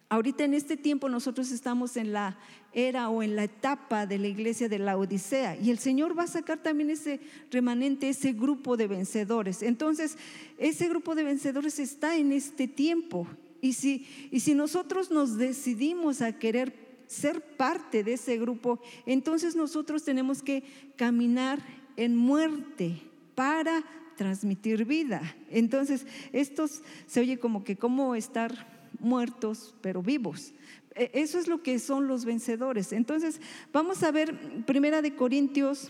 ahorita 0.08 0.44
en 0.44 0.54
este 0.54 0.76
tiempo 0.76 1.08
nosotros 1.08 1.52
estamos 1.52 1.96
en 1.96 2.12
la 2.12 2.36
era 2.72 3.08
o 3.10 3.22
en 3.22 3.36
la 3.36 3.44
etapa 3.44 4.04
de 4.06 4.18
la 4.18 4.26
iglesia 4.26 4.68
de 4.68 4.80
la 4.80 4.96
Odisea 4.96 5.56
y 5.56 5.70
el 5.70 5.78
Señor 5.78 6.18
va 6.18 6.24
a 6.24 6.26
sacar 6.26 6.58
también 6.58 6.90
ese 6.90 7.20
remanente, 7.52 8.08
ese 8.08 8.32
grupo 8.32 8.76
de 8.76 8.88
vencedores. 8.88 9.62
Entonces, 9.62 10.18
ese 10.58 10.88
grupo 10.88 11.14
de 11.14 11.22
vencedores 11.22 11.78
está 11.78 12.16
en 12.16 12.32
este 12.32 12.66
tiempo 12.66 13.28
y 13.64 13.72
si, 13.72 14.06
y 14.30 14.40
si 14.40 14.54
nosotros 14.54 15.10
nos 15.10 15.38
decidimos 15.38 16.20
a 16.20 16.38
querer 16.38 16.74
ser 17.06 17.40
parte 17.40 18.04
de 18.04 18.12
ese 18.12 18.36
grupo, 18.36 18.78
entonces 19.06 19.56
nosotros 19.56 20.04
tenemos 20.04 20.42
que 20.42 20.64
caminar 20.96 21.60
en 21.96 22.14
muerte 22.14 23.00
para 23.34 23.82
transmitir 24.18 24.84
vida. 24.84 25.34
Entonces, 25.50 26.06
estos 26.34 26.82
se 27.06 27.20
oye 27.20 27.38
como 27.38 27.64
que 27.64 27.76
cómo 27.76 28.14
estar 28.14 28.66
muertos 29.00 29.74
pero 29.80 30.02
vivos. 30.02 30.52
E, 30.94 31.10
eso 31.14 31.38
es 31.38 31.48
lo 31.48 31.62
que 31.62 31.78
son 31.78 32.06
los 32.06 32.26
vencedores. 32.26 32.92
Entonces, 32.92 33.40
vamos 33.72 34.02
a 34.02 34.12
ver 34.12 34.38
Primera 34.66 35.00
de 35.00 35.16
Corintios 35.16 35.88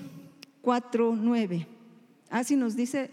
4, 0.62 1.18
9. 1.20 1.66
Así 2.31 2.55
nos 2.55 2.77
dice 2.77 3.11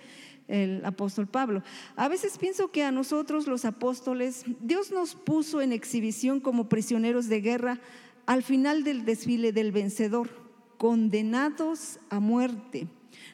el 0.52 0.84
apóstol 0.86 1.28
Pablo. 1.28 1.64
A 1.96 2.08
veces 2.08 2.38
pienso 2.38 2.72
que 2.72 2.84
a 2.84 2.92
nosotros 2.92 3.48
los 3.48 3.66
apóstoles, 3.66 4.44
Dios 4.60 4.92
nos 4.92 5.16
puso 5.16 5.62
en 5.62 5.72
exhibición 5.72 6.40
como 6.40 6.70
prisioneros 6.70 7.28
de 7.28 7.42
guerra 7.42 7.80
al 8.26 8.44
final 8.44 8.84
del 8.84 9.06
desfile 9.06 9.52
del 9.52 9.72
vencedor 9.72 10.30
condenados 10.78 12.00
a 12.10 12.20
muerte. 12.20 12.88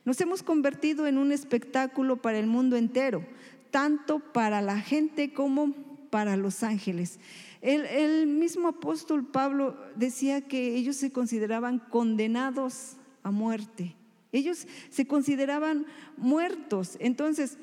Nos 0.05 0.20
hemos 0.22 0.43
convertido 0.43 1.07
en 1.07 1.18
un 1.18 1.32
espectáculo 1.32 2.22
para 2.22 2.39
el 2.39 2.47
mundo 2.47 2.76
entero, 2.76 3.26
tanto 3.72 4.20
para 4.20 4.61
la 4.61 4.80
gente 4.80 5.34
como 5.34 5.74
para 6.09 6.38
los 6.38 6.63
ángeles. 6.63 7.20
El, 7.61 8.28
mismo 8.28 8.70
apóstol 8.70 9.26
Pablo 9.26 9.78
decía 9.95 10.47
que 10.47 10.76
ellos 10.76 10.95
se 10.95 11.11
consideraban 11.11 11.80
condenados 11.80 12.97
a 13.24 13.32
muerte. 13.32 13.96
Ellos 14.32 14.67
se 14.89 15.07
consideraban 15.07 15.86
muertos. 16.17 16.97
Entonces, 16.99 17.57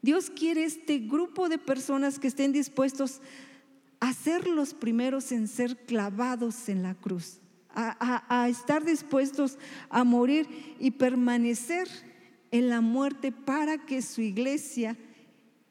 Dios 0.00 0.30
quiere 0.30 0.64
este 0.64 0.98
grupo 0.98 1.48
de 1.48 1.58
personas 1.58 2.18
que 2.18 2.28
estén 2.28 2.52
dispuestos 2.52 3.20
a 4.00 4.12
ser 4.12 4.48
los 4.48 4.74
primeros 4.74 5.30
en 5.30 5.46
ser 5.46 5.76
clavados 5.86 6.68
en 6.68 6.82
la 6.82 6.94
cruz 6.94 7.42
a, 7.74 8.48
estar 8.48 8.84
dispuestos 8.84 9.58
a 9.88 10.04
morir 10.04 10.46
y 10.78 10.92
permanecer 10.92 11.88
en 12.50 12.68
la 12.68 12.80
muerte 12.80 13.32
para 13.32 13.78
que 13.78 14.02
su 14.02 14.20
iglesia 14.20 14.96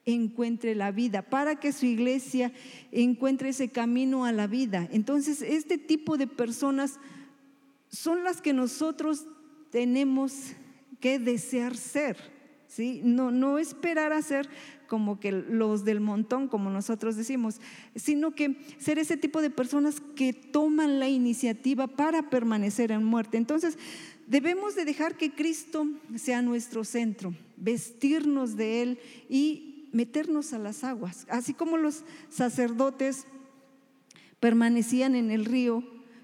encuentre 0.04 0.74
la 0.74 0.90
vida, 0.90 1.22
para 1.22 1.60
que 1.60 1.72
su 1.72 1.86
iglesia 1.86 2.52
encuentre 2.90 3.50
ese 3.50 3.68
camino 3.70 4.24
a 4.24 4.32
la 4.32 4.48
vida. 4.48 4.88
Entonces, 4.90 5.42
este 5.42 5.78
tipo 5.78 6.16
de 6.16 6.26
personas 6.26 6.98
son 7.88 8.24
las 8.24 8.42
que 8.42 8.52
nosotros 8.52 9.26
tenemos 9.72 10.52
que 11.00 11.18
desear 11.18 11.76
ser, 11.76 12.16
¿sí? 12.68 13.00
No, 13.02 13.32
no 13.32 13.58
esperar 13.58 14.12
a 14.12 14.22
ser 14.22 14.48
como 14.86 15.18
que 15.18 15.32
los 15.32 15.84
del 15.86 16.00
montón, 16.00 16.46
como 16.46 16.68
nosotros 16.68 17.16
decimos, 17.16 17.60
sino 17.96 18.34
que 18.34 18.58
ser 18.78 18.98
ese 18.98 19.16
tipo 19.16 19.40
de 19.40 19.48
personas 19.48 20.02
que 20.14 20.34
toman 20.34 21.00
la 21.00 21.08
iniciativa 21.08 21.86
para 21.86 22.28
permanecer 22.28 22.92
en 22.92 23.02
muerte. 23.02 23.38
Entonces, 23.38 23.78
debemos 24.26 24.74
de 24.74 24.84
dejar 24.84 25.16
que 25.16 25.32
Cristo 25.34 25.88
sea 26.14 26.42
nuestro 26.42 26.84
centro, 26.84 27.34
vestirnos 27.56 28.54
de 28.56 28.82
Él 28.82 28.98
y 29.30 29.88
meternos 29.92 30.52
a 30.52 30.58
las 30.58 30.84
aguas, 30.84 31.26
así 31.30 31.54
como 31.54 31.78
los 31.78 32.04
sacerdotes 32.28 33.26
permanecían 34.38 35.14
en 35.14 35.30
el 35.30 35.46
río, 35.46 35.82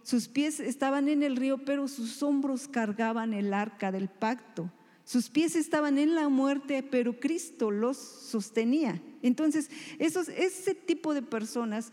sus 0.09 0.27
pies 0.27 0.59
estaban 0.59 1.07
en 1.11 1.23
el 1.23 1.37
río, 1.37 1.59
pero 1.59 1.87
sus 1.87 2.23
hombros 2.23 2.67
cargaban 2.67 3.35
el 3.35 3.53
arca 3.53 3.93
del 3.93 4.09
pacto. 4.09 4.73
Sus 5.05 5.29
pies 5.29 5.55
estaban 5.55 5.99
en 5.99 6.15
la 6.15 6.31
muerte, 6.31 6.83
pero 6.83 7.21
Cristo 7.21 7.71
los 7.71 7.99
sostenía. 7.99 9.03
Entonces, 9.21 9.71
esos, 9.99 10.31
ese 10.31 10.75
tipo 10.75 11.13
de 11.13 11.21
personas 11.21 11.93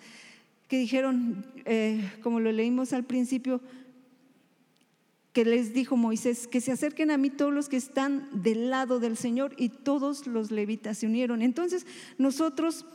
que 0.70 0.78
dijeron, 0.78 1.45
eh, 1.66 2.09
como 2.24 2.39
lo 2.39 2.53
leímos 2.53 2.93
al 2.93 3.03
principio, 3.03 3.59
que 5.34 5.43
les 5.43 5.74
dijo 5.74 5.97
Moisés, 5.97 6.47
que 6.47 6.61
se 6.61 6.72
acerquen 6.72 7.11
a 7.11 7.18
mí 7.18 7.30
todos 7.30 7.51
los 7.51 7.68
que 7.68 7.76
están 7.76 8.30
del 8.32 8.70
lado 8.70 9.01
del 9.01 9.18
Señor 9.18 9.53
y 9.57 9.68
todos 9.68 10.26
los 10.26 10.51
levitas 10.51 10.99
se 10.99 11.07
unieron. 11.07 11.41
Entonces 11.41 11.86
nosotros 12.18 12.86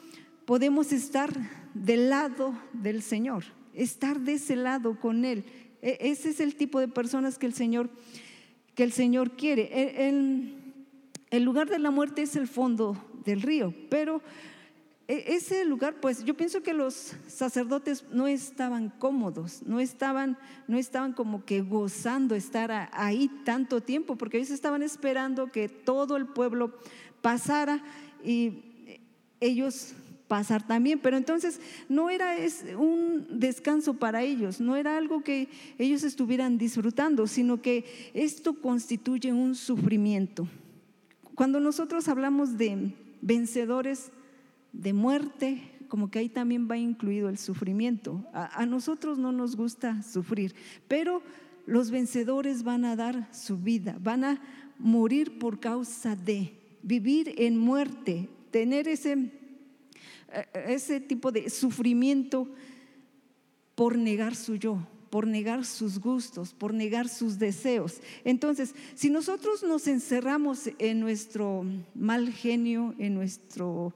podemos 0.46 0.92
estar 0.92 1.30
del 1.74 2.08
lado 2.08 2.58
del 2.72 3.02
Señor, 3.02 3.44
estar 3.74 4.20
de 4.20 4.34
ese 4.34 4.56
lado 4.56 4.98
con 4.98 5.24
Él. 5.24 5.44
E- 5.82 5.98
Ese 6.00 6.30
es 6.30 6.40
el 6.40 6.54
tipo 6.56 6.80
de 6.80 6.88
personas 6.88 7.38
que 7.38 7.46
el 7.46 7.54
Señor, 7.54 7.90
que 8.74 8.82
el 8.82 8.92
Señor 8.92 9.32
quiere. 9.36 9.62
E- 9.72 10.08
El, 10.08 10.54
el 11.30 11.42
lugar 11.42 11.68
de 11.68 11.78
la 11.78 11.90
muerte 11.90 12.22
es 12.22 12.36
el 12.36 12.48
fondo 12.48 12.96
del 13.24 13.42
río, 13.42 13.74
pero 13.88 14.22
e- 15.08 15.34
ese 15.34 15.64
lugar, 15.64 15.94
pues 16.00 16.24
yo 16.24 16.34
pienso 16.36 16.62
que 16.62 16.72
los 16.74 17.14
sacerdotes 17.28 18.04
no 18.12 18.26
estaban 18.26 18.90
cómodos, 18.90 19.62
no 19.64 19.80
estaban, 19.80 20.36
no 20.68 20.76
estaban 20.78 21.12
como 21.12 21.44
que 21.44 21.60
gozando 21.62 22.34
estar 22.34 22.90
ahí 22.92 23.30
tanto 23.44 23.80
tiempo, 23.80 24.16
porque 24.16 24.38
ellos 24.38 24.50
estaban 24.50 24.82
esperando 24.82 25.50
que 25.50 25.68
todo 25.68 26.16
el 26.16 26.26
pueblo 26.26 26.74
pasara 27.22 27.82
y 28.24 28.62
ellos 29.40 29.94
pasar 30.30 30.64
también, 30.64 31.00
pero 31.00 31.16
entonces 31.16 31.60
no 31.88 32.08
era 32.08 32.38
es 32.38 32.64
un 32.78 33.26
descanso 33.28 33.94
para 33.94 34.22
ellos, 34.22 34.60
no 34.60 34.76
era 34.76 34.96
algo 34.96 35.24
que 35.24 35.48
ellos 35.76 36.04
estuvieran 36.04 36.56
disfrutando, 36.56 37.26
sino 37.26 37.60
que 37.60 37.84
esto 38.14 38.54
constituye 38.54 39.32
un 39.32 39.56
sufrimiento. 39.56 40.46
Cuando 41.34 41.58
nosotros 41.58 42.06
hablamos 42.06 42.56
de 42.56 42.94
vencedores 43.20 44.12
de 44.72 44.92
muerte, 44.92 45.62
como 45.88 46.12
que 46.12 46.20
ahí 46.20 46.28
también 46.28 46.68
va 46.70 46.78
incluido 46.78 47.28
el 47.28 47.36
sufrimiento. 47.36 48.24
A, 48.32 48.62
a 48.62 48.66
nosotros 48.66 49.18
no 49.18 49.32
nos 49.32 49.56
gusta 49.56 50.00
sufrir, 50.04 50.54
pero 50.86 51.22
los 51.66 51.90
vencedores 51.90 52.62
van 52.62 52.84
a 52.84 52.94
dar 52.94 53.28
su 53.34 53.58
vida, 53.58 53.98
van 54.00 54.22
a 54.22 54.40
morir 54.78 55.40
por 55.40 55.58
causa 55.58 56.14
de 56.14 56.54
vivir 56.84 57.34
en 57.36 57.58
muerte, 57.58 58.28
tener 58.52 58.86
ese, 58.86 59.39
ese 60.54 61.00
tipo 61.00 61.32
de 61.32 61.50
sufrimiento 61.50 62.48
por 63.74 63.96
negar 63.96 64.34
su 64.34 64.56
yo, 64.56 64.86
por 65.10 65.26
negar 65.26 65.64
sus 65.64 65.98
gustos, 65.98 66.52
por 66.52 66.72
negar 66.72 67.08
sus 67.08 67.38
deseos. 67.38 68.00
Entonces, 68.24 68.74
si 68.94 69.10
nosotros 69.10 69.62
nos 69.62 69.88
encerramos 69.88 70.70
en 70.78 71.00
nuestro 71.00 71.64
mal 71.94 72.30
genio, 72.32 72.94
en 72.98 73.14
nuestro 73.14 73.94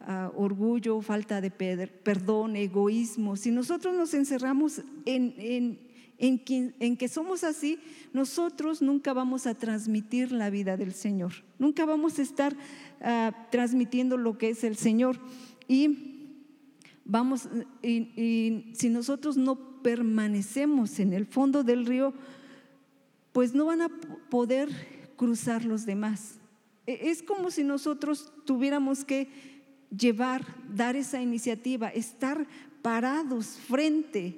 ah, 0.00 0.30
orgullo, 0.36 1.00
falta 1.00 1.40
de 1.40 1.50
per- 1.50 1.90
perdón, 2.02 2.56
egoísmo, 2.56 3.36
si 3.36 3.50
nosotros 3.50 3.94
nos 3.94 4.12
encerramos 4.12 4.82
en, 5.06 5.34
en, 5.38 5.78
en 6.18 6.96
que 6.96 7.08
somos 7.08 7.44
así, 7.44 7.78
nosotros 8.12 8.82
nunca 8.82 9.14
vamos 9.14 9.46
a 9.46 9.54
transmitir 9.54 10.32
la 10.32 10.50
vida 10.50 10.76
del 10.76 10.92
Señor, 10.92 11.32
nunca 11.58 11.86
vamos 11.86 12.18
a 12.18 12.22
estar 12.22 12.54
ah, 13.00 13.46
transmitiendo 13.50 14.18
lo 14.18 14.36
que 14.36 14.50
es 14.50 14.64
el 14.64 14.76
Señor. 14.76 15.18
Y 15.70 16.34
vamos, 17.04 17.48
y, 17.80 18.72
si 18.74 18.88
nosotros 18.88 19.36
no 19.36 19.54
permanecemos 19.82 20.98
en 20.98 21.12
el 21.12 21.26
fondo 21.26 21.62
del 21.62 21.86
río, 21.86 22.12
pues 23.30 23.54
no 23.54 23.66
van 23.66 23.82
a 23.82 23.88
poder 24.30 24.68
cruzar 25.14 25.64
los 25.64 25.86
demás. 25.86 26.40
E- 26.88 27.08
Es 27.10 27.22
como 27.22 27.52
si 27.52 27.62
nosotros 27.62 28.32
tuviéramos 28.44 29.04
que 29.04 29.28
llevar, 29.96 30.44
dar 30.74 30.96
esa 30.96 31.22
iniciativa, 31.22 31.88
estar 31.90 32.48
parados 32.82 33.46
frente 33.68 34.34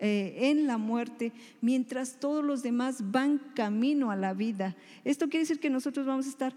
eh, 0.00 0.50
en 0.50 0.66
la 0.66 0.78
muerte, 0.78 1.30
mientras 1.60 2.18
todos 2.18 2.44
los 2.44 2.64
demás 2.64 3.12
van 3.12 3.38
camino 3.54 4.10
a 4.10 4.16
la 4.16 4.34
vida. 4.34 4.74
Esto 5.04 5.28
quiere 5.28 5.44
decir 5.44 5.60
que 5.60 5.70
nosotros 5.70 6.06
vamos 6.06 6.26
a 6.26 6.30
estar, 6.30 6.56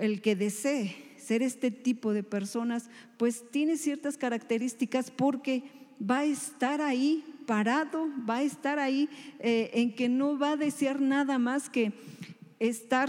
el 0.00 0.22
que 0.22 0.36
desee 0.36 1.11
ser 1.22 1.42
este 1.42 1.70
tipo 1.70 2.12
de 2.12 2.22
personas, 2.22 2.90
pues 3.16 3.44
tiene 3.50 3.76
ciertas 3.76 4.16
características 4.16 5.10
porque 5.10 5.62
va 5.98 6.18
a 6.20 6.24
estar 6.24 6.80
ahí 6.80 7.24
parado, 7.46 8.08
va 8.28 8.36
a 8.36 8.42
estar 8.42 8.78
ahí 8.78 9.08
eh, 9.38 9.70
en 9.74 9.94
que 9.94 10.08
no 10.08 10.38
va 10.38 10.52
a 10.52 10.56
desear 10.56 11.00
nada 11.00 11.38
más 11.38 11.70
que 11.70 11.92
estar 12.58 13.08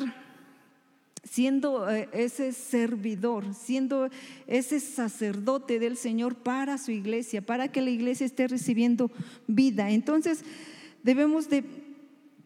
siendo 1.23 1.89
eh, 1.89 2.09
ese 2.11 2.51
servidor, 2.51 3.53
siendo 3.55 4.09
ese 4.45 4.79
sacerdote 4.79 5.79
del 5.79 5.97
Señor 5.97 6.35
para 6.35 6.77
su 6.77 6.91
iglesia, 6.91 7.41
para 7.41 7.71
que 7.71 7.81
la 7.81 7.89
iglesia 7.89 8.25
esté 8.25 8.47
recibiendo 8.47 9.09
vida. 9.47 9.89
Entonces, 9.89 10.43
debemos 11.01 11.49
de, 11.49 11.63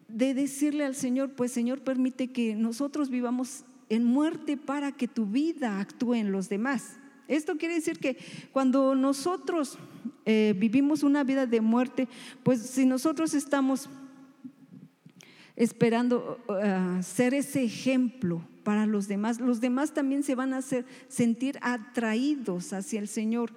de 0.07 0.33
decirle 0.33 0.85
al 0.85 0.95
Señor, 0.95 1.31
pues 1.31 1.51
Señor, 1.51 1.81
permite 1.81 2.27
que 2.27 2.55
nosotros 2.55 3.09
vivamos 3.09 3.65
en 3.89 4.03
muerte 4.03 4.57
para 4.57 4.91
que 4.91 5.07
tu 5.07 5.25
vida 5.25 5.79
actúe 5.79 6.15
en 6.15 6.31
los 6.31 6.49
demás. 6.49 6.97
Esto 7.27 7.57
quiere 7.57 7.75
decir 7.75 7.99
que 7.99 8.17
cuando 8.51 8.95
nosotros 8.95 9.77
eh, 10.25 10.53
vivimos 10.57 11.03
una 11.03 11.23
vida 11.23 11.45
de 11.45 11.61
muerte, 11.61 12.07
pues 12.43 12.61
si 12.61 12.85
nosotros 12.85 13.33
estamos 13.33 13.89
esperando 15.55 16.39
uh, 16.47 17.01
ser 17.01 17.33
ese 17.33 17.63
ejemplo 17.63 18.41
para 18.63 18.85
los 18.85 19.07
demás, 19.07 19.39
los 19.39 19.59
demás 19.59 19.93
también 19.93 20.23
se 20.23 20.35
van 20.35 20.53
a 20.53 20.57
hacer, 20.57 20.85
sentir 21.07 21.57
atraídos 21.61 22.73
hacia 22.73 22.99
el 22.99 23.07
Señor 23.07 23.51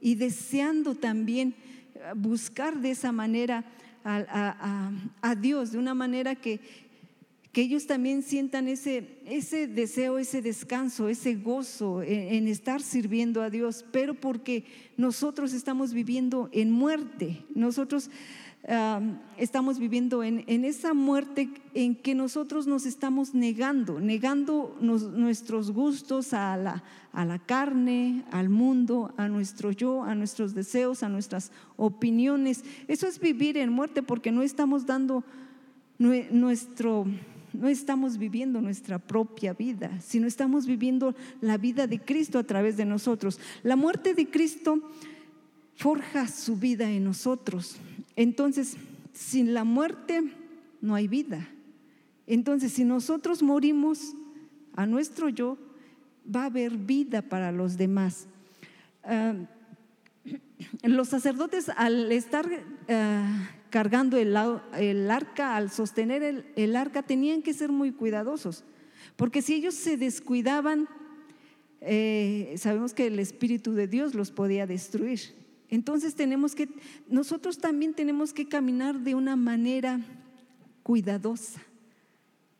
y 0.00 0.16
deseando 0.16 0.94
también 0.94 1.54
uh, 1.94 2.14
buscar 2.14 2.78
de 2.80 2.90
esa 2.90 3.10
manera 3.10 3.64
a 4.08 5.34
Dios, 5.34 5.72
de 5.72 5.78
una 5.78 5.92
manera 5.92 6.36
que, 6.36 6.60
que 7.56 7.62
ellos 7.62 7.86
también 7.86 8.22
sientan 8.22 8.68
ese, 8.68 9.16
ese 9.24 9.66
deseo, 9.66 10.18
ese 10.18 10.42
descanso, 10.42 11.08
ese 11.08 11.36
gozo 11.36 12.02
en, 12.02 12.48
estar 12.48 12.82
sirviendo 12.82 13.40
a 13.40 13.48
Dios, 13.48 13.82
pero 13.92 14.12
porque 14.12 14.66
nosotros 14.98 15.54
estamos 15.54 15.94
viviendo 15.94 16.50
en 16.52 16.70
muerte, 16.70 17.46
nosotros 17.54 18.10
estamos 19.38 19.78
viviendo 19.78 20.22
en, 20.22 20.44
en 20.48 20.66
esa 20.66 20.92
muerte 20.92 21.48
en 21.72 21.94
que 21.94 22.14
nosotros 22.14 22.66
nos 22.66 22.84
estamos 22.84 23.32
negando, 23.32 24.00
negando 24.00 24.76
nuestros 24.82 25.70
gustos 25.70 26.34
a 26.34 26.58
la, 26.58 26.84
a 27.14 27.24
la 27.24 27.38
carne, 27.38 28.22
al 28.32 28.50
mundo, 28.50 29.14
a 29.16 29.28
nuestro 29.28 29.70
yo, 29.72 30.04
a 30.04 30.14
nuestros 30.14 30.54
deseos, 30.54 31.02
a 31.02 31.08
nuestras 31.08 31.52
opiniones. 31.78 32.64
Eso 32.86 33.06
es 33.06 33.18
vivir 33.18 33.56
en 33.56 33.72
muerte 33.72 34.02
porque 34.02 34.30
no 34.30 34.42
estamos 34.42 34.84
dando 34.84 35.24
nue- 35.98 36.28
nuestro 36.30 37.06
no 37.56 37.68
estamos 37.68 38.18
viviendo 38.18 38.60
nuestra 38.60 38.98
propia 38.98 39.52
vida, 39.52 40.00
sino 40.00 40.26
estamos 40.26 40.66
viviendo 40.66 41.14
la 41.40 41.56
vida 41.56 41.86
de 41.86 42.00
Cristo 42.00 42.38
a 42.38 42.44
través 42.44 42.76
de 42.76 42.84
nosotros. 42.84 43.40
La 43.62 43.76
muerte 43.76 44.14
de 44.14 44.28
Cristo 44.28 44.80
forja 45.74 46.28
su 46.28 46.56
vida 46.56 46.90
en 46.90 47.04
nosotros. 47.04 47.76
Entonces, 48.14 48.76
sin 49.12 49.54
la 49.54 49.64
muerte 49.64 50.22
no 50.80 50.94
hay 50.94 51.08
vida. 51.08 51.48
Entonces, 52.26 52.72
si 52.72 52.84
nosotros 52.84 53.42
morimos 53.42 54.14
a 54.74 54.86
nuestro 54.86 55.28
yo, 55.28 55.58
va 56.34 56.42
a 56.42 56.46
haber 56.46 56.76
vida 56.76 57.22
para 57.22 57.52
los 57.52 57.76
demás. 57.76 58.26
Ah, 59.04 59.34
los 60.82 61.08
sacerdotes 61.08 61.68
al 61.68 62.10
estar 62.12 62.48
eh, 62.88 63.48
cargando 63.76 64.16
el, 64.16 64.34
el 64.78 65.10
arca, 65.10 65.54
al 65.54 65.70
sostener 65.70 66.22
el, 66.22 66.46
el 66.56 66.76
arca, 66.76 67.02
tenían 67.02 67.42
que 67.42 67.52
ser 67.52 67.70
muy 67.70 67.92
cuidadosos, 67.92 68.64
porque 69.16 69.42
si 69.42 69.52
ellos 69.52 69.74
se 69.74 69.98
descuidaban, 69.98 70.88
eh, 71.82 72.54
sabemos 72.56 72.94
que 72.94 73.08
el 73.08 73.18
Espíritu 73.18 73.74
de 73.74 73.86
Dios 73.86 74.14
los 74.14 74.30
podía 74.30 74.66
destruir. 74.66 75.20
Entonces 75.68 76.14
tenemos 76.14 76.54
que, 76.54 76.70
nosotros 77.10 77.58
también 77.58 77.92
tenemos 77.92 78.32
que 78.32 78.48
caminar 78.48 78.98
de 79.00 79.14
una 79.14 79.36
manera 79.36 80.00
cuidadosa. 80.82 81.60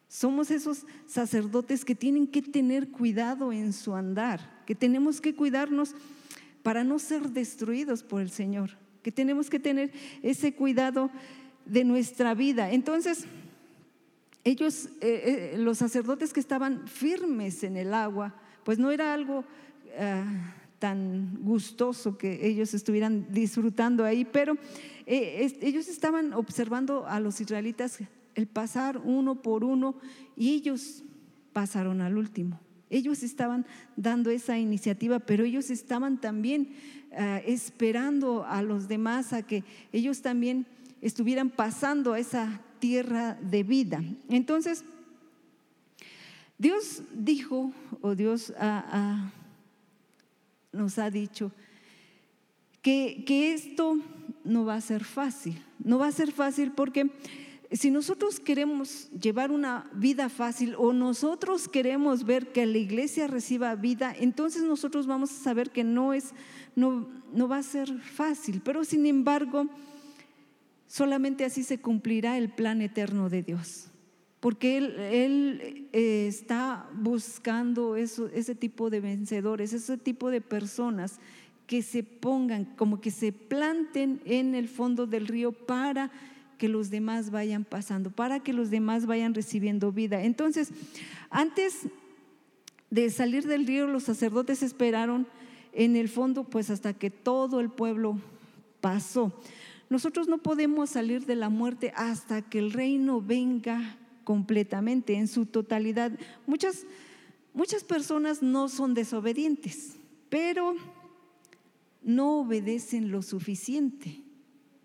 Somos 0.08 0.50
esos 0.50 0.84
sacerdotes 1.06 1.86
que 1.86 1.94
tienen 1.94 2.26
que 2.26 2.42
tener 2.42 2.90
cuidado 2.90 3.54
en 3.54 3.72
su 3.72 3.94
andar, 3.94 4.62
que 4.66 4.74
tenemos 4.74 5.22
que 5.22 5.34
cuidarnos 5.34 5.94
para 6.62 6.84
no 6.84 6.98
ser 6.98 7.30
destruidos 7.30 8.02
por 8.02 8.20
el 8.20 8.28
Señor, 8.28 8.72
que 9.07 9.12
tenemos 9.12 9.48
que 9.48 9.61
tener 9.61 9.92
ese 10.20 10.52
cuidado 10.52 11.11
de 11.64 11.84
nuestra 11.84 12.34
vida. 12.34 12.72
Entonces, 12.72 13.24
ellos, 14.42 14.86
eh, 15.00 15.52
eh, 15.54 15.59
los 15.59 15.78
sacerdotes 15.78 16.32
que 16.32 16.40
estaban 16.40 16.88
firmes 16.88 17.62
en 17.62 17.76
el 17.76 17.94
agua, 17.94 18.34
pues 18.64 18.80
no 18.80 18.90
era 18.90 19.14
algo 19.14 19.44
ah, 19.96 20.24
tan 20.80 21.38
gustoso 21.44 22.18
que 22.18 22.48
ellos 22.48 22.74
estuvieran 22.74 23.28
disfrutando 23.30 24.04
ahí, 24.04 24.24
pero 24.24 24.59
eh, 25.07 25.57
ellos 25.61 25.86
estaban 25.86 26.32
observando 26.32 27.07
a 27.07 27.20
los 27.20 27.40
israelitas 27.40 28.00
el 28.34 28.48
pasar 28.48 28.98
uno 28.98 29.40
por 29.40 29.62
uno 29.62 29.94
y 30.36 30.54
ellos 30.54 31.04
pasaron 31.52 32.00
al 32.00 32.18
último. 32.18 32.59
Ellos 32.90 33.22
estaban 33.22 33.66
dando 33.96 34.30
esa 34.30 34.59
iniciativa, 34.59 35.20
pero 35.20 35.44
ellos 35.44 35.70
estaban 35.70 36.20
también 36.20 36.70
ah, 37.16 37.40
esperando 37.46 38.44
a 38.44 38.62
los 38.62 38.88
demás 38.88 39.32
a 39.32 39.42
que 39.42 39.64
ellos 39.92 40.22
también 40.22 40.66
estuvieran 41.02 41.50
pasando 41.50 42.12
a 42.12 42.18
esa 42.18 42.60
tierra 42.78 43.34
de 43.40 43.62
vida. 43.62 44.02
Entonces, 44.28 44.84
Dios 46.58 47.02
dijo, 47.14 47.72
o 48.00 48.14
Dios 48.14 48.52
ha- 48.58 48.84
ha- 48.90 49.32
nos 50.72 50.98
ha 50.98 51.10
dicho, 51.10 51.52
que, 52.82 53.24
que 53.26 53.52
esto 53.52 53.98
no 54.44 54.64
va 54.64 54.76
a 54.76 54.80
ser 54.80 55.04
fácil. 55.04 55.60
No 55.82 55.98
va 55.98 56.06
a 56.08 56.12
ser 56.12 56.32
fácil 56.32 56.70
porque 56.72 57.10
si 57.72 57.90
nosotros 57.90 58.38
queremos 58.38 59.10
llevar 59.10 59.50
una 59.50 59.90
vida 59.92 60.28
fácil 60.28 60.74
o 60.78 60.92
nosotros 60.92 61.68
queremos 61.68 62.24
ver 62.24 62.52
que 62.52 62.64
la 62.66 62.78
iglesia 62.78 63.26
reciba 63.26 63.74
vida, 63.74 64.14
entonces 64.18 64.62
nosotros 64.62 65.06
vamos 65.06 65.30
a 65.30 65.42
saber 65.42 65.70
que 65.70 65.82
no 65.82 66.12
es, 66.12 66.32
no, 66.76 67.08
no 67.32 67.48
va 67.48 67.58
a 67.58 67.62
ser 67.62 67.92
fácil. 68.00 68.60
Pero 68.64 68.84
sin 68.84 69.06
embargo, 69.06 69.66
solamente 70.86 71.44
así 71.44 71.64
se 71.64 71.78
cumplirá 71.78 72.38
el 72.38 72.50
plan 72.50 72.82
eterno 72.82 73.28
de 73.28 73.42
Dios. 73.42 73.88
Porque 74.38 74.76
Él, 74.76 74.94
él, 75.00 75.88
eh, 75.92 76.26
está 76.28 76.88
buscando 76.92 77.96
eso, 77.96 78.28
ese 78.28 78.54
tipo 78.54 78.90
de 78.90 79.00
vencedores, 79.00 79.72
ese 79.72 79.98
tipo 79.98 80.30
de 80.30 80.40
personas 80.40 81.18
que 81.66 81.82
se 81.82 82.04
pongan, 82.04 82.64
como 82.64 83.00
que 83.00 83.10
se 83.10 83.32
planten 83.32 84.20
en 84.24 84.54
el 84.54 84.68
fondo 84.68 85.06
del 85.06 85.26
río 85.26 85.50
para 85.50 86.12
que 86.57 86.68
los 86.68 86.90
demás 86.90 87.30
vayan 87.30 87.64
pasando, 87.64 88.11
para 88.11 88.40
que 88.40 88.52
los 88.52 88.70
demás 88.70 89.07
vayan 89.07 89.34
recibiendo 89.34 89.92
vida. 89.92 90.22
Entonces, 90.22 90.70
antes 91.30 91.88
de 92.90 93.11
salir 93.11 93.46
del 93.46 93.66
río, 93.66 93.86
los 93.86 94.04
sacerdotes 94.04 94.62
esperaron 94.62 95.26
en 95.72 95.96
el 95.96 96.09
fondo, 96.09 96.44
pues 96.44 96.70
hasta 96.70 96.94
que 96.94 97.11
todo 97.11 97.61
el 97.61 97.70
pueblo 97.70 98.18
pasó. 98.80 99.32
Nosotros 99.88 100.26
no 100.26 100.38
podemos 100.38 100.90
salir 100.90 101.26
de 101.26 101.36
la 101.36 101.48
muerte 101.48 101.92
hasta 101.94 102.42
que 102.42 102.59
el 102.59 102.72
reino 102.72 103.20
venga 103.20 103.96
completamente, 104.24 105.14
en 105.14 105.28
su 105.28 105.46
totalidad. 105.46 106.11
Muchas, 106.46 106.84
muchas 107.54 107.84
personas 107.84 108.42
no 108.42 108.68
son 108.68 108.94
desobedientes, 108.94 109.96
pero 110.28 110.74
no 112.02 112.40
obedecen 112.40 113.12
lo 113.12 113.22
suficiente. 113.22 114.22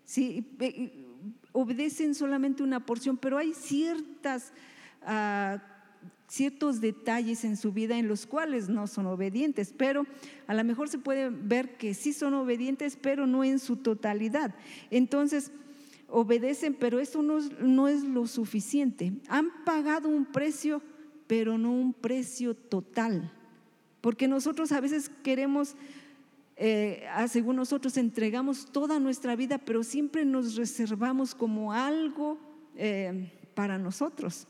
Sí, 0.04 0.46
obedecen 1.52 2.14
solamente 2.14 2.62
una 2.62 2.84
porción, 2.84 3.16
pero 3.16 3.38
hay 3.38 3.52
ciertas, 3.54 4.52
ah, 5.02 5.62
ciertos 6.28 6.80
detalles 6.80 7.44
en 7.44 7.56
su 7.56 7.72
vida 7.72 7.98
en 7.98 8.08
los 8.08 8.26
cuales 8.26 8.68
no 8.68 8.86
son 8.86 9.06
obedientes, 9.06 9.74
pero 9.76 10.06
a 10.46 10.54
lo 10.54 10.64
mejor 10.64 10.88
se 10.88 10.98
puede 10.98 11.28
ver 11.28 11.76
que 11.76 11.94
sí 11.94 12.12
son 12.12 12.34
obedientes, 12.34 12.96
pero 13.00 13.26
no 13.26 13.44
en 13.44 13.58
su 13.58 13.76
totalidad. 13.76 14.54
Entonces, 14.90 15.52
obedecen, 16.08 16.74
pero 16.74 17.00
eso 17.00 17.22
no 17.22 17.40
no 17.60 17.88
es 17.88 18.02
lo 18.04 18.26
suficiente. 18.26 19.12
Han 19.28 19.50
pagado 19.64 20.08
un 20.08 20.24
precio, 20.24 20.82
pero 21.26 21.58
no 21.58 21.72
un 21.72 21.92
precio 21.92 22.54
total, 22.54 23.30
porque 24.00 24.28
nosotros 24.28 24.72
a 24.72 24.80
veces 24.80 25.10
queremos 25.22 25.76
eh, 26.64 27.08
ah, 27.12 27.26
según 27.26 27.56
nosotros 27.56 27.96
entregamos 27.96 28.66
toda 28.66 29.00
nuestra 29.00 29.34
vida, 29.34 29.58
pero 29.58 29.82
siempre 29.82 30.24
nos 30.24 30.54
reservamos 30.54 31.34
como 31.34 31.72
algo 31.72 32.38
eh, 32.76 33.32
para 33.56 33.78
nosotros, 33.78 34.46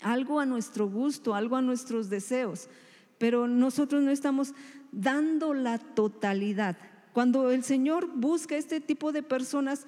algo 0.00 0.40
a 0.40 0.44
nuestro 0.44 0.88
gusto, 0.88 1.36
algo 1.36 1.54
a 1.54 1.62
nuestros 1.62 2.10
deseos, 2.10 2.68
pero 3.16 3.46
nosotros 3.46 4.02
no 4.02 4.10
estamos 4.10 4.54
dando 4.90 5.54
la 5.54 5.78
totalidad. 5.78 6.76
Cuando 7.12 7.52
el 7.52 7.62
Señor 7.62 8.08
busca 8.12 8.56
este 8.56 8.80
tipo 8.80 9.12
de 9.12 9.22
personas, 9.22 9.86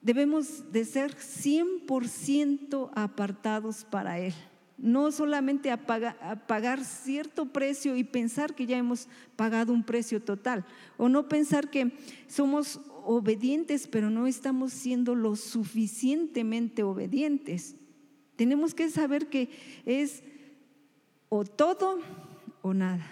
debemos 0.00 0.72
de 0.72 0.86
ser 0.86 1.14
100% 1.14 2.90
apartados 2.94 3.84
para 3.84 4.18
Él 4.18 4.32
no 4.82 5.12
solamente 5.12 5.70
a, 5.70 5.86
paga, 5.86 6.16
a, 6.20 6.34
pagar 6.34 6.84
cierto 6.84 7.46
precio 7.46 7.96
y 7.96 8.02
pensar 8.02 8.54
que 8.54 8.66
ya 8.66 8.76
hemos 8.76 9.08
pagado 9.36 9.72
un 9.72 9.84
precio 9.84 10.20
total, 10.20 10.66
o 10.98 11.08
no 11.08 11.28
pensar 11.28 11.70
que 11.70 11.92
somos 12.26 12.80
obedientes, 13.04 13.86
pero 13.86 14.10
no 14.10 14.26
estamos 14.26 14.72
siendo 14.72 15.14
lo 15.14 15.36
suficientemente 15.36 16.82
obedientes. 16.82 17.76
Tenemos 18.34 18.74
que 18.74 18.90
saber 18.90 19.28
que 19.28 19.50
es 19.86 20.24
o 21.28 21.44
todo 21.44 22.00
o 22.60 22.74
nada. 22.74 23.06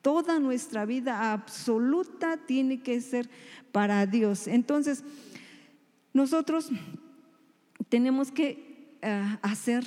Toda 0.00 0.38
nuestra 0.38 0.86
vida 0.86 1.32
absoluta 1.32 2.36
tiene 2.36 2.82
que 2.82 3.00
ser 3.00 3.28
para 3.72 4.06
Dios. 4.06 4.46
Entonces, 4.46 5.02
nosotros 6.12 6.70
tenemos 7.88 8.30
que 8.30 8.96
uh, 9.02 9.38
hacer 9.42 9.84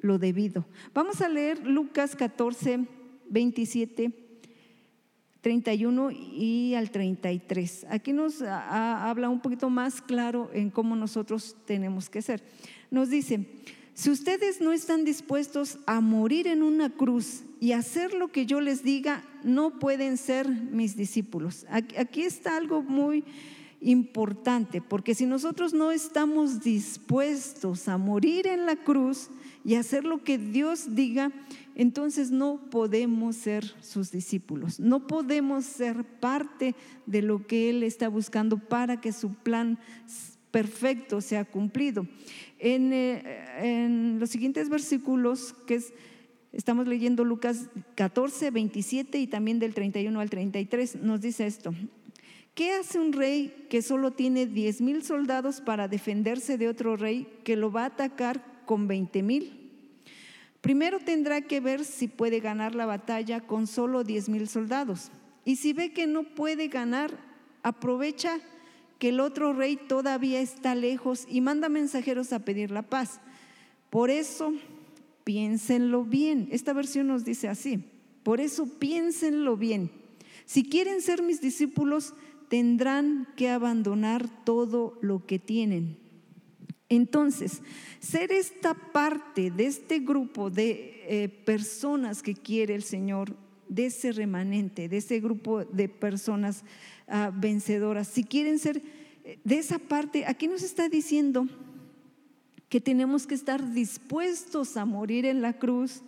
lo 0.00 0.18
debido. 0.18 0.66
Vamos 0.94 1.20
a 1.20 1.28
leer 1.28 1.66
Lucas 1.66 2.16
14, 2.16 2.86
27, 3.28 4.12
31 5.40 6.10
y 6.10 6.74
al 6.74 6.90
33. 6.90 7.86
Aquí 7.90 8.12
nos 8.12 8.42
habla 8.42 9.28
un 9.28 9.40
poquito 9.40 9.70
más 9.70 10.00
claro 10.00 10.50
en 10.52 10.70
cómo 10.70 10.96
nosotros 10.96 11.56
tenemos 11.64 12.10
que 12.10 12.22
ser. 12.22 12.42
Nos 12.90 13.10
dice, 13.10 13.46
si 13.94 14.10
ustedes 14.10 14.60
no 14.60 14.72
están 14.72 15.04
dispuestos 15.04 15.78
a 15.86 16.00
morir 16.00 16.46
en 16.46 16.62
una 16.62 16.90
cruz 16.90 17.42
y 17.60 17.72
hacer 17.72 18.14
lo 18.14 18.28
que 18.28 18.46
yo 18.46 18.60
les 18.60 18.82
diga, 18.84 19.24
no 19.42 19.78
pueden 19.78 20.16
ser 20.16 20.48
mis 20.48 20.96
discípulos. 20.96 21.66
Aquí 21.68 22.22
está 22.22 22.56
algo 22.56 22.82
muy 22.82 23.24
importante, 23.80 24.80
porque 24.80 25.14
si 25.14 25.26
nosotros 25.26 25.72
no 25.72 25.90
estamos 25.90 26.60
dispuestos 26.62 27.88
a 27.88 27.96
morir 27.98 28.46
en 28.46 28.66
la 28.66 28.76
cruz, 28.76 29.30
y 29.68 29.74
hacer 29.74 30.04
lo 30.04 30.24
que 30.24 30.38
Dios 30.38 30.94
diga, 30.94 31.30
entonces 31.74 32.30
no 32.30 32.70
podemos 32.70 33.36
ser 33.36 33.64
sus 33.82 34.10
discípulos, 34.10 34.80
no 34.80 35.06
podemos 35.06 35.66
ser 35.66 36.04
parte 36.04 36.74
de 37.04 37.20
lo 37.20 37.46
que 37.46 37.68
Él 37.68 37.82
está 37.82 38.08
buscando 38.08 38.56
para 38.56 39.00
que 39.00 39.12
su 39.12 39.34
plan 39.34 39.78
perfecto 40.50 41.20
sea 41.20 41.44
cumplido. 41.44 42.06
En, 42.58 42.94
eh, 42.94 44.16
los 44.18 44.30
siguientes 44.30 44.70
versículos, 44.70 45.54
que 45.66 45.74
es, 45.74 45.92
estamos 46.52 46.88
leyendo 46.88 47.22
Lucas 47.24 47.68
14, 47.94 48.50
27 48.50 49.18
y 49.18 49.26
también 49.26 49.58
del 49.58 49.74
31 49.74 50.18
al 50.18 50.30
33, 50.30 50.96
nos 51.02 51.20
dice 51.20 51.46
esto. 51.46 51.74
¿Qué 52.58 52.72
hace 52.72 52.98
un 52.98 53.12
rey 53.12 53.66
que 53.70 53.82
solo 53.82 54.10
tiene 54.10 54.44
10 54.44 54.80
mil 54.80 55.04
soldados 55.04 55.60
para 55.60 55.86
defenderse 55.86 56.58
de 56.58 56.66
otro 56.66 56.96
rey 56.96 57.28
que 57.44 57.54
lo 57.54 57.70
va 57.70 57.82
a 57.82 57.86
atacar 57.86 58.64
con 58.66 58.88
20 58.88 59.22
mil. 59.22 59.70
Primero 60.60 60.98
tendrá 60.98 61.40
que 61.42 61.60
ver 61.60 61.84
si 61.84 62.08
puede 62.08 62.40
ganar 62.40 62.74
la 62.74 62.84
batalla 62.84 63.42
con 63.42 63.68
solo 63.68 64.02
10 64.02 64.30
mil 64.30 64.48
soldados. 64.48 65.12
Y 65.44 65.54
si 65.54 65.72
ve 65.72 65.92
que 65.92 66.08
no 66.08 66.24
puede 66.24 66.66
ganar, 66.66 67.12
aprovecha 67.62 68.40
que 68.98 69.10
el 69.10 69.20
otro 69.20 69.52
rey 69.52 69.76
todavía 69.76 70.40
está 70.40 70.74
lejos 70.74 71.28
y 71.30 71.40
manda 71.40 71.68
mensajeros 71.68 72.32
a 72.32 72.40
pedir 72.40 72.72
la 72.72 72.82
paz. 72.82 73.20
Por 73.88 74.10
eso, 74.10 74.52
piénsenlo 75.22 76.02
bien. 76.02 76.48
Esta 76.50 76.72
versión 76.72 77.06
nos 77.06 77.24
dice 77.24 77.46
así. 77.46 77.84
Por 78.24 78.40
eso, 78.40 78.66
piénsenlo 78.80 79.56
bien. 79.56 79.92
Si 80.44 80.64
quieren 80.64 81.02
ser 81.02 81.22
mis 81.22 81.40
discípulos, 81.40 82.14
tendrán 82.48 83.28
que 83.36 83.48
abandonar 83.50 84.44
todo 84.44 84.98
lo 85.00 85.26
que 85.26 85.38
tienen 85.38 86.08
entonces, 86.88 87.60
ser 88.00 88.32
esta 88.32 88.74
parte 88.74 89.50
de 89.50 89.66
este 89.66 89.98
grupo 89.98 90.48
de 90.50 91.02
eh, 91.06 91.28
personas 91.28 92.22
que 92.22 92.34
quiere 92.34 92.74
el 92.74 92.82
Señor, 92.82 93.36
de 93.68 93.86
ese 93.86 94.12
remanente, 94.12 94.88
de 94.88 94.96
ese 94.96 95.20
grupo 95.20 95.62
de 95.66 95.90
personas 95.90 96.64
uh, 97.08 97.30
vencedoras, 97.38 98.08
si 98.08 98.24
quieren 98.24 98.58
ser 98.58 98.82
eh, 99.24 99.38
de 99.44 99.58
esa 99.58 99.78
parte, 99.78 100.24
aquí 100.24 100.48
nos 100.48 100.62
está 100.62 100.88
diciendo 100.88 101.46
que 102.70 102.80
tenemos 102.80 103.26
que 103.26 103.34
estar 103.34 103.72
dispuestos 103.72 104.78
a 104.78 104.86
morir 104.86 105.26
en 105.26 105.42
la 105.42 105.58
cruz, 105.58 106.00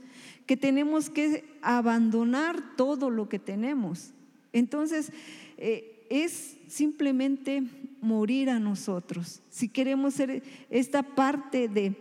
que 0.46 0.56
tenemos 0.56 1.10
que 1.10 1.44
abandonar 1.60 2.76
todo 2.76 3.10
lo 3.10 3.28
que 3.28 3.38
tenemos. 3.38 4.14
Entonces, 4.54 5.12
eh, 5.58 5.99
es 6.10 6.58
simplemente 6.68 7.62
morir 8.00 8.50
a 8.50 8.58
nosotros. 8.58 9.40
Si 9.48 9.68
queremos 9.68 10.14
ser 10.14 10.42
esta 10.68 11.02
parte 11.02 11.68
de, 11.68 11.94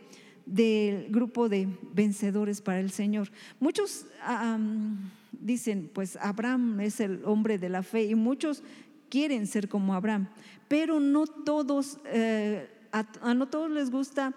del 0.46 1.10
grupo 1.10 1.48
de 1.48 1.68
vencedores 1.94 2.62
para 2.62 2.80
el 2.80 2.92
Señor. 2.92 3.32
Muchos 3.60 4.08
um, 4.28 4.98
dicen, 5.32 5.90
pues 5.94 6.18
Abraham 6.18 6.82
es 6.82 7.00
el 7.00 7.22
hombre 7.24 7.58
de 7.58 7.70
la 7.70 7.84
fe 7.84 8.04
y 8.04 8.16
muchos 8.16 8.64
quieren 9.10 9.48
ser 9.48 9.70
como 9.70 9.94
Abraham, 9.94 10.28
pero 10.68 11.00
no 11.00 11.26
todos, 11.26 12.00
eh, 12.06 12.70
a, 12.92 13.34
no 13.34 13.48
todos 13.48 13.70
les 13.70 13.92
gusta 13.92 14.34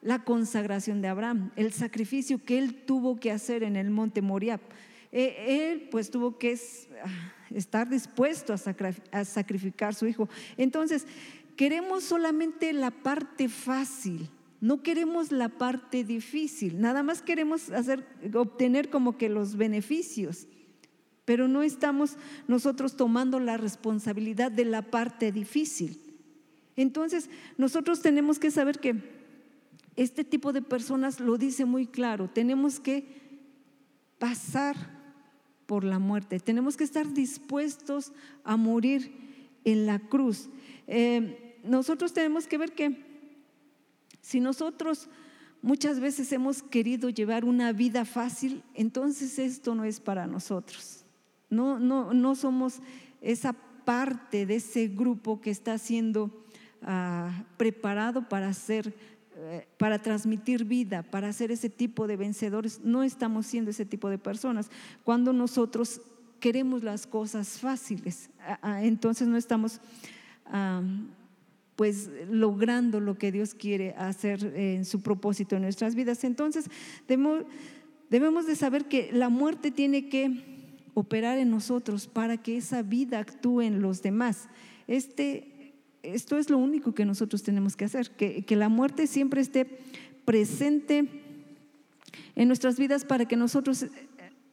la 0.00 0.24
consagración 0.24 1.00
de 1.00 1.08
Abraham, 1.08 1.52
el 1.54 1.72
sacrificio 1.72 2.42
que 2.42 2.58
él 2.58 2.74
tuvo 2.74 3.20
que 3.20 3.30
hacer 3.30 3.62
en 3.62 3.76
el 3.76 3.90
monte 3.90 4.20
Moriah. 4.20 4.60
Eh, 5.12 5.70
él 5.72 5.88
pues 5.90 6.10
tuvo 6.10 6.38
que 6.38 6.58
estar 7.54 7.88
dispuesto 7.88 8.52
a, 8.52 9.24
sacrificar 9.24 9.94
su 9.94 10.06
hijo. 10.06 10.28
Entonces, 10.56 11.06
queremos 11.56 12.04
solamente 12.04 12.72
la 12.72 12.90
parte 12.90 13.48
fácil, 13.48 14.28
no 14.60 14.82
queremos 14.82 15.32
la 15.32 15.48
parte 15.48 16.04
difícil, 16.04 16.80
nada 16.80 17.02
más 17.02 17.22
queremos 17.22 17.70
hacer, 17.70 18.06
obtener 18.34 18.90
como 18.90 19.16
que 19.16 19.28
los 19.28 19.56
beneficios, 19.56 20.46
pero 21.24 21.48
no 21.48 21.62
estamos 21.62 22.16
nosotros 22.48 22.96
tomando 22.96 23.40
la 23.40 23.56
responsabilidad 23.56 24.50
de 24.50 24.64
la 24.64 24.82
parte 24.82 25.32
difícil. 25.32 25.98
Entonces, 26.76 27.28
nosotros 27.58 28.00
tenemos 28.00 28.38
que 28.38 28.50
saber 28.50 28.78
que 28.78 28.96
este 29.96 30.24
tipo 30.24 30.52
de 30.52 30.62
personas 30.62 31.20
lo 31.20 31.36
dice 31.36 31.64
muy 31.64 31.86
claro, 31.86 32.30
tenemos 32.30 32.80
que 32.80 33.22
pasar 34.18 35.01
por 35.66 35.84
la 35.84 35.98
muerte, 35.98 36.40
tenemos 36.40 36.76
que 36.76 36.84
estar 36.84 37.12
dispuestos 37.12 38.12
a 38.44 38.56
morir 38.56 39.12
en 39.64 39.86
la 39.86 39.98
cruz. 39.98 40.48
Eh, 40.86 41.58
nosotros 41.64 42.12
tenemos 42.12 42.46
que 42.46 42.58
ver 42.58 42.72
que 42.72 43.12
si 44.20 44.40
nosotros 44.40 45.08
muchas 45.62 46.00
veces 46.00 46.32
hemos 46.32 46.62
querido 46.62 47.08
llevar 47.08 47.44
una 47.44 47.72
vida 47.72 48.04
fácil, 48.04 48.62
entonces 48.74 49.38
esto 49.38 49.74
no 49.74 49.84
es 49.84 50.00
para 50.00 50.26
nosotros. 50.26 51.04
No, 51.50 51.78
no, 51.78 52.12
no 52.12 52.34
somos 52.34 52.80
esa 53.20 53.52
parte 53.84 54.46
de 54.46 54.56
ese 54.56 54.88
grupo 54.88 55.40
que 55.40 55.50
está 55.50 55.78
siendo 55.78 56.44
ah, 56.82 57.44
preparado 57.56 58.28
para 58.28 58.52
ser 58.52 58.94
para 59.76 60.00
transmitir 60.00 60.64
vida, 60.64 61.02
para 61.02 61.32
ser 61.32 61.50
ese 61.50 61.68
tipo 61.68 62.06
de 62.06 62.16
vencedores. 62.16 62.80
No 62.84 63.02
estamos 63.02 63.46
siendo 63.46 63.70
ese 63.70 63.84
tipo 63.84 64.08
de 64.08 64.18
personas. 64.18 64.70
Cuando 65.04 65.32
nosotros 65.32 66.00
queremos 66.40 66.82
las 66.82 67.06
cosas 67.06 67.58
fáciles, 67.58 68.30
entonces 68.82 69.28
no 69.28 69.36
estamos 69.36 69.80
pues 71.76 72.10
logrando 72.30 73.00
lo 73.00 73.16
que 73.16 73.32
Dios 73.32 73.54
quiere 73.54 73.94
hacer 73.96 74.44
en 74.56 74.84
su 74.84 75.00
propósito 75.02 75.56
en 75.56 75.62
nuestras 75.62 75.94
vidas. 75.94 76.22
Entonces 76.24 76.66
debemos, 77.08 77.44
debemos 78.10 78.46
de 78.46 78.56
saber 78.56 78.86
que 78.86 79.10
la 79.12 79.28
muerte 79.28 79.70
tiene 79.70 80.08
que 80.08 80.44
operar 80.94 81.38
en 81.38 81.50
nosotros 81.50 82.06
para 82.06 82.36
que 82.36 82.58
esa 82.58 82.82
vida 82.82 83.18
actúe 83.18 83.62
en 83.62 83.80
los 83.80 84.02
demás. 84.02 84.48
Este 84.86 85.51
esto 86.02 86.36
es 86.36 86.50
lo 86.50 86.58
único 86.58 86.94
que 86.94 87.04
nosotros 87.04 87.42
tenemos 87.42 87.76
que 87.76 87.84
hacer, 87.84 88.10
que, 88.10 88.44
la 88.56 88.68
muerte 88.68 89.06
siempre 89.06 89.40
esté 89.40 89.66
presente 90.24 91.08
en 92.34 92.48
nuestras 92.48 92.76
vidas 92.76 93.04
para 93.04 93.26
que 93.26 93.36
nosotros 93.36 93.86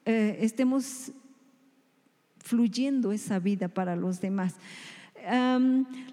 eh, 0.06 0.38
estemos 0.42 1.12
fluyendo 2.38 3.12
esa 3.12 3.40
vida 3.40 3.68
para 3.68 3.96
los 3.96 4.22
demás. 4.22 4.56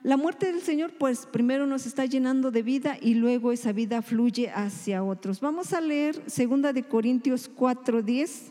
la 0.03 0.17
muerte 0.17 0.53
del 0.53 0.61
Señor, 0.61 0.93
pues 0.99 1.27
primero 1.27 1.67
nos 1.67 1.87
está 1.87 2.05
llenando 2.07 2.51
de 2.51 2.63
vida 2.63 2.99
y 3.01 3.15
luego 3.15 3.53
esa 3.53 3.73
vida 3.73 4.03
fluye 4.03 4.51
hacia 4.51 5.05
otros. 5.05 5.41
Vamos 5.41 5.73
a 5.73 5.81
leer 5.81 6.17
2 6.25 6.75
de 6.75 6.83
Corintios 6.83 7.49
4:10, 7.49 8.51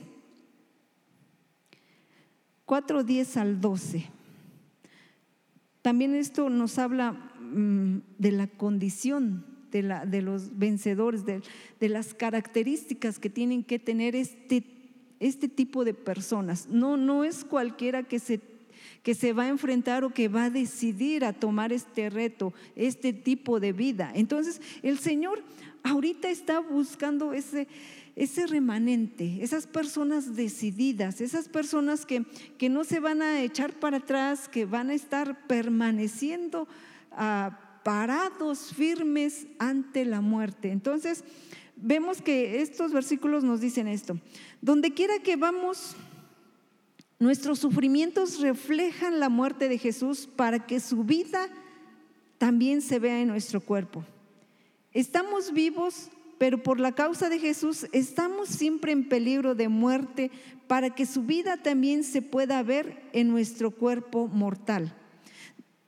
4:10 2.66 3.38
al 3.38 3.60
12. 3.60 4.15
También 5.86 6.16
esto 6.16 6.50
nos 6.50 6.80
habla 6.80 7.12
mm, 7.12 7.98
de 8.18 8.32
la 8.32 8.48
condición 8.48 9.46
de, 9.72 9.84
los 10.24 10.58
vencedores, 10.58 11.28
de, 11.28 11.44
de, 11.80 11.90
las 11.90 12.16
características 12.16 13.20
que 13.20 13.30
tienen 13.30 13.64
que 13.64 13.78
tener 13.78 14.16
este, 14.16 14.64
este 15.20 15.48
tipo 15.48 15.86
de 15.86 15.94
personas. 15.94 16.70
No, 16.70 16.98
no 16.98 17.24
es 17.24 17.46
cualquiera 17.46 18.02
que 18.02 18.18
se, 18.18 18.42
que 19.04 19.14
se 19.14 19.32
va 19.32 19.44
a 19.44 19.50
enfrentar 19.50 20.04
o 20.04 20.10
que 20.10 20.28
va 20.28 20.46
a 20.46 20.50
decidir 20.50 21.24
a 21.24 21.34
tomar 21.34 21.72
este 21.72 22.10
reto, 22.10 22.52
este 22.76 23.14
tipo 23.14 23.60
de 23.60 23.72
vida. 23.72 24.12
Entonces, 24.16 24.62
el 24.82 24.98
Señor 24.98 25.44
ahorita 25.84 26.32
está 26.32 26.62
buscando 26.62 27.32
ese, 27.32 27.68
ese 28.16 28.48
remanente, 28.48 29.40
esas 29.42 29.68
personas 29.68 30.36
decididas, 30.36 31.20
esas 31.20 31.50
personas 31.50 32.06
que, 32.06 32.26
que, 32.58 32.70
no 32.70 32.84
se 32.86 33.00
van 33.00 33.22
a 33.22 33.42
echar 33.42 33.74
para 33.74 33.98
atrás, 33.98 34.48
que 34.48 34.66
van 34.66 34.90
a 34.90 34.94
estar 34.94 35.46
permaneciendo 35.48 36.68
ah, 37.12 37.82
parados, 37.84 38.74
firmes 38.74 39.48
ante 39.60 40.06
la 40.06 40.22
muerte. 40.22 40.72
Entonces, 40.72 41.26
vemos 41.76 42.22
que 42.22 42.62
estos 42.62 42.94
versículos 42.94 43.44
nos 43.44 43.60
dicen 43.60 43.88
esto. 43.88 44.18
Donde 44.62 44.94
quiera 44.94 45.20
que 45.20 45.36
vamos, 45.36 45.96
nuestros 47.20 47.60
sufrimientos 47.60 48.40
reflejan 48.40 49.20
la 49.20 49.28
muerte 49.28 49.68
de 49.68 49.78
Jesús 49.78 50.28
para 50.36 50.66
que 50.66 50.80
su 50.80 51.04
vida 51.04 51.50
también 52.38 52.82
se 52.82 52.98
vea 52.98 53.22
en 53.22 53.28
nuestro 53.28 53.60
cuerpo. 53.60 54.06
Estamos 54.94 55.52
vivos 55.52 56.10
pero 56.38 56.62
por 56.62 56.80
la 56.80 56.94
causa 56.94 57.30
de 57.30 57.40
Jesús 57.40 57.88
estamos 57.92 58.50
siempre 58.50 58.92
en 58.92 59.08
peligro 59.08 59.56
de 59.56 59.70
muerte 59.70 60.32
para 60.68 60.90
que 60.90 61.06
su 61.06 61.24
vida 61.24 61.58
también 61.58 62.04
se 62.04 62.22
pueda 62.22 62.62
ver 62.64 63.04
en 63.14 63.30
nuestro 63.30 63.72
cuerpo 63.72 64.28
mortal. 64.28 64.96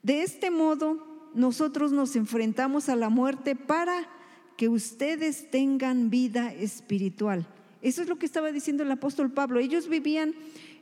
De 0.02 0.22
este 0.22 0.50
modo, 0.50 1.30
nosotros 1.34 1.92
nos 1.92 2.16
enfrentamos 2.16 2.88
a 2.88 2.96
la 2.96 3.08
muerte 3.08 3.56
para 3.56 4.08
que 4.56 4.68
ustedes 4.68 5.50
tengan 5.50 6.10
vida 6.10 6.52
espiritual. 6.52 7.46
Eso 7.82 8.02
es 8.02 8.08
lo 8.08 8.18
que 8.18 8.26
estaba 8.26 8.50
diciendo 8.50 8.82
el 8.82 8.90
apóstol 8.90 9.30
Pablo. 9.30 9.60
Ellos 9.60 9.88
vivían 9.88 10.34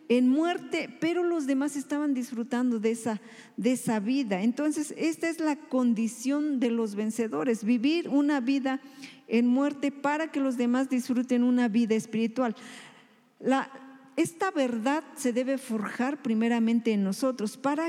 en 0.08 0.28
muerte, 0.28 0.88
pero 1.00 1.22
los 1.22 1.46
demás 1.46 1.76
estaban 1.76 2.14
disfrutando 2.14 2.78
de 2.78 2.92
esa, 2.92 3.20
de 3.56 3.72
esa 3.72 4.00
vida. 4.00 4.42
Entonces, 4.42 4.94
esta 4.96 5.28
es 5.28 5.40
la 5.40 5.56
condición 5.56 6.60
de 6.60 6.70
los 6.70 6.94
vencedores, 6.94 7.64
vivir 7.64 8.08
una 8.08 8.40
vida 8.40 8.80
en 9.28 9.46
muerte 9.46 9.90
para 9.90 10.30
que 10.30 10.40
los 10.40 10.56
demás 10.56 10.88
disfruten 10.88 11.42
una 11.42 11.68
vida 11.68 11.94
espiritual. 11.94 12.54
Esta 14.16 14.50
verdad 14.50 15.04
se 15.14 15.32
debe 15.32 15.58
forjar 15.58 16.22
primeramente 16.22 16.92
en 16.92 17.04
nosotros 17.04 17.56
para, 17.56 17.88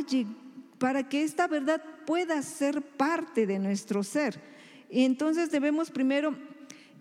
para 0.78 1.08
que 1.08 1.24
esta 1.24 1.48
verdad 1.48 1.82
pueda 2.06 2.42
ser 2.42 2.82
parte 2.82 3.48
de 3.48 3.60
nuestro 3.60 4.04
ser. 4.04 4.42
Y 4.90 5.06
entonces 5.06 5.52
debemos 5.52 5.90
primero 5.90 6.36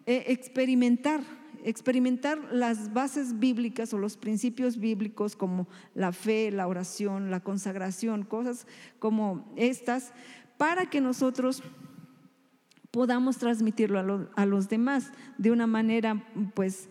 eh, 0.06 0.24
experimentar 0.28 1.20
experimentar 1.66 2.38
las 2.52 2.92
bases 2.92 3.40
bíblicas 3.40 3.92
o 3.92 3.98
los 3.98 4.16
principios 4.16 4.78
bíblicos 4.78 5.34
como 5.34 5.66
la 5.94 6.12
fe, 6.12 6.52
la 6.52 6.68
oración, 6.68 7.32
la 7.32 7.40
consagración, 7.40 8.22
cosas 8.22 8.68
como 9.00 9.52
estas, 9.56 10.12
para 10.58 10.86
que 10.86 11.00
nosotros 11.00 11.64
podamos 12.96 13.36
transmitirlo 13.36 14.26
a, 14.34 14.46
los 14.46 14.70
demás 14.70 15.12
de 15.36 15.50
una 15.50 15.66
manera, 15.66 16.24
pues, 16.54 16.88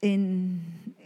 eh, 0.00 0.60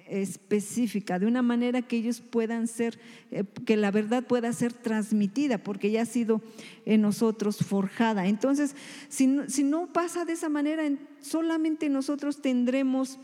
específica, 0.07 1.19
de 1.19 1.25
una 1.25 1.41
manera 1.41 1.81
que 1.81 1.97
ellos 1.97 2.21
puedan 2.21 2.67
ser, 2.67 2.99
eh, 3.31 3.43
que 3.65 3.79
la 3.79 3.91
verdad 3.91 4.23
pueda 4.27 4.53
ser 4.53 4.75
transmitida, 4.75 5.57
porque 5.57 5.91
ya 5.91 6.03
ha 6.03 6.05
sido 6.05 6.43
en 6.85 7.01
nosotros 7.01 7.57
forjada. 7.65 8.27
Entonces, 8.27 8.77
si 9.09 9.27
no, 9.27 9.87
pasa 9.95 10.27
de 10.27 10.35
esa 10.35 10.51
manera, 10.51 10.83
solamente 11.23 11.89
nosotros 11.89 12.43
tendremos, 12.43 13.19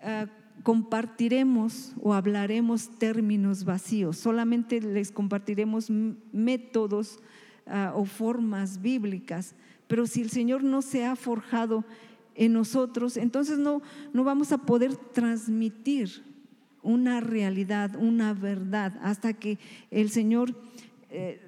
ah, 0.00 0.28
compartiremos 0.62 1.92
o 2.00 2.14
hablaremos 2.14 2.88
términos 2.98 3.64
vacíos, 3.64 4.16
solamente 4.16 4.80
les 4.80 5.12
compartiremos 5.12 5.90
métodos 5.90 7.18
o 7.94 8.04
formas 8.04 8.82
bíblicas, 8.82 9.54
pero 9.86 10.06
si 10.06 10.22
el 10.22 10.30
Señor 10.30 10.62
no 10.64 10.82
se 10.82 11.04
ha 11.04 11.16
forjado 11.16 11.84
en 12.34 12.52
nosotros, 12.52 13.16
entonces 13.16 13.58
no, 13.58 13.82
no 14.12 14.24
vamos 14.24 14.52
a 14.52 14.58
poder 14.58 14.96
transmitir 14.96 16.24
una 16.82 17.20
realidad, 17.20 17.96
una 17.96 18.34
verdad, 18.34 18.98
hasta 19.02 19.32
que 19.32 19.58
el 19.90 20.10
Señor, 20.10 20.54
eh, 21.10 21.40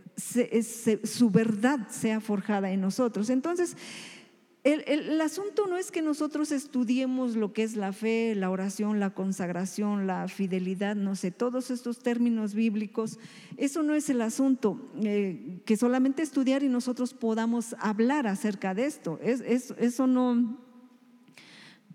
su 1.04 1.30
verdad 1.30 1.88
sea 1.90 2.20
forjada 2.20 2.70
en 2.70 2.80
nosotros. 2.80 3.28
Entonces, 3.28 3.76
el, 4.72 4.82
el, 4.86 5.20
asunto 5.20 5.68
no 5.68 5.76
es 5.76 5.92
que 5.92 6.02
nosotros 6.02 6.50
estudiemos 6.50 7.36
lo 7.36 7.52
que 7.52 7.62
es 7.62 7.76
la 7.76 7.92
fe, 7.92 8.34
la 8.34 8.50
oración, 8.50 8.98
la 8.98 9.10
consagración, 9.10 10.08
la 10.08 10.26
fidelidad, 10.26 10.96
no 10.96 11.14
sé, 11.14 11.30
todos 11.30 11.70
estos 11.70 12.00
términos 12.00 12.52
bíblicos. 12.52 13.20
Eso 13.56 13.84
no 13.84 13.94
es 13.94 14.10
el 14.10 14.20
asunto, 14.20 14.90
eh, 15.04 15.60
que 15.64 15.76
solamente 15.76 16.22
estudiar 16.22 16.64
y 16.64 16.68
nosotros 16.68 17.14
podamos 17.14 17.76
hablar 17.78 18.26
acerca 18.26 18.74
de 18.74 18.86
esto. 18.86 19.20
Es, 19.22 19.40
eso 19.40 20.08
no, 20.08 20.58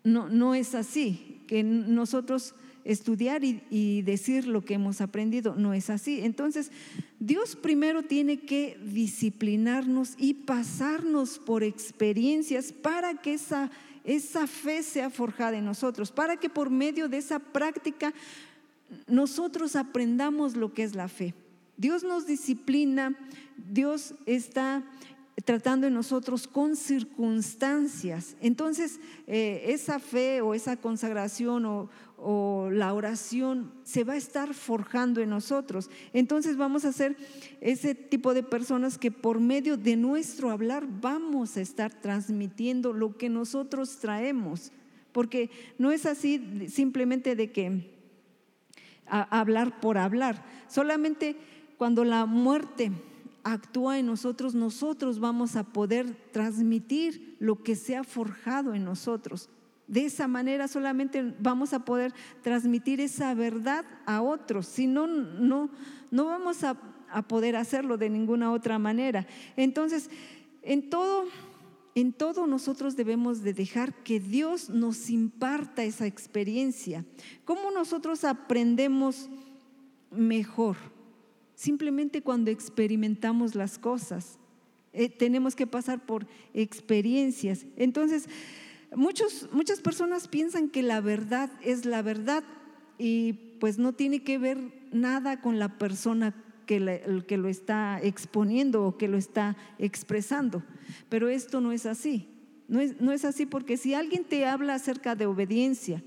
no, 0.06 0.30
no 0.30 0.56
es 0.56 0.74
así, 0.74 1.44
que 1.48 1.64
nosotros 1.64 2.56
estudiar 2.84 3.44
y, 3.44 4.02
decir 4.02 4.48
lo 4.48 4.64
que 4.64 4.76
hemos 4.76 5.02
aprendido, 5.02 5.56
no 5.56 5.74
es 5.74 5.90
así. 5.90 6.22
Entonces, 6.22 6.72
Dios 7.20 7.56
primero 7.56 8.04
tiene 8.04 8.40
que 8.40 8.80
disciplinarnos 8.84 10.16
y 10.18 10.34
pasarnos 10.34 11.40
por 11.40 11.64
experiencias 11.64 12.72
para 12.72 13.16
que 13.16 13.34
esa, 13.34 13.72
esa 14.04 14.48
fe 14.48 14.84
sea 14.84 15.10
forjada 15.10 15.58
en 15.58 15.66
nosotros, 15.66 16.12
para 16.12 16.38
que 16.38 16.50
por 16.50 16.70
medio 16.70 17.08
de 17.08 17.18
esa 17.18 17.40
práctica 17.40 18.14
nosotros 19.08 19.76
aprendamos 19.76 20.56
lo 20.56 20.74
que 20.74 20.84
es 20.84 20.96
la 20.96 21.08
fe. 21.08 21.34
Dios 21.78 22.04
nos 22.04 22.26
disciplina, 22.28 23.16
Dios 23.58 24.14
está 24.26 24.84
tratando 25.46 25.88
en 25.88 25.94
nosotros 25.94 26.48
con 26.48 26.76
circunstancias. 26.76 28.36
Entonces, 28.42 29.00
eh, 29.28 29.64
esa 29.68 30.00
fe 30.00 30.42
o 30.42 30.54
esa 30.54 30.78
consagración 30.78 31.66
o, 31.66 31.90
o 32.24 32.70
la 32.72 32.94
oración 32.94 33.72
se 33.84 34.04
va 34.04 34.14
a 34.14 34.18
estar 34.18 34.54
forjando 34.54 35.22
en 35.22 35.30
nosotros. 35.30 35.90
Entonces 36.14 36.56
vamos 36.56 36.86
a 36.86 36.94
ser 36.94 37.18
ese 37.62 37.96
tipo 37.96 38.34
de 38.34 38.44
personas 38.44 38.98
que 38.98 39.12
por 39.12 39.40
medio 39.40 39.76
de 39.76 39.96
nuestro 39.96 40.52
hablar 40.52 40.86
vamos 41.02 41.58
a 41.58 41.62
estar 41.62 41.92
transmitiendo 41.92 42.94
lo 42.94 43.18
que 43.18 43.30
nosotros 43.30 43.98
traemos. 43.98 44.72
Porque 45.12 45.50
no 45.78 45.92
es 45.92 46.06
así 46.06 46.68
simplemente 46.70 47.36
de 47.36 47.52
que 47.52 47.92
hablar 49.08 49.80
por 49.80 49.98
hablar. 49.98 50.46
Solamente 50.68 51.36
cuando 51.78 52.06
la 52.06 52.26
muerte 52.28 52.92
actúa 53.44 53.98
en 53.98 54.06
nosotros, 54.06 54.54
nosotros 54.54 55.20
vamos 55.20 55.56
a 55.56 55.64
poder 55.64 56.16
transmitir 56.32 57.36
lo 57.40 57.64
que 57.64 57.76
se 57.76 57.96
ha 57.96 58.04
forjado 58.04 58.76
en 58.76 58.86
nosotros. 58.86 59.50
De 59.92 60.06
esa 60.06 60.26
manera 60.26 60.70
solamente 60.70 61.36
vamos 61.42 61.74
a 61.74 61.84
poder 61.84 62.14
transmitir 62.42 63.02
esa 63.02 63.34
verdad 63.34 63.84
a 64.06 64.22
otros. 64.22 64.66
Si 64.66 64.88
no, 64.88 65.06
no, 65.06 65.70
vamos 66.12 66.64
a, 66.64 66.78
a 67.10 67.28
poder 67.28 67.58
hacerlo 67.58 67.98
de 67.98 68.10
ninguna 68.10 68.54
otra 68.54 68.80
manera. 68.80 69.28
Entonces, 69.58 70.10
en 70.62 70.90
todo, 70.90 71.26
en 71.94 72.14
todo 72.14 72.48
nosotros 72.48 72.96
debemos 72.96 73.44
de 73.44 73.54
dejar 73.54 73.94
que 73.94 74.22
Dios 74.22 74.70
nos 74.70 75.10
imparta 75.10 75.84
esa 75.84 76.08
experiencia. 76.08 77.04
¿Cómo 77.44 77.70
nosotros 77.70 78.24
aprendemos 78.24 79.28
mejor? 80.10 80.78
Simplemente 81.54 82.22
cuando 82.22 82.50
experimentamos 82.50 83.56
las 83.56 83.78
cosas. 83.78 84.40
Eh, 84.94 85.10
tenemos 85.10 85.54
que 85.54 85.68
pasar 85.68 86.06
por 86.06 86.28
experiencias. 86.54 87.66
Entonces, 87.76 88.30
muchos, 88.96 89.50
muchas 89.52 89.82
personas 89.82 90.28
piensan 90.28 90.70
que 90.70 90.84
la 90.84 91.02
verdad 91.02 91.50
es 91.64 91.86
la 91.86 92.02
verdad 92.02 92.44
y 92.98 93.34
pues 93.60 93.78
no 93.78 93.94
tiene 93.94 94.24
que 94.24 94.38
ver 94.38 94.58
nada 94.92 95.42
con 95.42 95.60
la 95.60 95.78
persona 95.78 96.34
que, 96.66 96.80
la- 96.80 97.00
que 97.28 97.38
lo 97.38 97.50
está 97.50 98.00
exponiendo 98.02 98.86
o 98.86 98.98
que 98.98 99.08
lo 99.08 99.18
está 99.18 99.58
expresando. 99.80 100.64
Pero 101.10 101.30
esto 101.30 101.62
no 101.62 101.72
es 101.72 101.86
así. 101.86 102.28
No 102.68 102.80
es, 102.80 103.02
no 103.02 103.12
es 103.12 103.26
así 103.26 103.46
porque 103.46 103.76
si 103.78 103.94
alguien 103.94 104.24
te 104.24 104.46
habla 104.46 104.76
acerca 104.76 105.16
de 105.16 105.26
obediencia, 105.26 106.04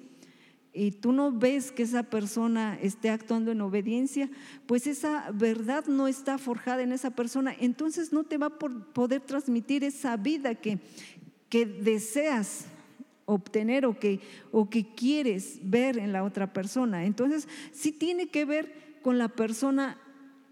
y 0.77 0.91
tú 0.91 1.13
no 1.13 1.31
ves 1.31 1.71
que 1.71 1.85
esa 1.85 2.03
persona 2.03 2.77
esté 2.83 3.09
actuando 3.09 3.53
en 3.53 3.61
obediencia, 3.61 4.29
pues 4.67 4.89
esa 4.89 5.31
verdad 5.33 5.87
no 5.87 6.09
está 6.09 6.37
forjada 6.37 6.83
en 6.83 6.91
esa 6.91 7.11
persona, 7.11 7.55
entonces 7.61 8.13
no 8.13 8.25
te 8.25 8.39
va 8.39 8.47
a 8.47 8.59
poder 8.59 9.21
transmitir 9.21 9.85
esa 9.85 10.17
vida 10.17 10.57
que, 10.57 10.81
que 11.49 11.65
deseas 11.65 12.67
obtener 13.27 13.87
o 13.87 13.99
que, 13.99 14.21
o 14.53 14.69
que 14.69 14.95
quieres 14.95 15.59
ver 15.63 15.99
en 15.99 16.13
la 16.13 16.25
otra 16.25 16.53
persona. 16.53 17.05
Entonces, 17.05 17.49
sí 17.73 17.93
tiene 17.93 18.29
que 18.29 18.45
ver 18.45 18.99
con 19.03 19.19
la 19.19 19.29
persona 19.29 19.99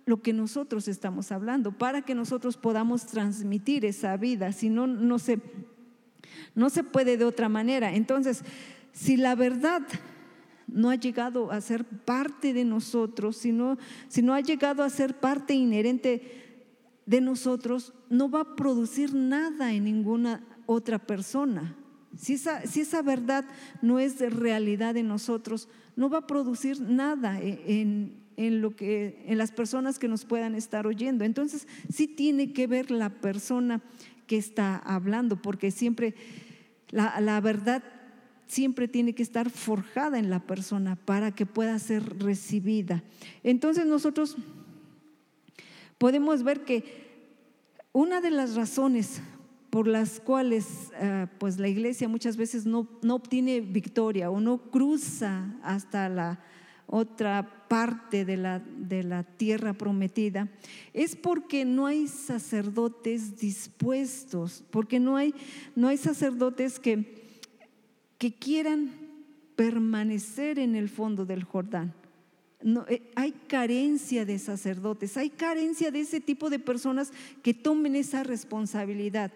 lo 0.05 0.21
que 0.21 0.33
nosotros 0.33 0.89
estamos 0.89 1.31
hablando, 1.31 1.73
para 1.73 2.03
que 2.03 2.15
nosotros 2.15 2.57
podamos 2.57 3.07
transmitir 3.07 3.85
esa 3.85 4.17
vida, 4.17 4.53
si 4.53 4.69
no, 4.69 4.87
no 4.87 5.19
se, 5.19 5.39
no 6.55 6.71
se 6.71 6.83
puede 6.83 7.17
de 7.17 7.25
otra 7.25 7.49
manera. 7.49 7.95
Entonces, 7.95 8.43
si 8.93 9.17
la 9.17 9.35
verdad 9.35 9.83
no 10.67 10.91
ha 10.91 10.97
llegado 10.97 11.53
a 11.53 11.61
ser 11.61 11.85
parte 11.85 12.53
de 12.53 12.65
nosotros, 12.65 13.37
si 13.37 13.53
no, 13.53 13.79
si 14.09 14.23
no 14.23 14.35
ha 14.35 14.41
llegado 14.41 14.83
a 14.83 14.91
ser 14.91 15.15
parte 15.21 15.55
inherente 15.55 16.43
de 17.07 17.21
nosotros, 17.21 17.93
no 18.09 18.31
va 18.31 18.41
a 18.41 18.57
producir 18.57 19.15
nada 19.15 19.73
en 19.73 19.85
ninguna 19.85 20.45
otra 20.67 20.99
persona. 20.99 21.77
Si 22.17 22.35
esa, 22.35 23.03
verdad 23.03 23.45
no 23.81 23.99
es 23.99 24.21
realidad 24.21 24.97
en 24.97 25.09
nosotros, 25.09 25.69
no 25.97 26.11
va 26.11 26.19
a 26.19 26.27
producir 26.27 26.81
nada 26.81 27.41
en, 27.41 28.15
en 28.37 28.61
lo 28.61 28.77
que, 28.77 29.25
en 29.27 29.39
las 29.39 29.53
personas 29.53 29.99
que 29.99 30.09
nos 30.09 30.25
puedan 30.25 30.55
estar 30.55 30.87
oyendo. 30.87 31.25
Entonces, 31.25 31.67
sí 31.93 32.07
tiene 32.07 32.53
que 32.53 32.67
ver 32.67 32.91
la 32.91 33.11
persona 33.11 33.81
que 34.27 34.37
está 34.37 34.77
hablando, 34.77 35.41
porque 35.41 35.71
siempre 35.71 36.15
la, 36.91 37.21
la 37.21 37.41
verdad 37.41 37.83
siempre 38.47 38.87
tiene 38.87 39.15
que 39.15 39.23
estar 39.23 39.49
forjada 39.49 40.19
en 40.19 40.29
la 40.29 40.41
persona 40.41 40.97
para 40.97 41.35
que 41.35 41.47
pueda 41.47 41.79
ser 41.79 42.19
recibida. 42.19 43.03
Entonces 43.43 43.87
nosotros 43.87 44.37
podemos 45.97 46.43
ver 46.43 46.65
que 46.65 46.85
una 47.93 48.21
de 48.21 48.31
las 48.31 48.55
razones 48.55 49.23
por 49.73 49.89
las 49.89 50.21
cuales 50.21 50.93
eh, 51.01 51.27
pues 51.39 51.59
la 51.59 51.67
iglesia 51.67 52.07
muchas 52.07 52.37
veces 52.37 52.67
no, 52.67 52.87
no 53.01 53.15
obtiene 53.15 53.63
victoria 53.63 54.29
o 54.29 54.39
no 54.39 54.59
cruza 54.71 55.57
hasta 55.63 56.11
la 56.11 56.45
otra 56.87 57.67
parte 57.69 58.27
de 58.27 58.37
la, 58.37 58.59
de 58.59 59.03
la 59.03 59.23
tierra 59.23 59.73
prometida, 59.73 60.51
es 60.93 61.17
porque 61.17 61.65
no 61.65 61.87
hay 61.87 62.07
sacerdotes 62.07 63.39
dispuestos, 63.39 64.63
porque 64.71 65.01
no 65.01 65.17
hay, 65.17 65.35
no 65.75 65.89
hay 65.89 65.97
sacerdotes 65.97 66.79
que, 66.79 67.41
que 68.19 68.35
quieran 68.35 68.91
permanecer 69.57 70.59
en 70.59 70.77
el 70.77 70.91
fondo 70.91 71.25
del 71.25 71.45
Jordán. 71.45 71.95
No, 72.63 72.85
eh, 72.91 73.11
hay 73.15 73.33
carencia 73.49 74.27
de 74.27 74.39
sacerdotes, 74.39 75.17
hay 75.17 75.31
carencia 75.31 75.91
de 75.91 76.01
ese 76.01 76.21
tipo 76.21 76.51
de 76.51 76.59
personas 76.59 77.11
que 77.43 77.55
tomen 77.55 77.97
esa 77.97 78.23
responsabilidad. 78.23 79.33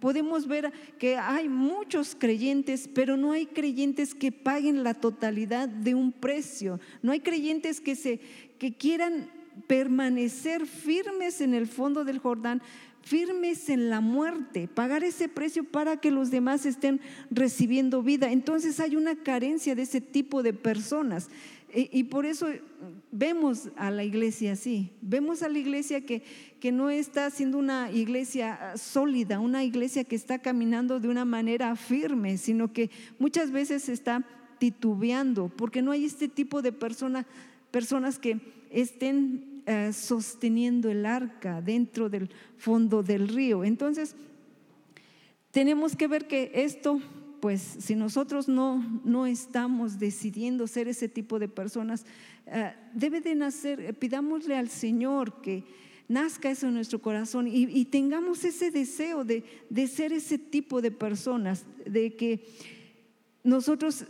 Podemos 0.00 0.46
ver 0.46 0.72
que 0.98 1.16
hay 1.16 1.48
muchos 1.48 2.14
creyentes, 2.14 2.88
pero 2.92 3.16
no 3.16 3.32
hay 3.32 3.46
creyentes 3.46 4.14
que 4.14 4.30
paguen 4.30 4.84
la 4.84 4.94
totalidad 4.94 5.68
de 5.68 5.94
un 5.94 6.12
precio. 6.12 6.80
No 7.02 7.12
hay 7.12 7.20
creyentes 7.20 7.80
que, 7.80 7.96
se, 7.96 8.20
que 8.58 8.74
quieran 8.74 9.30
permanecer 9.66 10.66
firmes 10.66 11.40
en 11.40 11.54
el 11.54 11.66
fondo 11.66 12.04
del 12.04 12.18
Jordán, 12.18 12.60
firmes 13.00 13.68
en 13.68 13.88
la 13.88 14.00
muerte, 14.00 14.68
pagar 14.68 15.04
ese 15.04 15.28
precio 15.28 15.64
para 15.64 15.96
que 15.96 16.10
los 16.10 16.30
demás 16.30 16.66
estén 16.66 17.00
recibiendo 17.30 18.02
vida. 18.02 18.32
Entonces 18.32 18.80
hay 18.80 18.96
una 18.96 19.14
carencia 19.14 19.74
de 19.74 19.82
ese 19.82 20.00
tipo 20.00 20.42
de 20.42 20.52
personas. 20.52 21.30
Y, 21.74 22.04
por 22.04 22.24
eso 22.24 22.46
vemos 23.10 23.68
a 23.76 23.90
la 23.90 24.04
iglesia 24.04 24.52
así, 24.52 24.92
vemos 25.02 25.42
a 25.42 25.48
la 25.48 25.58
iglesia 25.58 26.06
que, 26.06 26.22
que 26.60 26.72
no 26.72 26.90
está 26.90 27.28
siendo 27.28 27.58
una 27.58 27.90
iglesia 27.90 28.74
sólida, 28.76 29.40
una 29.40 29.62
iglesia 29.64 30.04
que 30.04 30.16
está 30.16 30.38
caminando 30.38 31.00
de 31.00 31.08
una 31.08 31.24
manera 31.24 31.74
firme, 31.76 32.38
sino 32.38 32.72
que 32.72 32.90
muchas 33.18 33.50
veces 33.50 33.88
está 33.88 34.24
titubeando, 34.58 35.48
porque 35.48 35.82
no 35.82 35.90
hay 35.90 36.04
este 36.04 36.28
tipo 36.28 36.62
de 36.62 36.72
persona, 36.72 37.26
personas 37.70 38.18
que 38.18 38.40
estén 38.70 39.62
eh, 39.66 39.92
sosteniendo 39.92 40.90
el 40.90 41.04
arca 41.04 41.60
dentro 41.60 42.08
del 42.08 42.30
fondo 42.56 43.02
del 43.02 43.28
río. 43.28 43.64
Entonces, 43.64 44.14
tenemos 45.50 45.96
que 45.96 46.06
ver 46.06 46.26
que 46.26 46.52
esto 46.54 47.00
pues 47.40 47.60
si 47.60 47.94
nosotros 47.94 48.48
no, 48.48 48.84
no 49.04 49.26
estamos 49.26 49.98
decidiendo 49.98 50.66
ser 50.66 50.88
ese 50.88 51.08
tipo 51.08 51.38
de 51.38 51.48
personas, 51.48 52.04
eh, 52.46 52.72
debe 52.94 53.20
de 53.20 53.34
nacer, 53.34 53.80
eh, 53.80 53.92
pidámosle 53.92 54.56
al 54.56 54.68
Señor 54.68 55.40
que 55.42 55.64
nazca 56.08 56.50
eso 56.50 56.68
en 56.68 56.74
nuestro 56.74 57.00
corazón 57.00 57.48
y, 57.48 57.84
tengamos 57.86 58.44
ese 58.44 58.70
deseo 58.70 59.24
de, 59.24 59.42
de 59.68 59.86
ser 59.88 60.12
ese 60.12 60.38
tipo 60.38 60.80
de 60.80 60.92
personas, 60.92 61.64
de 61.84 62.14
que 62.14 62.46
nosotros, 63.42 64.04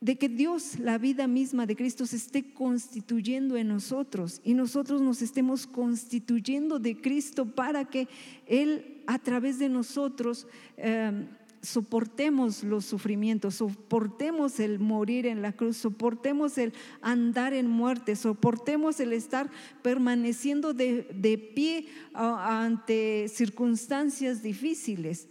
de 0.00 0.18
que 0.18 0.28
Dios, 0.28 0.80
la 0.80 0.98
vida 0.98 1.28
misma 1.28 1.66
de 1.66 1.76
Cristo, 1.76 2.06
se 2.06 2.16
esté 2.16 2.52
constituyendo 2.52 3.56
en 3.56 3.68
nosotros 3.68 4.40
y 4.42 4.54
nosotros 4.54 5.00
nos 5.00 5.22
estemos 5.22 5.66
constituyendo 5.66 6.80
de 6.80 7.00
Cristo 7.00 7.46
para 7.46 7.84
que 7.84 8.08
Él 8.46 9.02
a 9.06 9.18
través 9.18 9.58
de 9.58 9.68
nosotros... 9.68 10.46
eh, 10.76 11.26
soportemos 11.66 12.62
los 12.62 12.84
sufrimientos, 12.84 13.56
soportemos 13.56 14.60
el 14.60 14.78
morir 14.78 15.26
en 15.26 15.42
la 15.42 15.52
cruz, 15.52 15.76
soportemos 15.76 16.56
el 16.58 16.72
andar 17.02 17.52
en 17.52 17.68
muerte, 17.68 18.16
soportemos 18.16 19.00
el 19.00 19.12
estar 19.12 19.50
permaneciendo 19.82 20.72
de, 20.72 21.08
de 21.12 21.36
pie 21.36 21.86
ante 22.14 23.26
circunstancias 23.28 24.42
difíciles, 24.42 25.28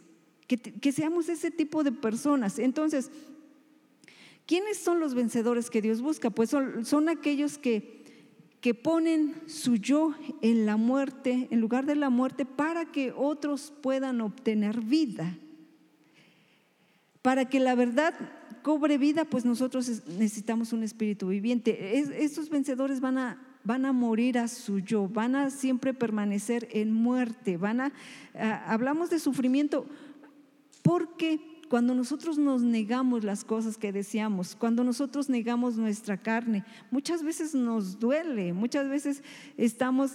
que, 0.47 0.57
que 0.57 0.91
seamos 0.91 1.29
ese 1.29 1.49
tipo 1.51 1.83
de 1.83 1.91
personas. 1.91 2.59
Entonces, 2.59 3.09
¿quiénes 4.45 4.77
son 4.77 4.99
los 4.99 5.15
vencedores 5.15 5.69
que 5.69 5.81
Dios 5.81 6.01
busca? 6.01 6.29
Pues 6.29 6.49
son, 6.49 6.85
son 6.85 7.09
aquellos 7.09 7.57
que, 7.57 8.03
que 8.61 8.73
ponen 8.73 9.35
su 9.47 9.77
yo 9.77 10.13
en 10.41 10.65
la 10.65 10.75
muerte, 10.75 11.47
en 11.49 11.61
lugar 11.61 11.85
de 11.85 11.95
la 11.95 12.09
muerte, 12.09 12.45
para 12.45 12.91
que 12.91 13.13
otros 13.15 13.73
puedan 13.81 14.21
obtener 14.21 14.81
vida. 14.81 15.37
Para 17.25 17.45
que 17.45 17.59
la 17.59 17.73
verdad 17.73 18.13
cobre 18.61 18.99
vida, 18.99 19.25
pues 19.25 19.45
nosotros 19.45 20.03
necesitamos 20.05 20.73
un 20.73 20.83
espíritu 20.83 21.29
viviente. 21.29 21.97
Es, 21.97 22.09
estos 22.09 22.51
vencedores 22.51 22.99
van 22.99 23.17
a, 23.17 23.41
van 23.63 23.83
a 23.85 23.93
morir 23.93 24.37
a 24.37 24.47
su 24.47 24.77
yo, 24.77 25.07
van 25.07 25.35
a 25.35 25.49
siempre 25.49 25.95
permanecer 25.95 26.67
en 26.71 26.93
muerte, 26.93 27.57
van 27.57 27.81
a, 27.81 27.91
hablamos 28.67 29.09
de 29.09 29.17
sufrimiento 29.17 29.87
porque 30.83 31.39
cuando 31.67 31.95
nosotros 31.95 32.37
nos 32.37 32.61
negamos 32.61 33.23
las 33.23 33.43
cosas 33.43 33.75
que 33.75 33.91
deseamos, 33.91 34.55
cuando 34.55 34.83
nosotros 34.83 35.27
negamos 35.27 35.77
nuestra 35.77 36.17
carne, 36.17 36.63
muchas 36.91 37.23
veces 37.23 37.55
nos 37.55 37.99
duele, 37.99 38.53
muchas 38.53 38.87
veces 38.87 39.23
estamos 39.57 40.11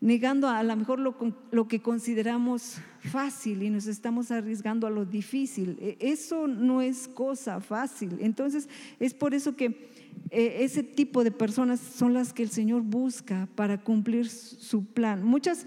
negando 0.00 0.48
a 0.48 0.62
lo 0.62 0.76
mejor 0.76 0.98
lo, 0.98 1.68
que 1.68 1.80
consideramos 1.80 2.78
fácil 3.00 3.62
y 3.62 3.70
nos 3.70 3.86
estamos 3.86 4.30
arriesgando 4.30 4.86
a 4.86 4.90
lo 4.90 5.04
difícil. 5.04 5.78
E- 5.80 5.96
Eso 6.00 6.46
no 6.46 6.82
es 6.82 7.08
cosa 7.08 7.60
fácil. 7.60 8.18
Entonces, 8.20 8.68
es 9.00 9.14
por 9.14 9.34
eso 9.34 9.56
que 9.56 9.90
eh, 10.30 10.58
ese 10.60 10.82
tipo 10.82 11.24
de 11.24 11.30
personas 11.30 11.80
son 11.80 12.12
las 12.14 12.32
que 12.32 12.42
el 12.42 12.50
Señor 12.50 12.82
busca 12.82 13.48
para 13.54 13.82
cumplir 13.82 14.28
su 14.28 14.84
plan. 14.84 15.24
Muchas, 15.24 15.66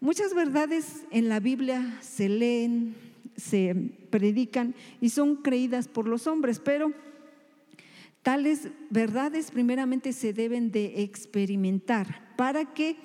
muchas 0.00 0.34
verdades 0.34 1.04
en 1.10 1.28
la 1.28 1.40
Biblia 1.40 1.98
se 2.00 2.28
leen, 2.28 2.94
se 3.36 3.74
predican 4.10 4.74
y 5.00 5.10
son 5.10 5.36
creídas 5.36 5.88
por 5.88 6.08
los 6.08 6.26
hombres, 6.26 6.58
pero 6.58 6.92
Tales 8.22 8.68
verdades 8.88 9.50
primeramente 9.50 10.12
se 10.12 10.32
deben 10.32 10.70
de 10.70 11.02
experimentar 11.02 12.32
para 12.36 12.72
que 12.72 12.96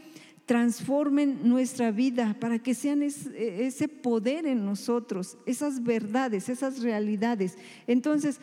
transformen 0.47 1.41
nuestra 1.43 1.91
vida, 1.91 2.35
para 2.39 2.57
que 2.57 2.73
sean 2.73 3.03
es- 3.03 3.27
ese 3.35 3.87
poder 3.87 4.47
en 4.47 4.65
nosotros, 4.65 5.37
esas 5.45 5.83
verdades, 5.83 6.49
esas 6.49 6.81
realidades. 6.81 7.57
Entonces, 7.85 8.39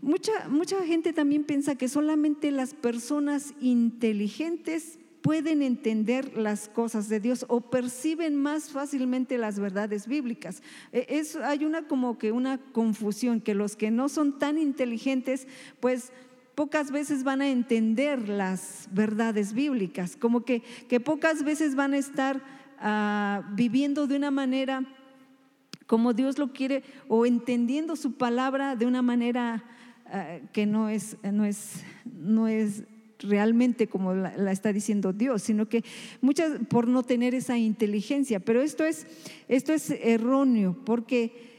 mucha, 0.00 0.32
mucha 0.48 0.82
gente 0.84 1.12
también 1.12 1.44
piensa 1.44 1.74
que 1.74 1.88
solamente 1.88 2.50
las 2.52 2.72
personas 2.72 3.52
inteligentes 3.60 4.98
pueden 5.22 5.60
entender 5.60 6.34
las 6.38 6.68
cosas 6.68 7.10
de 7.10 7.20
Dios 7.20 7.44
o 7.48 7.60
perciben 7.60 8.36
más 8.36 8.70
fácilmente 8.70 9.36
las 9.36 9.58
verdades 9.58 10.06
bíblicas. 10.06 10.62
Eh, 10.92 11.04
Es, 11.10 11.36
hay 11.36 11.66
una 11.66 11.86
como 11.86 12.16
que 12.16 12.32
una 12.32 12.56
confusión, 12.72 13.40
que 13.42 13.54
los 13.54 13.76
que 13.76 13.90
no 13.90 14.08
son 14.08 14.38
tan 14.38 14.56
inteligentes, 14.56 15.46
pues 15.80 16.10
pocas 16.60 16.90
veces 16.90 17.24
van 17.24 17.40
a 17.40 17.48
entender 17.48 18.28
las 18.28 18.86
verdades 18.92 19.54
bíblicas, 19.54 20.14
como 20.14 20.44
que, 20.44 20.60
que 20.90 21.00
pocas 21.00 21.42
veces 21.42 21.74
van 21.74 21.94
a 21.94 21.96
estar 21.96 22.42
ah, 22.78 23.50
viviendo 23.54 24.06
de 24.06 24.14
una 24.14 24.30
manera 24.30 24.84
como 25.86 26.12
Dios 26.12 26.36
lo 26.36 26.52
quiere 26.52 26.82
o 27.08 27.24
entendiendo 27.24 27.96
su 27.96 28.12
palabra 28.12 28.76
de 28.76 28.84
una 28.84 29.00
manera 29.00 29.64
ah, 30.04 30.36
que 30.52 30.66
no 30.66 30.90
es, 30.90 31.16
no 31.22 31.46
es, 31.46 31.82
no 32.04 32.46
es 32.46 32.84
realmente 33.20 33.86
como 33.86 34.12
la, 34.12 34.36
la 34.36 34.52
está 34.52 34.70
diciendo 34.70 35.14
Dios, 35.14 35.40
sino 35.40 35.66
que 35.66 35.82
muchas 36.20 36.58
por 36.68 36.86
no 36.88 37.02
tener 37.02 37.34
esa 37.34 37.56
inteligencia. 37.56 38.38
Pero 38.38 38.60
esto 38.60 38.84
es, 38.84 39.06
esto 39.48 39.72
es 39.72 39.90
erróneo 39.90 40.76
porque 40.84 41.49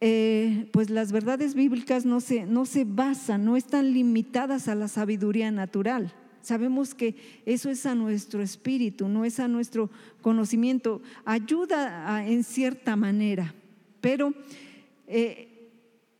eh, 0.00 0.68
pues 0.72 0.90
las 0.90 1.10
verdades 1.10 1.54
bíblicas 1.54 2.06
no 2.06 2.20
se, 2.20 2.46
no 2.46 2.66
se 2.66 2.84
basan, 2.84 3.44
no 3.44 3.56
están 3.56 3.92
limitadas 3.92 4.68
a 4.68 4.74
la 4.74 4.88
sabiduría 4.88 5.50
natural. 5.50 6.14
Sabemos 6.40 6.94
que 6.94 7.16
eso 7.46 7.68
es 7.68 7.84
a 7.84 7.94
nuestro 7.94 8.40
espíritu, 8.40 9.08
no 9.08 9.24
es 9.24 9.40
a 9.40 9.48
nuestro 9.48 9.90
conocimiento. 10.22 11.02
Ayuda 11.24 12.24
en 12.26 12.44
cierta 12.44 12.94
manera, 12.94 13.54
pero 14.00 14.32
eh, 15.08 15.48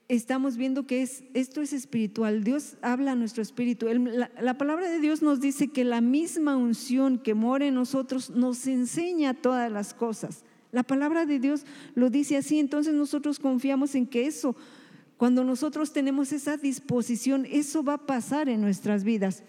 estamos 0.09 0.57
viendo 0.57 0.87
que 0.87 1.03
es, 1.03 1.23
esto 1.35 1.63
es 1.63 1.73
espiritual. 1.73 2.43
Dios 2.43 2.77
habla 2.83 3.13
a 3.13 3.15
nuestro 3.15 3.43
espíritu. 3.43 3.87
La, 3.87 4.31
la 4.41 4.59
palabra 4.59 4.91
de 4.91 4.99
Dios 4.99 5.23
nos 5.23 5.41
dice 5.41 5.69
que 5.69 5.85
la 5.85 6.01
misma 6.01 6.57
unción 6.57 7.19
que 7.19 7.35
mora 7.35 7.67
en 7.67 7.75
nosotros 7.75 8.31
nos 8.31 8.67
enseña 8.67 9.35
todas 9.35 9.71
las 9.71 9.95
cosas. 9.95 10.45
La 10.71 10.83
palabra 10.83 11.25
de 11.25 11.39
Dios 11.39 11.65
lo 11.95 12.11
dice 12.11 12.37
así, 12.37 12.59
entonces 12.59 12.95
nosotros 12.95 13.39
confiamos 13.39 13.95
en 13.95 14.07
que 14.07 14.27
eso, 14.27 14.55
cuando 15.17 15.45
nosotros 15.45 15.93
tenemos 15.93 16.33
esa 16.33 16.57
disposición, 16.57 17.47
eso 17.51 17.83
va 17.83 17.95
a 17.95 18.07
pasar 18.07 18.49
en 18.49 18.61
nuestras 18.61 19.03
vidas. 19.03 19.43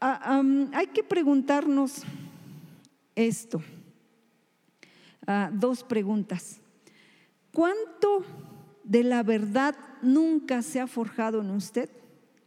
Am, 0.00 0.70
hay 0.72 0.86
que 0.86 1.04
preguntarnos 1.04 2.02
esto. 3.14 3.62
Dos 5.52 5.84
preguntas. 5.84 6.60
¿Cuánto 7.52 8.24
de 8.82 9.04
la 9.04 9.22
verdad 9.22 9.76
nunca 10.02 10.62
se 10.62 10.80
ha 10.80 10.86
forjado 10.86 11.40
en 11.40 11.50
usted? 11.50 11.90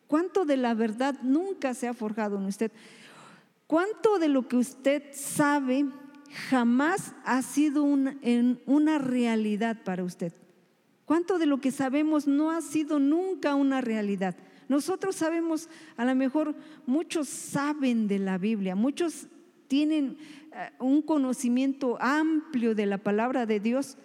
¿Cuánto 0.08 0.46
de 0.46 0.58
la 0.58 0.74
verdad 0.74 1.16
nunca 1.22 1.74
se 1.74 1.88
ha 1.88 1.94
forjado 1.94 2.38
en 2.38 2.46
usted? 2.46 2.72
¿Cuánto 3.68 4.20
de 4.20 4.30
lo 4.30 4.48
que 4.48 4.58
usted 4.58 5.04
sabe 5.14 5.86
jamás 6.50 7.14
ha 7.26 7.42
sido 7.42 7.86
en 8.22 8.62
una 8.66 8.98
realidad 8.98 9.84
para 9.84 10.04
usted? 10.04 10.34
¿Cuánto 11.06 11.38
de 11.40 11.46
lo 11.46 11.62
que 11.62 11.72
sabemos 11.72 12.28
no 12.28 12.52
ha 12.52 12.62
sido 12.62 13.00
nunca 13.00 13.56
una 13.56 13.82
realidad? 13.82 14.36
Nosotros 14.68 15.16
sabemos, 15.16 15.70
a 15.96 16.04
lo 16.04 16.14
mejor 16.16 16.56
muchos 16.86 17.30
saben 17.30 18.08
de 18.08 18.20
la 18.20 18.38
Biblia, 18.38 18.76
muchos 18.76 19.28
tienen 19.68 20.18
eh, 20.52 20.72
un 20.80 21.02
conocimiento 21.02 21.98
amplio 22.02 22.76
de 22.76 22.86
la 22.86 22.98
palabra 22.98 23.46
de 23.46 23.60
Dios, 23.60 23.98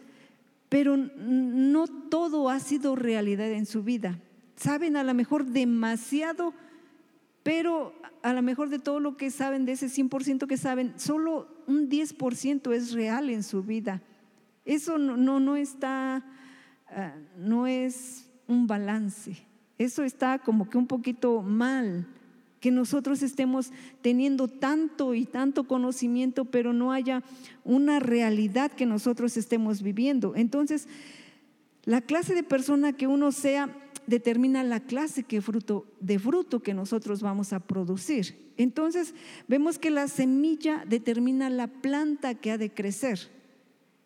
pero 0.69 0.97
no 0.97 1.87
todo 1.87 2.49
ha 2.49 2.61
sido 2.61 2.97
realidad 2.97 3.51
en 3.51 3.67
su 3.67 3.83
vida. 3.83 4.19
Saben 4.57 4.97
a 4.97 5.03
lo 5.03 5.13
mejor 5.15 5.47
demasiado, 5.47 6.55
pero 7.43 7.95
a 8.23 8.33
lo 8.33 8.43
mejor 8.43 8.69
de 8.69 8.79
todo 8.79 9.01
lo 9.01 9.17
que 9.17 9.31
saben, 9.31 9.65
de 9.65 9.73
ese 9.73 9.87
100% 9.87 10.47
que 10.47 10.57
saben, 10.57 10.95
solo 10.97 11.49
un 11.67 11.89
10% 11.89 12.73
es 12.73 12.93
real 12.93 13.31
en 13.31 13.43
su 13.43 13.63
vida. 13.63 14.01
Eso 14.65 14.99
no, 14.99 15.57
está, 15.57 16.25
ah, 16.89 17.15
no 17.37 17.67
es 17.67 18.29
un 18.47 18.67
balance. 18.67 19.37
Eso 19.77 20.05
está 20.05 20.39
como 20.39 20.71
que 20.71 20.79
un 20.79 20.87
poquito 20.87 21.43
mal, 21.43 22.07
que 22.61 22.71
nosotros 22.71 23.23
estemos 23.23 23.73
teniendo 24.03 24.47
tanto 24.47 25.15
y 25.15 25.25
tanto 25.25 25.65
conocimiento, 25.65 26.45
pero 26.45 26.73
no 26.73 26.93
haya 26.93 27.25
una 27.65 27.99
realidad 27.99 28.71
que 28.71 28.87
nosotros 28.87 29.37
estemos 29.37 29.83
viviendo. 29.83 30.35
Entonces, 30.37 30.87
la 31.85 32.01
clase 32.01 32.37
de 32.37 32.45
persona 32.45 32.93
que 32.93 33.09
uno 33.09 33.33
sea 33.33 33.69
determina 34.13 34.63
la 34.63 34.81
clase 34.81 35.23
que 35.23 35.41
fruto, 35.41 35.87
de 35.99 36.19
fruto 36.19 36.61
que 36.61 36.75
nosotros 36.75 37.23
vamos 37.23 37.55
a 37.55 37.61
producir. 37.61 38.53
Entonces, 38.59 39.15
vemos 39.49 39.79
que 39.79 39.91
la 39.91 40.07
semilla 40.07 40.85
determina 40.87 41.49
la 41.49 41.67
planta 41.67 42.35
que 42.35 42.51
ha 42.51 42.59
de 42.59 42.69
crecer. 42.71 43.31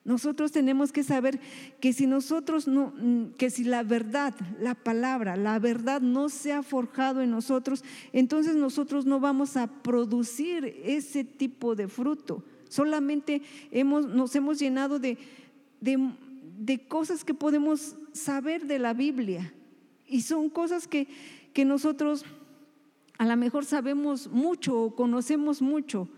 Nosotros 0.04 0.52
tenemos 0.52 0.92
que 0.92 1.02
saber 1.02 1.40
que 1.80 1.92
si 1.92 2.06
nosotros 2.06 2.68
no, 2.68 2.92
mm, 2.96 3.32
que 3.36 3.50
si 3.50 3.64
la 3.64 3.82
verdad, 3.82 4.32
la 4.60 4.76
palabra, 4.76 5.36
la 5.36 5.58
verdad 5.58 6.00
no 6.00 6.28
se 6.28 6.52
ha 6.52 6.62
forjado 6.62 7.20
en 7.20 7.32
nosotros, 7.32 7.82
entonces 8.12 8.54
nosotros 8.54 9.06
no 9.06 9.18
vamos 9.18 9.56
a 9.56 9.66
producir 9.66 10.80
ese 10.84 11.24
tipo 11.24 11.74
de 11.74 11.88
fruto. 11.88 12.44
Solamente 12.68 13.42
hemos, 13.72 14.06
nos 14.06 14.36
hemos 14.36 14.60
llenado 14.60 15.00
de, 15.00 15.18
de, 15.80 15.98
de 16.60 16.86
cosas 16.86 17.24
que 17.24 17.34
podemos 17.34 17.96
saber 18.12 18.66
de 18.68 18.78
la 18.78 18.94
Biblia. 18.94 19.52
Y 20.06 20.22
son 20.22 20.50
cosas 20.50 20.86
que, 20.86 21.08
que 21.52 21.64
nosotros 21.64 22.24
a 23.18 23.26
lo 23.26 23.36
mejor 23.36 23.64
sabemos 23.64 24.28
mucho 24.28 24.78
o 24.78 24.94
conocemos 24.94 25.62
mucho, 25.62 26.08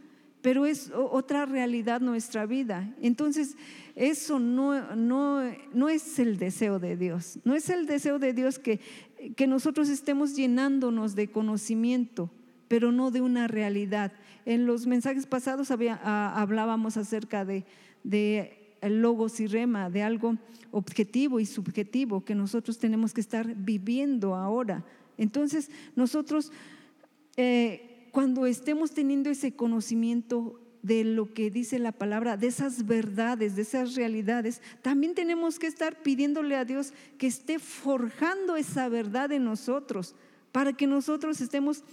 pero 0.43 0.67
es 0.67 0.91
otra 0.95 1.47
realidad 1.47 2.01
nuestra 2.01 2.47
vida. 2.47 2.95
Entonces, 3.01 3.57
eso 3.95 4.39
no, 4.39 4.95
no, 4.97 5.43
no 5.73 5.89
es 5.89 6.19
el 6.19 6.39
deseo 6.39 6.79
de 6.79 6.97
Dios. 6.97 7.39
No 7.45 7.55
es 7.55 7.69
el 7.71 7.87
deseo 7.87 8.19
de 8.19 8.33
Dios 8.33 8.59
que, 8.59 8.81
que 9.37 9.47
nosotros 9.47 9.89
estemos 9.89 10.37
llenándonos 10.37 11.15
de 11.15 11.31
conocimiento, 11.31 12.31
pero 12.69 12.93
no 12.93 13.11
de 13.11 13.21
una 13.21 13.49
realidad. 13.49 14.13
En 14.45 14.67
los 14.67 14.87
mensajes 14.87 15.27
pasados 15.27 15.71
ah, 15.71 16.41
hablábamos 16.41 16.97
acerca 16.97 17.45
de, 17.45 17.65
logos 18.83 19.41
y 19.41 19.47
rema, 19.47 19.91
de 19.91 20.03
algo 20.03 20.37
objetivo 20.71 21.41
y 21.41 21.47
subjetivo 21.47 22.25
que 22.25 22.35
nosotros 22.35 22.79
tenemos 22.79 23.13
que 23.15 23.21
estar 23.21 23.55
viviendo 23.55 24.35
ahora. 24.35 24.85
Entonces, 25.17 25.71
nosotros 25.97 26.53
eh, 27.37 28.09
cuando 28.11 28.47
estemos 28.47 28.93
teniendo 28.93 29.31
ese 29.31 29.55
conocimiento 29.55 30.61
de 30.83 31.05
lo 31.05 31.33
que 31.33 31.51
dice 31.51 31.79
la 31.79 31.93
palabra, 31.93 32.37
de 32.37 32.49
esas 32.49 32.87
verdades, 32.87 33.57
de 33.57 33.63
esas 33.63 33.95
realidades, 33.95 34.63
también 34.83 35.15
tenemos 35.15 35.59
que 35.59 35.67
estar 35.67 36.03
pidiéndole 36.03 36.57
a 36.57 36.65
Dios 36.65 36.93
que 37.17 37.27
esté 37.27 37.59
forjando 37.59 38.57
esa 38.57 38.89
verdad 38.89 39.33
en 39.33 39.45
nosotros, 39.45 40.15
para 40.53 40.73
que 40.73 40.87
nosotros 40.87 41.41
estemos 41.41 41.85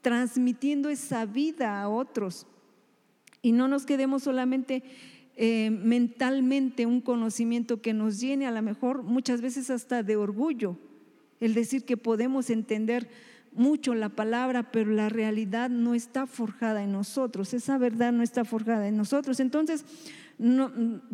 transmitiendo 0.00 0.90
esa 0.90 1.24
vida 1.26 1.80
a 1.80 1.88
otros 1.88 2.46
y 3.40 3.52
no 3.52 3.68
nos 3.68 3.86
quedemos 3.86 4.22
solamente 4.22 4.82
eh, 5.36 5.70
mentalmente 5.70 6.86
un 6.86 7.00
conocimiento 7.00 7.82
que 7.82 7.92
nos 7.92 8.20
llene 8.20 8.46
a 8.46 8.52
lo 8.52 8.62
mejor 8.62 9.02
muchas 9.02 9.40
veces 9.40 9.68
hasta 9.70 10.02
de 10.02 10.16
orgullo, 10.16 10.78
el 11.40 11.54
decir 11.54 11.84
que 11.84 11.96
podemos 11.96 12.50
entender 12.50 13.08
mucho 13.52 13.94
la 13.94 14.08
palabra, 14.08 14.70
pero 14.70 14.90
la 14.90 15.08
realidad 15.08 15.70
no 15.70 15.94
está 15.94 16.26
forjada 16.26 16.82
en 16.82 16.92
nosotros, 16.92 17.54
esa 17.54 17.78
verdad 17.78 18.12
no 18.12 18.22
está 18.22 18.44
forjada 18.44 18.86
en 18.88 18.96
nosotros. 18.96 19.40
Entonces, 19.40 19.84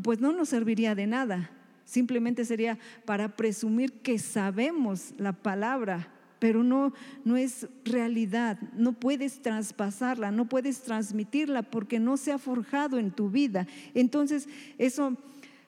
pues 0.03 0.21
no 0.21 0.33
nos 0.33 0.49
serviría 0.49 0.95
de 0.95 1.07
nada, 1.07 1.51
simplemente 1.85 2.45
sería 2.45 2.79
para 3.05 3.37
presumir 3.37 3.93
que 4.03 4.19
sabemos 4.19 5.15
la 5.19 5.33
palabra, 5.33 6.09
pero 6.41 6.65
no, 6.65 6.93
no 7.25 7.37
es 7.37 7.69
realidad, 7.85 8.59
no 8.75 8.95
puedes 8.95 9.41
traspasarla, 9.43 10.33
no 10.33 10.49
puedes 10.49 10.83
transmitirla 10.83 11.62
porque 11.62 12.01
no 12.01 12.17
se 12.17 12.33
ha 12.33 12.39
forjado 12.39 12.99
en 12.99 13.12
tu 13.12 13.31
vida. 13.31 13.69
Entonces, 13.95 14.49
eso 14.79 15.17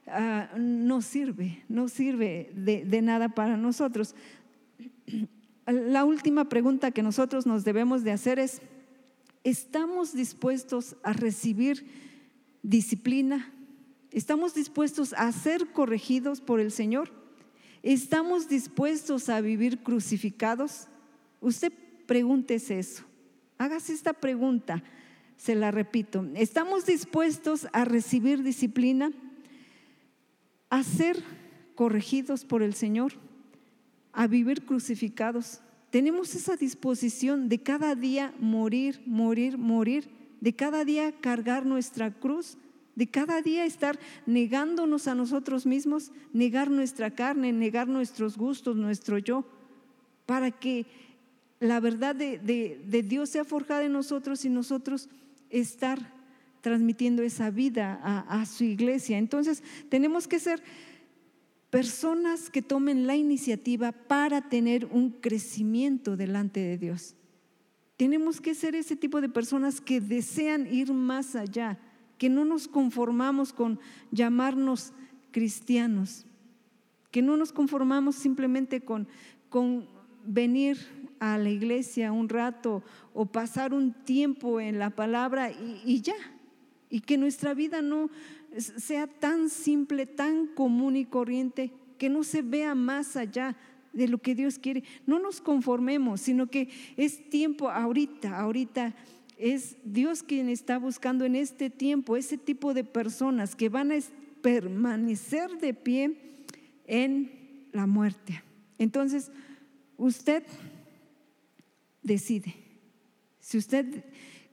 ah, 0.09 0.49
no 0.57 1.03
sirve, 1.03 1.63
no 1.69 1.89
sirve 1.89 2.51
de, 2.57 2.85
de 2.85 3.03
nada 3.03 3.29
para 3.29 3.57
nosotros. 3.57 4.17
La 5.67 6.05
última 6.05 6.49
pregunta 6.49 6.91
que 6.91 7.03
nosotros 7.03 7.47
nos 7.47 7.65
debemos 7.65 8.03
de 8.03 8.13
hacer 8.13 8.39
es, 8.41 8.63
¿estamos 9.45 10.15
dispuestos 10.15 10.97
a 11.05 11.13
recibir 11.13 11.87
disciplina? 12.63 13.53
¿Estamos 14.11 14.55
dispuestos 14.55 15.13
a 15.13 15.31
ser 15.33 15.69
corregidos 15.73 16.41
por 16.41 16.61
el 16.61 16.73
Señor? 16.73 17.22
¿Estamos 17.83 18.49
dispuestos 18.49 19.29
a 19.29 19.41
vivir 19.41 19.83
crucificados? 19.83 20.87
Usted 21.41 21.73
pregúntese 22.07 22.79
eso. 22.79 23.05
Hágase 23.59 23.93
esta 23.93 24.13
pregunta. 24.13 24.83
Se 25.37 25.57
la 25.57 25.73
repito. 25.73 26.25
¿Estamos 26.37 26.87
dispuestos 26.87 27.67
a 27.73 27.85
recibir 27.85 28.45
disciplina? 28.45 29.11
¿A 30.71 30.85
ser 30.85 31.23
corregidos 31.75 32.45
por 32.45 32.63
el 32.63 32.75
Señor? 32.75 33.15
¿A 34.13 34.29
vivir 34.29 34.65
crucificados? 34.65 35.61
Tenemos 35.91 36.35
esa 36.37 36.57
disposición 36.57 37.49
de 37.49 37.63
cada 37.63 37.97
día 37.97 38.33
morir, 38.39 39.03
morir, 39.05 39.59
morir, 39.59 40.09
de 40.41 40.55
cada 40.55 40.85
día 40.85 41.13
cargar 41.21 41.67
nuestra 41.67 42.13
cruz 42.13 42.57
de 42.95 43.07
cada 43.07 43.41
día 43.41 43.65
estar 43.65 43.99
negándonos 44.27 45.09
a 45.09 45.15
nosotros 45.15 45.67
mismos, 45.67 46.13
negar 46.33 46.71
nuestra 46.71 47.11
carne, 47.11 47.53
negar 47.53 47.89
nuestros 47.89 48.37
gustos, 48.37 48.77
nuestro 48.77 49.19
yo, 49.19 49.45
para 50.27 50.51
que 50.51 50.87
la 51.61 51.81
verdad 51.81 52.15
de, 52.15 53.05
Dios 53.09 53.31
sea 53.31 53.45
forjada 53.45 53.85
en 53.85 53.93
nosotros 53.93 54.45
y 54.45 54.51
nosotros 54.51 55.09
estar 55.49 56.13
transmitiendo 56.61 57.23
esa 57.23 57.51
vida 57.51 57.99
a, 58.03 58.41
a 58.41 58.47
su 58.47 58.65
iglesia. 58.65 59.19
Entonces 59.19 59.63
tenemos 59.89 60.29
que 60.29 60.39
ser 60.39 60.63
personas 61.71 62.51
que 62.51 62.63
tomen 62.63 63.07
la 63.07 63.17
iniciativa 63.17 63.93
para 63.93 64.49
tener 64.49 64.87
un 64.87 65.11
crecimiento 65.11 66.17
delante 66.17 66.61
de 66.61 66.77
Dios. 66.77 67.15
Tenemos 67.97 68.41
que 68.41 68.55
ser 68.55 68.75
ese 68.75 68.97
tipo 68.97 69.21
de 69.21 69.29
personas 69.29 69.81
que 69.81 70.01
desean 70.01 70.73
ir 70.73 70.93
más 70.93 71.35
allá 71.35 71.79
que 72.23 72.31
no 72.31 72.45
nos 72.45 72.69
conformamos 72.69 73.53
con 73.53 73.81
llamarnos 74.13 74.93
cristianos, 75.33 76.25
que 77.11 77.21
no 77.21 77.37
nos 77.37 77.51
conformamos 77.51 78.15
simplemente 78.15 78.81
con, 78.81 79.09
con 79.49 79.89
venir 80.25 80.79
a 81.19 81.37
la 81.37 81.51
iglesia 81.51 82.13
un 82.13 82.29
rato 82.29 82.85
o 83.13 83.27
pasar 83.27 83.75
un 83.75 83.93
tiempo 83.93 84.61
en 84.61 84.79
la 84.79 84.91
palabra 84.91 85.51
y, 85.51 85.83
y 85.85 86.01
ya, 86.01 86.15
y 86.89 87.01
que 87.01 87.19
nuestra 87.19 87.55
vida 87.55 87.83
no 87.83 88.09
sea 88.57 89.09
tan 89.09 89.51
simple, 89.51 90.07
tan 90.07 90.47
común 90.47 90.95
y 90.95 91.07
corriente, 91.07 91.73
que 91.99 92.09
no 92.09 92.23
se 92.23 92.43
vea 92.43 92.77
más 92.77 93.17
allá 93.17 93.57
de 93.93 94.07
lo 94.07 94.19
que 94.19 94.37
Dios 94.37 94.61
quiere. 94.61 94.85
No 95.07 95.19
nos 95.19 95.41
conformemos, 95.41 96.21
sino 96.21 96.47
que 96.47 96.69
es 96.97 97.29
tiempo 97.31 97.69
ahorita, 97.69 98.39
ahorita 98.39 98.95
es 99.43 99.77
Dios 99.83 100.23
quien 100.23 100.49
está 100.49 100.79
buscando 100.79 101.25
en 101.25 101.35
este 101.35 101.69
tiempo 101.69 102.17
ese 102.17 102.39
tipo 102.39 102.75
de 102.75 102.85
personas 102.85 103.57
que 103.57 103.69
van 103.69 103.91
a 103.91 103.99
permanecer 104.41 105.51
de 105.59 105.75
pie 105.75 106.17
en 106.87 107.69
la 107.73 107.89
muerte. 107.89 108.41
Entonces, 108.79 109.33
usted 109.97 110.45
decide. 112.05 112.55
Si 113.41 113.59
usted 113.59 114.05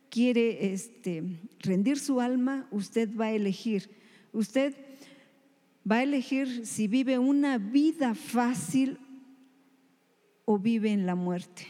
quiere 0.09 0.73
este, 0.73 1.23
rendir 1.59 1.99
su 1.99 2.19
alma, 2.19 2.67
usted 2.71 3.15
va 3.15 3.25
a 3.25 3.31
elegir. 3.31 3.91
Usted 4.33 4.75
va 5.89 5.97
a 5.97 6.03
elegir 6.03 6.65
si 6.65 6.87
vive 6.87 7.19
una 7.19 7.59
vida 7.59 8.15
fácil 8.15 8.97
o 10.45 10.57
vive 10.57 10.91
en 10.91 11.05
la 11.05 11.13
muerte. 11.13 11.67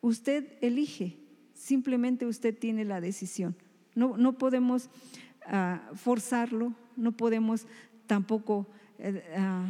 Usted 0.00 0.46
elige. 0.62 1.27
Simplemente 1.68 2.24
usted 2.24 2.56
tiene 2.56 2.86
la 2.86 2.98
decisión. 2.98 3.54
No, 3.94 4.16
no 4.16 4.38
podemos 4.38 4.88
ah, 5.44 5.90
forzarlo, 5.94 6.72
no 6.96 7.12
podemos 7.12 7.66
tampoco 8.06 8.66
eh, 8.98 9.22
ah, 9.36 9.66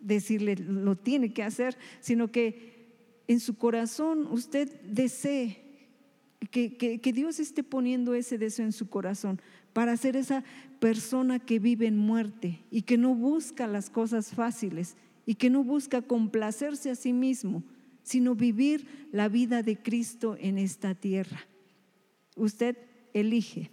decirle 0.00 0.56
lo 0.56 0.96
tiene 0.96 1.32
que 1.32 1.44
hacer, 1.44 1.78
sino 2.00 2.32
que 2.32 2.88
en 3.28 3.38
su 3.38 3.56
corazón 3.56 4.26
usted 4.28 4.80
desee 4.80 5.62
que, 6.50 6.76
que, 6.76 7.12
Dios 7.12 7.38
esté 7.38 7.62
poniendo 7.62 8.14
ese 8.14 8.38
deseo 8.38 8.66
en 8.66 8.72
su 8.72 8.88
corazón 8.88 9.40
para 9.72 9.96
ser 9.96 10.16
esa 10.16 10.42
persona 10.80 11.38
que 11.38 11.60
vive 11.60 11.86
en 11.86 11.96
muerte 11.96 12.64
y 12.72 12.82
que 12.82 12.98
no 12.98 13.14
busca 13.14 13.68
las 13.68 13.88
cosas 13.88 14.34
fáciles 14.34 14.96
y 15.26 15.36
que 15.36 15.48
no 15.48 15.62
busca 15.62 16.02
complacerse 16.02 16.90
a 16.90 16.96
sí 16.96 17.12
mismo, 17.12 17.62
sino 18.06 18.36
vivir 18.36 19.08
la 19.10 19.28
vida 19.28 19.64
de 19.64 19.82
Cristo 19.82 20.36
en 20.38 20.58
esta 20.58 20.94
tierra. 20.94 21.40
Usted 22.36 22.78
elige. 23.12 23.72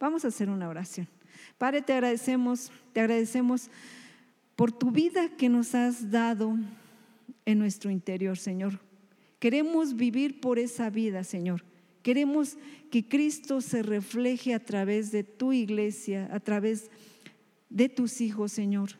Vamos 0.00 0.24
a 0.24 0.28
hacer 0.28 0.48
una 0.48 0.70
oración. 0.70 1.06
Padre, 1.58 1.82
te 1.82 1.92
agradecemos, 1.92 2.72
te 2.94 3.00
agradecemos 3.00 3.68
por 4.56 4.72
tu 4.72 4.90
vida 4.90 5.36
que 5.36 5.50
nos 5.50 5.74
has 5.74 6.10
dado 6.10 6.56
en 7.44 7.58
nuestro 7.58 7.90
interior, 7.90 8.38
Señor. 8.38 8.80
Queremos 9.38 9.94
vivir 9.94 10.40
por 10.40 10.58
esa 10.58 10.88
vida, 10.88 11.22
Señor. 11.22 11.62
Queremos 12.02 12.56
que 12.90 13.06
Cristo 13.06 13.60
se 13.60 13.82
refleje 13.82 14.54
a 14.54 14.64
través 14.64 15.12
de 15.12 15.24
tu 15.24 15.52
iglesia, 15.52 16.26
a 16.32 16.40
través 16.40 16.90
de 17.68 17.90
tus 17.90 18.22
hijos, 18.22 18.50
Señor. 18.50 18.92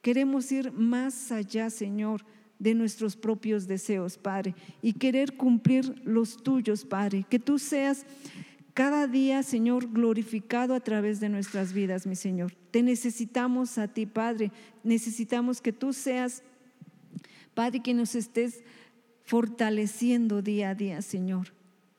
Queremos 0.00 0.50
ir 0.50 0.72
más 0.72 1.30
allá, 1.30 1.68
Señor 1.68 2.24
de 2.60 2.74
nuestros 2.74 3.16
propios 3.16 3.66
deseos, 3.66 4.16
Padre, 4.18 4.54
y 4.82 4.92
querer 4.92 5.36
cumplir 5.36 6.00
los 6.04 6.36
tuyos, 6.42 6.84
Padre. 6.84 7.26
Que 7.28 7.40
tú 7.40 7.58
seas 7.58 8.06
cada 8.74 9.08
día, 9.08 9.42
Señor, 9.42 9.90
glorificado 9.90 10.74
a 10.74 10.80
través 10.80 11.18
de 11.18 11.28
nuestras 11.28 11.72
vidas, 11.72 12.06
mi 12.06 12.14
Señor. 12.14 12.52
Te 12.70 12.82
necesitamos 12.82 13.78
a 13.78 13.88
ti, 13.88 14.06
Padre. 14.06 14.52
Necesitamos 14.84 15.60
que 15.60 15.72
tú 15.72 15.92
seas, 15.92 16.42
Padre, 17.54 17.80
que 17.80 17.94
nos 17.94 18.14
estés 18.14 18.62
fortaleciendo 19.24 20.42
día 20.42 20.70
a 20.70 20.74
día, 20.74 21.02
Señor. 21.02 21.48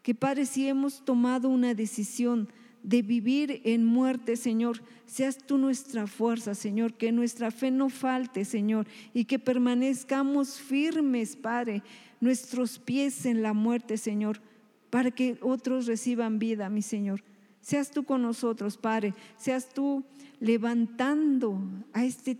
Que, 0.03 0.15
Padre, 0.15 0.45
si 0.45 0.67
hemos 0.67 1.03
tomado 1.03 1.49
una 1.49 1.73
decisión, 1.73 2.49
de 2.83 3.01
vivir 3.01 3.61
en 3.63 3.85
muerte, 3.85 4.35
Señor. 4.35 4.81
Seas 5.05 5.37
tú 5.37 5.57
nuestra 5.57 6.07
fuerza, 6.07 6.55
Señor, 6.55 6.93
que 6.93 7.11
nuestra 7.11 7.51
fe 7.51 7.71
no 7.71 7.89
falte, 7.89 8.45
Señor, 8.45 8.87
y 9.13 9.25
que 9.25 9.39
permanezcamos 9.39 10.59
firmes, 10.59 11.35
Padre, 11.35 11.83
nuestros 12.19 12.79
pies 12.79 13.25
en 13.25 13.41
la 13.41 13.53
muerte, 13.53 13.97
Señor, 13.97 14.41
para 14.89 15.11
que 15.11 15.37
otros 15.41 15.85
reciban 15.85 16.39
vida, 16.39 16.69
mi 16.69 16.81
Señor. 16.81 17.23
Seas 17.61 17.91
tú 17.91 18.03
con 18.03 18.21
nosotros, 18.21 18.77
Padre, 18.77 19.13
seas 19.37 19.69
tú 19.69 20.03
levantando 20.39 21.61
a 21.93 22.05
este 22.05 22.37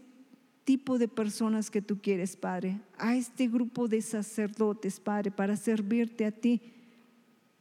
tipo 0.64 0.98
de 0.98 1.08
personas 1.08 1.70
que 1.70 1.82
tú 1.82 2.00
quieres, 2.02 2.36
Padre, 2.36 2.80
a 2.98 3.16
este 3.16 3.48
grupo 3.48 3.88
de 3.88 4.02
sacerdotes, 4.02 5.00
Padre, 5.00 5.30
para 5.32 5.56
servirte 5.56 6.26
a 6.26 6.32
ti 6.32 6.62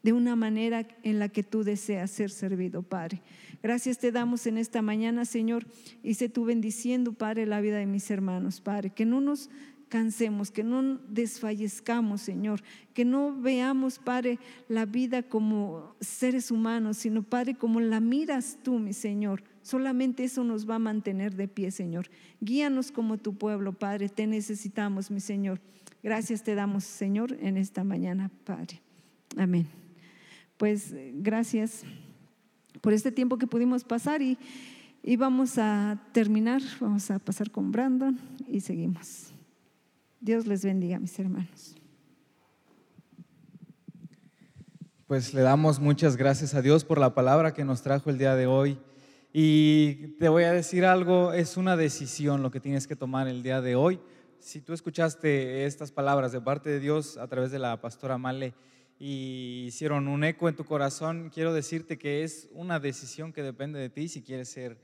de 0.02 0.12
una 0.12 0.36
manera 0.36 0.86
en 1.02 1.18
la 1.18 1.28
que 1.28 1.42
tú 1.42 1.62
deseas 1.62 2.10
ser 2.10 2.30
servido, 2.30 2.82
Padre. 2.82 3.20
Gracias 3.62 3.98
te 3.98 4.12
damos 4.12 4.46
en 4.46 4.56
esta 4.56 4.80
mañana, 4.80 5.24
Señor, 5.24 5.66
y 6.02 6.14
sé 6.14 6.28
tú 6.28 6.44
bendiciendo, 6.44 7.12
Padre, 7.12 7.46
la 7.46 7.60
vida 7.60 7.78
de 7.78 7.86
mis 7.86 8.10
hermanos, 8.10 8.60
Padre, 8.60 8.90
que 8.90 9.04
no 9.04 9.20
nos 9.20 9.50
cansemos, 9.90 10.50
que 10.50 10.62
no 10.62 10.98
desfallezcamos, 11.08 12.22
Señor, 12.22 12.62
que 12.94 13.04
no 13.04 13.38
veamos, 13.38 13.98
Padre, 13.98 14.38
la 14.68 14.86
vida 14.86 15.22
como 15.22 15.94
seres 16.00 16.50
humanos, 16.50 16.98
sino, 16.98 17.22
Padre, 17.22 17.54
como 17.54 17.80
la 17.80 18.00
miras 18.00 18.58
tú, 18.62 18.78
mi 18.78 18.94
Señor. 18.94 19.42
Solamente 19.62 20.24
eso 20.24 20.44
nos 20.44 20.68
va 20.68 20.76
a 20.76 20.78
mantener 20.78 21.34
de 21.34 21.48
pie, 21.48 21.70
Señor. 21.70 22.08
Guíanos 22.40 22.92
como 22.92 23.18
tu 23.18 23.36
pueblo, 23.36 23.74
Padre. 23.74 24.08
Te 24.08 24.26
necesitamos, 24.26 25.10
mi 25.10 25.20
Señor. 25.20 25.60
Gracias 26.02 26.42
te 26.44 26.54
damos, 26.54 26.84
Señor, 26.84 27.36
en 27.40 27.58
esta 27.58 27.84
mañana, 27.84 28.30
Padre. 28.44 28.80
Amén 29.36 29.89
pues 30.60 30.94
gracias 31.14 31.84
por 32.82 32.92
este 32.92 33.10
tiempo 33.10 33.38
que 33.38 33.46
pudimos 33.46 33.82
pasar 33.82 34.20
y, 34.20 34.36
y 35.02 35.16
vamos 35.16 35.56
a 35.56 35.98
terminar, 36.12 36.60
vamos 36.78 37.10
a 37.10 37.18
pasar 37.18 37.50
con 37.50 37.72
Brandon 37.72 38.20
y 38.46 38.60
seguimos. 38.60 39.32
Dios 40.20 40.46
les 40.46 40.62
bendiga, 40.62 40.98
mis 40.98 41.18
hermanos. 41.18 41.76
Pues 45.06 45.32
le 45.32 45.40
damos 45.40 45.80
muchas 45.80 46.18
gracias 46.18 46.52
a 46.52 46.60
Dios 46.60 46.84
por 46.84 46.98
la 46.98 47.14
palabra 47.14 47.54
que 47.54 47.64
nos 47.64 47.80
trajo 47.80 48.10
el 48.10 48.18
día 48.18 48.36
de 48.36 48.46
hoy. 48.46 48.78
Y 49.32 50.08
te 50.18 50.28
voy 50.28 50.44
a 50.44 50.52
decir 50.52 50.84
algo, 50.84 51.32
es 51.32 51.56
una 51.56 51.74
decisión 51.74 52.42
lo 52.42 52.50
que 52.50 52.60
tienes 52.60 52.86
que 52.86 52.96
tomar 52.96 53.28
el 53.28 53.42
día 53.42 53.62
de 53.62 53.76
hoy. 53.76 53.98
Si 54.40 54.60
tú 54.60 54.74
escuchaste 54.74 55.64
estas 55.64 55.90
palabras 55.90 56.32
de 56.32 56.42
parte 56.42 56.68
de 56.68 56.80
Dios 56.80 57.16
a 57.16 57.28
través 57.28 57.50
de 57.50 57.58
la 57.58 57.80
pastora 57.80 58.18
Male 58.18 58.52
y 59.02 59.64
hicieron 59.66 60.08
un 60.08 60.24
eco 60.24 60.50
en 60.50 60.54
tu 60.54 60.66
corazón, 60.66 61.30
quiero 61.32 61.54
decirte 61.54 61.96
que 61.96 62.22
es 62.22 62.48
una 62.52 62.78
decisión 62.78 63.32
que 63.32 63.42
depende 63.42 63.80
de 63.80 63.88
ti 63.88 64.08
si 64.08 64.20
quieres 64.22 64.50
ser 64.50 64.76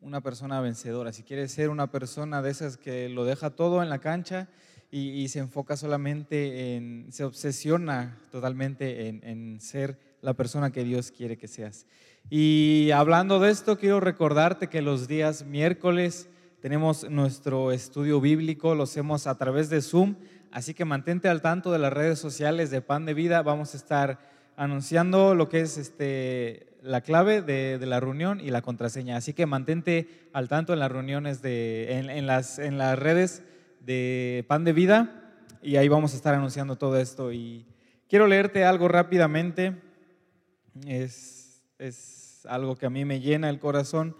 una 0.00 0.22
persona 0.22 0.62
vencedora, 0.62 1.12
si 1.12 1.22
quieres 1.22 1.52
ser 1.52 1.68
una 1.68 1.90
persona 1.90 2.40
de 2.40 2.50
esas 2.50 2.78
que 2.78 3.10
lo 3.10 3.26
deja 3.26 3.50
todo 3.50 3.82
en 3.82 3.90
la 3.90 3.98
cancha 3.98 4.48
y, 4.90 5.28
se 5.28 5.40
enfoca 5.40 5.76
solamente 5.76 6.74
en, 6.74 7.06
se 7.10 7.22
obsesiona 7.22 8.18
totalmente 8.32 9.08
en, 9.08 9.22
en 9.24 9.60
ser 9.60 9.98
la 10.22 10.32
persona 10.32 10.72
que 10.72 10.82
Dios 10.82 11.12
quiere 11.12 11.36
que 11.36 11.46
seas. 11.46 11.86
Y 12.30 12.90
hablando 12.92 13.40
de 13.40 13.50
esto, 13.50 13.78
quiero 13.78 14.00
recordarte 14.00 14.68
que 14.68 14.80
los 14.80 15.06
días 15.06 15.44
miércoles 15.44 16.30
tenemos 16.60 17.08
nuestro 17.08 17.72
estudio 17.72 18.20
bíblico, 18.20 18.74
lo 18.74 18.84
hacemos 18.84 19.26
a 19.26 19.36
través 19.36 19.70
de 19.70 19.80
Zoom, 19.80 20.16
así 20.52 20.74
que 20.74 20.84
mantente 20.84 21.28
al 21.28 21.42
tanto 21.42 21.72
de 21.72 21.78
las 21.78 21.92
redes 21.92 22.18
sociales 22.18 22.70
de 22.70 22.80
Pan 22.82 23.04
de 23.06 23.14
Vida. 23.14 23.42
Vamos 23.42 23.74
a 23.74 23.76
estar 23.76 24.18
anunciando 24.56 25.34
lo 25.34 25.48
que 25.48 25.60
es 25.60 25.78
este, 25.78 26.76
la 26.82 27.00
clave 27.00 27.42
de, 27.42 27.78
de 27.78 27.86
la 27.86 28.00
reunión 28.00 28.40
y 28.40 28.50
la 28.50 28.62
contraseña. 28.62 29.16
Así 29.16 29.32
que 29.32 29.46
mantente 29.46 30.28
al 30.32 30.48
tanto 30.48 30.72
en 30.72 30.78
las 30.78 30.92
reuniones, 30.92 31.42
de, 31.42 31.98
en, 31.98 32.26
las, 32.26 32.58
en 32.58 32.78
las 32.78 32.98
redes 32.98 33.42
de 33.80 34.44
Pan 34.48 34.64
de 34.64 34.72
Vida 34.72 35.34
y 35.62 35.76
ahí 35.76 35.88
vamos 35.88 36.12
a 36.12 36.16
estar 36.16 36.34
anunciando 36.34 36.76
todo 36.76 36.98
esto. 36.98 37.32
Y 37.32 37.66
quiero 38.08 38.26
leerte 38.26 38.64
algo 38.64 38.88
rápidamente. 38.88 39.80
Es, 40.86 41.62
es 41.78 42.46
algo 42.46 42.76
que 42.76 42.86
a 42.86 42.90
mí 42.90 43.04
me 43.04 43.20
llena 43.20 43.50
el 43.50 43.58
corazón 43.58 44.16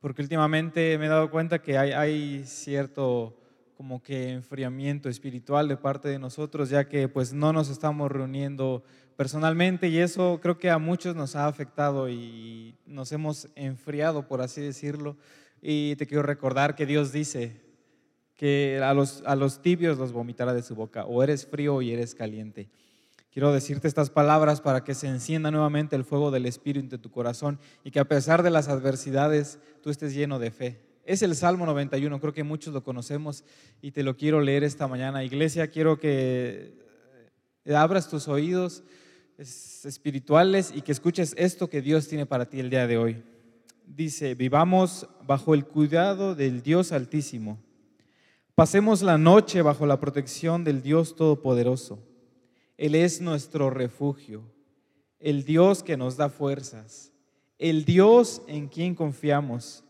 porque 0.00 0.20
últimamente 0.20 0.98
me 0.98 1.06
he 1.06 1.08
dado 1.08 1.30
cuenta 1.30 1.62
que 1.62 1.78
hay, 1.78 1.92
hay 1.92 2.44
cierto 2.44 3.38
como 3.76 4.02
que 4.02 4.30
enfriamiento 4.30 5.08
espiritual 5.08 5.68
de 5.68 5.76
parte 5.76 6.08
de 6.08 6.18
nosotros, 6.18 6.70
ya 6.70 6.88
que 6.88 7.08
pues 7.08 7.32
no 7.32 7.52
nos 7.52 7.68
estamos 7.68 8.10
reuniendo 8.10 8.82
personalmente 9.16 9.88
y 9.88 9.98
eso 9.98 10.40
creo 10.42 10.58
que 10.58 10.70
a 10.70 10.78
muchos 10.78 11.16
nos 11.16 11.36
ha 11.36 11.46
afectado 11.46 12.08
y 12.08 12.74
nos 12.86 13.12
hemos 13.12 13.48
enfriado, 13.54 14.26
por 14.26 14.40
así 14.40 14.60
decirlo. 14.60 15.16
Y 15.60 15.96
te 15.96 16.06
quiero 16.06 16.22
recordar 16.22 16.74
que 16.74 16.86
Dios 16.86 17.12
dice 17.12 17.60
que 18.34 18.80
a 18.82 18.92
los, 18.94 19.22
a 19.26 19.36
los 19.36 19.62
tibios 19.62 19.98
los 19.98 20.12
vomitará 20.12 20.52
de 20.52 20.62
su 20.62 20.74
boca, 20.74 21.04
o 21.04 21.22
eres 21.22 21.46
frío 21.46 21.80
y 21.82 21.92
eres 21.92 22.14
caliente. 22.14 22.68
Quiero 23.32 23.52
decirte 23.52 23.88
estas 23.88 24.10
palabras 24.10 24.60
para 24.60 24.84
que 24.84 24.94
se 24.94 25.06
encienda 25.06 25.50
nuevamente 25.50 25.96
el 25.96 26.04
fuego 26.04 26.30
del 26.30 26.44
Espíritu 26.44 26.96
en 26.96 27.00
tu 27.00 27.10
corazón 27.10 27.58
y 27.82 27.90
que 27.90 28.00
a 28.00 28.04
pesar 28.04 28.42
de 28.42 28.50
las 28.50 28.68
adversidades 28.68 29.58
tú 29.82 29.88
estés 29.88 30.14
lleno 30.14 30.38
de 30.38 30.50
fe. 30.50 30.91
Es 31.04 31.22
el 31.22 31.34
Salmo 31.34 31.66
91, 31.66 32.20
creo 32.20 32.32
que 32.32 32.44
muchos 32.44 32.72
lo 32.72 32.84
conocemos 32.84 33.44
y 33.80 33.90
te 33.90 34.04
lo 34.04 34.16
quiero 34.16 34.40
leer 34.40 34.62
esta 34.62 34.86
mañana. 34.86 35.24
Iglesia, 35.24 35.66
quiero 35.66 35.98
que 35.98 36.74
abras 37.74 38.08
tus 38.08 38.28
oídos 38.28 38.84
espirituales 39.36 40.72
y 40.74 40.82
que 40.82 40.92
escuches 40.92 41.34
esto 41.36 41.68
que 41.68 41.82
Dios 41.82 42.06
tiene 42.06 42.24
para 42.24 42.48
ti 42.48 42.60
el 42.60 42.70
día 42.70 42.86
de 42.86 42.98
hoy. 42.98 43.22
Dice, 43.84 44.36
vivamos 44.36 45.08
bajo 45.26 45.54
el 45.54 45.64
cuidado 45.64 46.36
del 46.36 46.62
Dios 46.62 46.92
Altísimo. 46.92 47.58
Pasemos 48.54 49.02
la 49.02 49.18
noche 49.18 49.60
bajo 49.60 49.86
la 49.86 49.98
protección 49.98 50.62
del 50.62 50.82
Dios 50.82 51.16
Todopoderoso. 51.16 51.98
Él 52.76 52.94
es 52.94 53.20
nuestro 53.20 53.70
refugio, 53.70 54.44
el 55.18 55.44
Dios 55.44 55.82
que 55.82 55.96
nos 55.96 56.16
da 56.16 56.28
fuerzas, 56.28 57.12
el 57.58 57.84
Dios 57.84 58.42
en 58.46 58.68
quien 58.68 58.94
confiamos. 58.94 59.84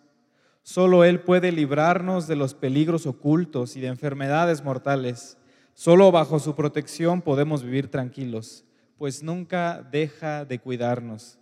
Solo 0.62 1.04
Él 1.04 1.20
puede 1.20 1.50
librarnos 1.50 2.28
de 2.28 2.36
los 2.36 2.54
peligros 2.54 3.06
ocultos 3.06 3.76
y 3.76 3.80
de 3.80 3.88
enfermedades 3.88 4.62
mortales. 4.62 5.36
Solo 5.74 6.12
bajo 6.12 6.38
su 6.38 6.54
protección 6.54 7.20
podemos 7.20 7.64
vivir 7.64 7.90
tranquilos, 7.90 8.64
pues 8.96 9.22
nunca 9.22 9.82
deja 9.90 10.44
de 10.44 10.60
cuidarnos. 10.60 11.38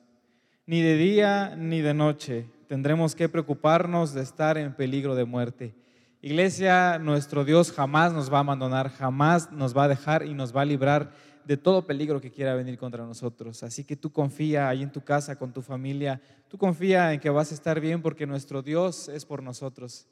Ni 0.65 0.81
de 0.81 0.97
día 0.97 1.55
ni 1.57 1.81
de 1.81 1.93
noche 1.93 2.47
tendremos 2.67 3.15
que 3.15 3.29
preocuparnos 3.29 4.15
de 4.15 4.23
estar 4.23 4.57
en 4.57 4.75
peligro 4.75 5.15
de 5.15 5.25
muerte. 5.27 5.75
Iglesia, 6.23 6.99
nuestro 6.99 7.45
Dios 7.45 7.73
jamás 7.73 8.13
nos 8.13 8.33
va 8.33 8.39
a 8.39 8.41
abandonar, 8.41 8.91
jamás 8.91 9.51
nos 9.53 9.77
va 9.77 9.85
a 9.85 9.89
dejar 9.89 10.25
y 10.25 10.33
nos 10.33 10.55
va 10.55 10.63
a 10.63 10.67
librar 10.67 11.13
de 11.51 11.57
todo 11.57 11.85
peligro 11.85 12.21
que 12.21 12.31
quiera 12.31 12.55
venir 12.55 12.79
contra 12.79 13.05
nosotros. 13.05 13.65
Así 13.65 13.83
que 13.83 13.97
tú 13.97 14.13
confía 14.13 14.69
ahí 14.69 14.85
en 14.85 14.93
tu 14.93 15.01
casa, 15.01 15.35
con 15.35 15.53
tu 15.53 15.63
familia, 15.63 16.21
tú 16.47 16.57
confía 16.57 17.13
en 17.13 17.19
que 17.19 17.29
vas 17.29 17.51
a 17.51 17.57
estar 17.57 17.81
bien 17.81 18.03
porque 18.03 18.25
nuestro 18.25 18.63
Dios 18.63 19.09
es 19.09 19.25
por 19.25 19.43
nosotros. 19.43 20.07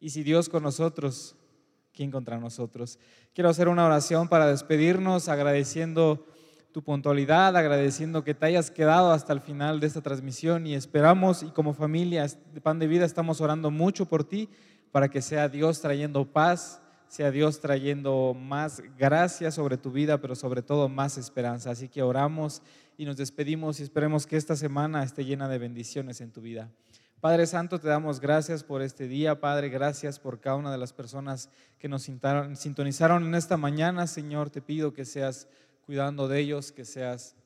Y 0.00 0.08
si 0.08 0.22
Dios 0.22 0.48
con 0.48 0.62
nosotros, 0.62 1.36
¿quién 1.92 2.10
contra 2.10 2.38
nosotros? 2.38 2.98
Quiero 3.34 3.50
hacer 3.50 3.68
una 3.68 3.84
oración 3.84 4.28
para 4.28 4.46
despedirnos 4.46 5.28
agradeciendo 5.28 6.24
tu 6.72 6.82
puntualidad, 6.82 7.54
agradeciendo 7.54 8.24
que 8.24 8.32
te 8.32 8.46
hayas 8.46 8.70
quedado 8.70 9.12
hasta 9.12 9.34
el 9.34 9.42
final 9.42 9.78
de 9.78 9.88
esta 9.88 10.00
transmisión 10.00 10.66
y 10.66 10.74
esperamos 10.74 11.42
y 11.42 11.50
como 11.50 11.74
familia 11.74 12.26
de 12.26 12.60
Pan 12.62 12.78
de 12.78 12.86
Vida 12.86 13.04
estamos 13.04 13.42
orando 13.42 13.70
mucho 13.70 14.06
por 14.06 14.24
ti 14.24 14.48
para 14.90 15.10
que 15.10 15.20
sea 15.20 15.50
Dios 15.50 15.82
trayendo 15.82 16.24
paz, 16.32 16.81
sea 17.12 17.30
Dios 17.30 17.60
trayendo 17.60 18.32
más 18.34 18.82
gracia 18.96 19.50
sobre 19.50 19.76
tu 19.76 19.90
vida, 19.90 20.22
pero 20.22 20.34
sobre 20.34 20.62
todo 20.62 20.88
más 20.88 21.18
esperanza. 21.18 21.70
Así 21.70 21.90
que 21.90 22.02
oramos 22.02 22.62
y 22.96 23.04
nos 23.04 23.18
despedimos 23.18 23.78
y 23.78 23.82
esperemos 23.82 24.26
que 24.26 24.38
esta 24.38 24.56
semana 24.56 25.04
esté 25.04 25.26
llena 25.26 25.46
de 25.46 25.58
bendiciones 25.58 26.22
en 26.22 26.32
tu 26.32 26.40
vida. 26.40 26.70
Padre 27.20 27.46
Santo, 27.46 27.78
te 27.78 27.86
damos 27.86 28.18
gracias 28.18 28.64
por 28.64 28.80
este 28.80 29.08
día, 29.08 29.40
Padre, 29.40 29.68
gracias 29.68 30.18
por 30.18 30.40
cada 30.40 30.56
una 30.56 30.72
de 30.72 30.78
las 30.78 30.94
personas 30.94 31.50
que 31.78 31.86
nos 31.86 32.02
sintonizaron 32.02 33.26
en 33.26 33.34
esta 33.34 33.58
mañana, 33.58 34.06
Señor, 34.06 34.48
te 34.48 34.62
pido 34.62 34.94
que 34.94 35.04
seas 35.04 35.48
cuidando 35.84 36.28
de 36.28 36.40
ellos, 36.40 36.72
que 36.72 36.86
seas 36.86 37.36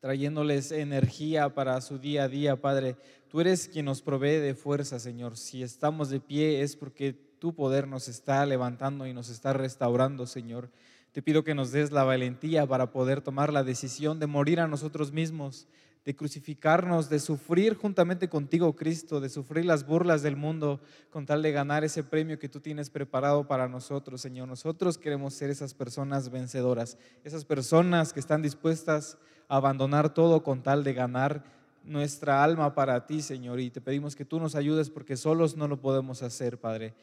trayéndoles 0.00 0.72
energía 0.72 1.54
para 1.54 1.78
su 1.82 1.98
día 1.98 2.22
a 2.22 2.28
día, 2.28 2.56
Padre. 2.56 2.96
Tú 3.28 3.42
eres 3.42 3.68
quien 3.68 3.84
nos 3.84 4.00
provee 4.00 4.38
de 4.38 4.54
fuerza, 4.54 4.98
Señor. 4.98 5.36
Si 5.36 5.62
estamos 5.62 6.08
de 6.08 6.20
pie 6.20 6.62
es 6.62 6.74
porque 6.74 7.23
tu 7.44 7.54
poder 7.54 7.86
nos 7.86 8.08
está 8.08 8.46
levantando 8.46 9.06
y 9.06 9.12
nos 9.12 9.28
está 9.28 9.52
restaurando, 9.52 10.26
Señor. 10.26 10.70
Te 11.12 11.20
pido 11.20 11.44
que 11.44 11.54
nos 11.54 11.72
des 11.72 11.92
la 11.92 12.02
valentía 12.02 12.66
para 12.66 12.90
poder 12.90 13.20
tomar 13.20 13.52
la 13.52 13.62
decisión 13.62 14.18
de 14.18 14.26
morir 14.26 14.60
a 14.60 14.66
nosotros 14.66 15.12
mismos, 15.12 15.68
de 16.06 16.16
crucificarnos, 16.16 17.10
de 17.10 17.18
sufrir 17.18 17.74
juntamente 17.74 18.30
contigo, 18.30 18.74
Cristo, 18.74 19.20
de 19.20 19.28
sufrir 19.28 19.66
las 19.66 19.86
burlas 19.86 20.22
del 20.22 20.36
mundo 20.36 20.80
con 21.10 21.26
tal 21.26 21.42
de 21.42 21.52
ganar 21.52 21.84
ese 21.84 22.02
premio 22.02 22.38
que 22.38 22.48
tú 22.48 22.60
tienes 22.60 22.88
preparado 22.88 23.46
para 23.46 23.68
nosotros, 23.68 24.22
Señor. 24.22 24.48
Nosotros 24.48 24.96
queremos 24.96 25.34
ser 25.34 25.50
esas 25.50 25.74
personas 25.74 26.30
vencedoras, 26.30 26.96
esas 27.24 27.44
personas 27.44 28.14
que 28.14 28.20
están 28.20 28.40
dispuestas 28.40 29.18
a 29.50 29.56
abandonar 29.56 30.14
todo 30.14 30.42
con 30.42 30.62
tal 30.62 30.82
de 30.82 30.94
ganar 30.94 31.44
nuestra 31.84 32.42
alma 32.42 32.74
para 32.74 33.06
ti, 33.06 33.20
Señor. 33.20 33.60
Y 33.60 33.68
te 33.68 33.82
pedimos 33.82 34.16
que 34.16 34.24
tú 34.24 34.40
nos 34.40 34.54
ayudes 34.54 34.88
porque 34.88 35.18
solos 35.18 35.58
no 35.58 35.68
lo 35.68 35.78
podemos 35.78 36.22
hacer, 36.22 36.58
Padre. 36.58 36.94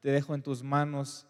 Te 0.00 0.10
dejo 0.10 0.34
en 0.34 0.42
tus 0.42 0.62
manos 0.62 1.26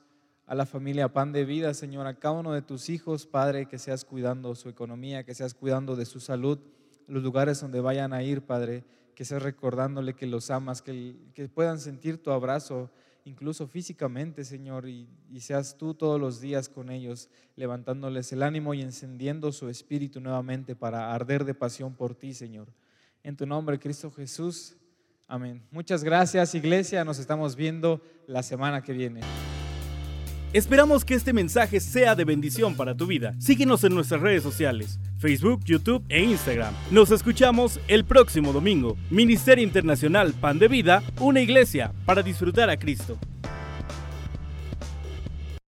a 0.47 0.55
la 0.55 0.67
familia 0.67 1.13
Pan 1.13 1.33
de 1.33 1.45
Vida, 1.45 1.73
Señor, 1.73 2.07
a 2.07 2.19
cada 2.19 2.35
uno 2.35 2.53
de 2.53 2.63
tus 2.63 2.91
hijos, 2.91 3.27
Padre, 3.27 3.67
que 3.67 3.79
seas 3.79 4.05
cuidando 4.05 4.55
su 4.55 4.69
economía, 4.69 5.25
que 5.25 5.35
seas 5.35 5.55
cuidando 5.55 5.97
de 5.97 6.05
su 6.05 6.21
salud, 6.21 6.59
los 7.07 7.23
lugares 7.23 7.61
donde 7.61 7.81
vayan 7.81 8.13
a 8.13 8.23
ir, 8.23 8.43
Padre, 8.43 8.85
que 9.15 9.25
seas 9.25 9.43
recordándole 9.43 10.15
que 10.15 10.27
los 10.27 10.51
amas, 10.51 10.83
que, 10.83 11.51
puedan 11.55 11.81
sentir 11.81 12.23
tu 12.23 12.31
abrazo, 12.31 12.91
incluso 13.25 13.67
físicamente, 13.67 14.45
Señor, 14.45 14.87
y 14.89 15.09
seas 15.41 15.77
tú 15.79 15.95
todos 15.95 16.21
los 16.21 16.41
días 16.41 16.69
con 16.69 16.91
ellos, 16.91 17.31
levantándoles 17.57 18.33
el 18.33 18.43
ánimo 18.43 18.75
y 18.75 18.83
encendiendo 18.83 19.51
su 19.51 19.69
espíritu 19.69 20.21
nuevamente 20.21 20.77
para 20.77 21.15
arder 21.15 21.45
de 21.45 21.55
pasión 21.55 21.95
por 21.95 22.15
ti, 22.15 22.35
Señor. 22.35 22.69
En 23.23 23.37
tu 23.37 23.47
nombre, 23.47 23.79
Cristo 23.79 24.11
Jesús. 24.11 24.77
Amén. 25.29 25.63
Muchas 25.71 26.03
gracias, 26.03 26.55
iglesia. 26.55 27.05
Nos 27.05 27.19
estamos 27.19 27.55
viendo 27.55 28.01
la 28.27 28.43
semana 28.43 28.81
que 28.83 28.95
viene. 28.95 29.21
Esperamos 30.55 31.05
que 31.05 31.13
este 31.13 31.35
mensaje 31.35 31.81
sea 31.81 32.15
de 32.15 32.25
bendición 32.25 32.75
para 32.75 32.97
tu 32.97 33.07
vida. 33.07 33.35
Síguenos 33.39 33.85
en 33.85 33.95
nuestras 33.95 34.23
redes 34.23 34.43
sociales, 34.43 34.99
Facebook, 35.19 35.61
YouTube 35.67 36.03
e 36.09 36.23
Instagram. 36.25 36.73
Nos 36.91 37.11
escuchamos 37.11 37.79
el 37.89 38.07
próximo 38.07 38.55
domingo. 38.55 38.97
Ministerio 39.11 39.63
Internacional 39.63 40.33
Pan 40.33 40.59
de 40.59 40.69
Vida, 40.69 41.03
una 41.21 41.43
iglesia 41.43 41.93
para 42.07 42.23
disfrutar 42.23 42.71
a 42.71 42.79
Cristo. 42.79 43.19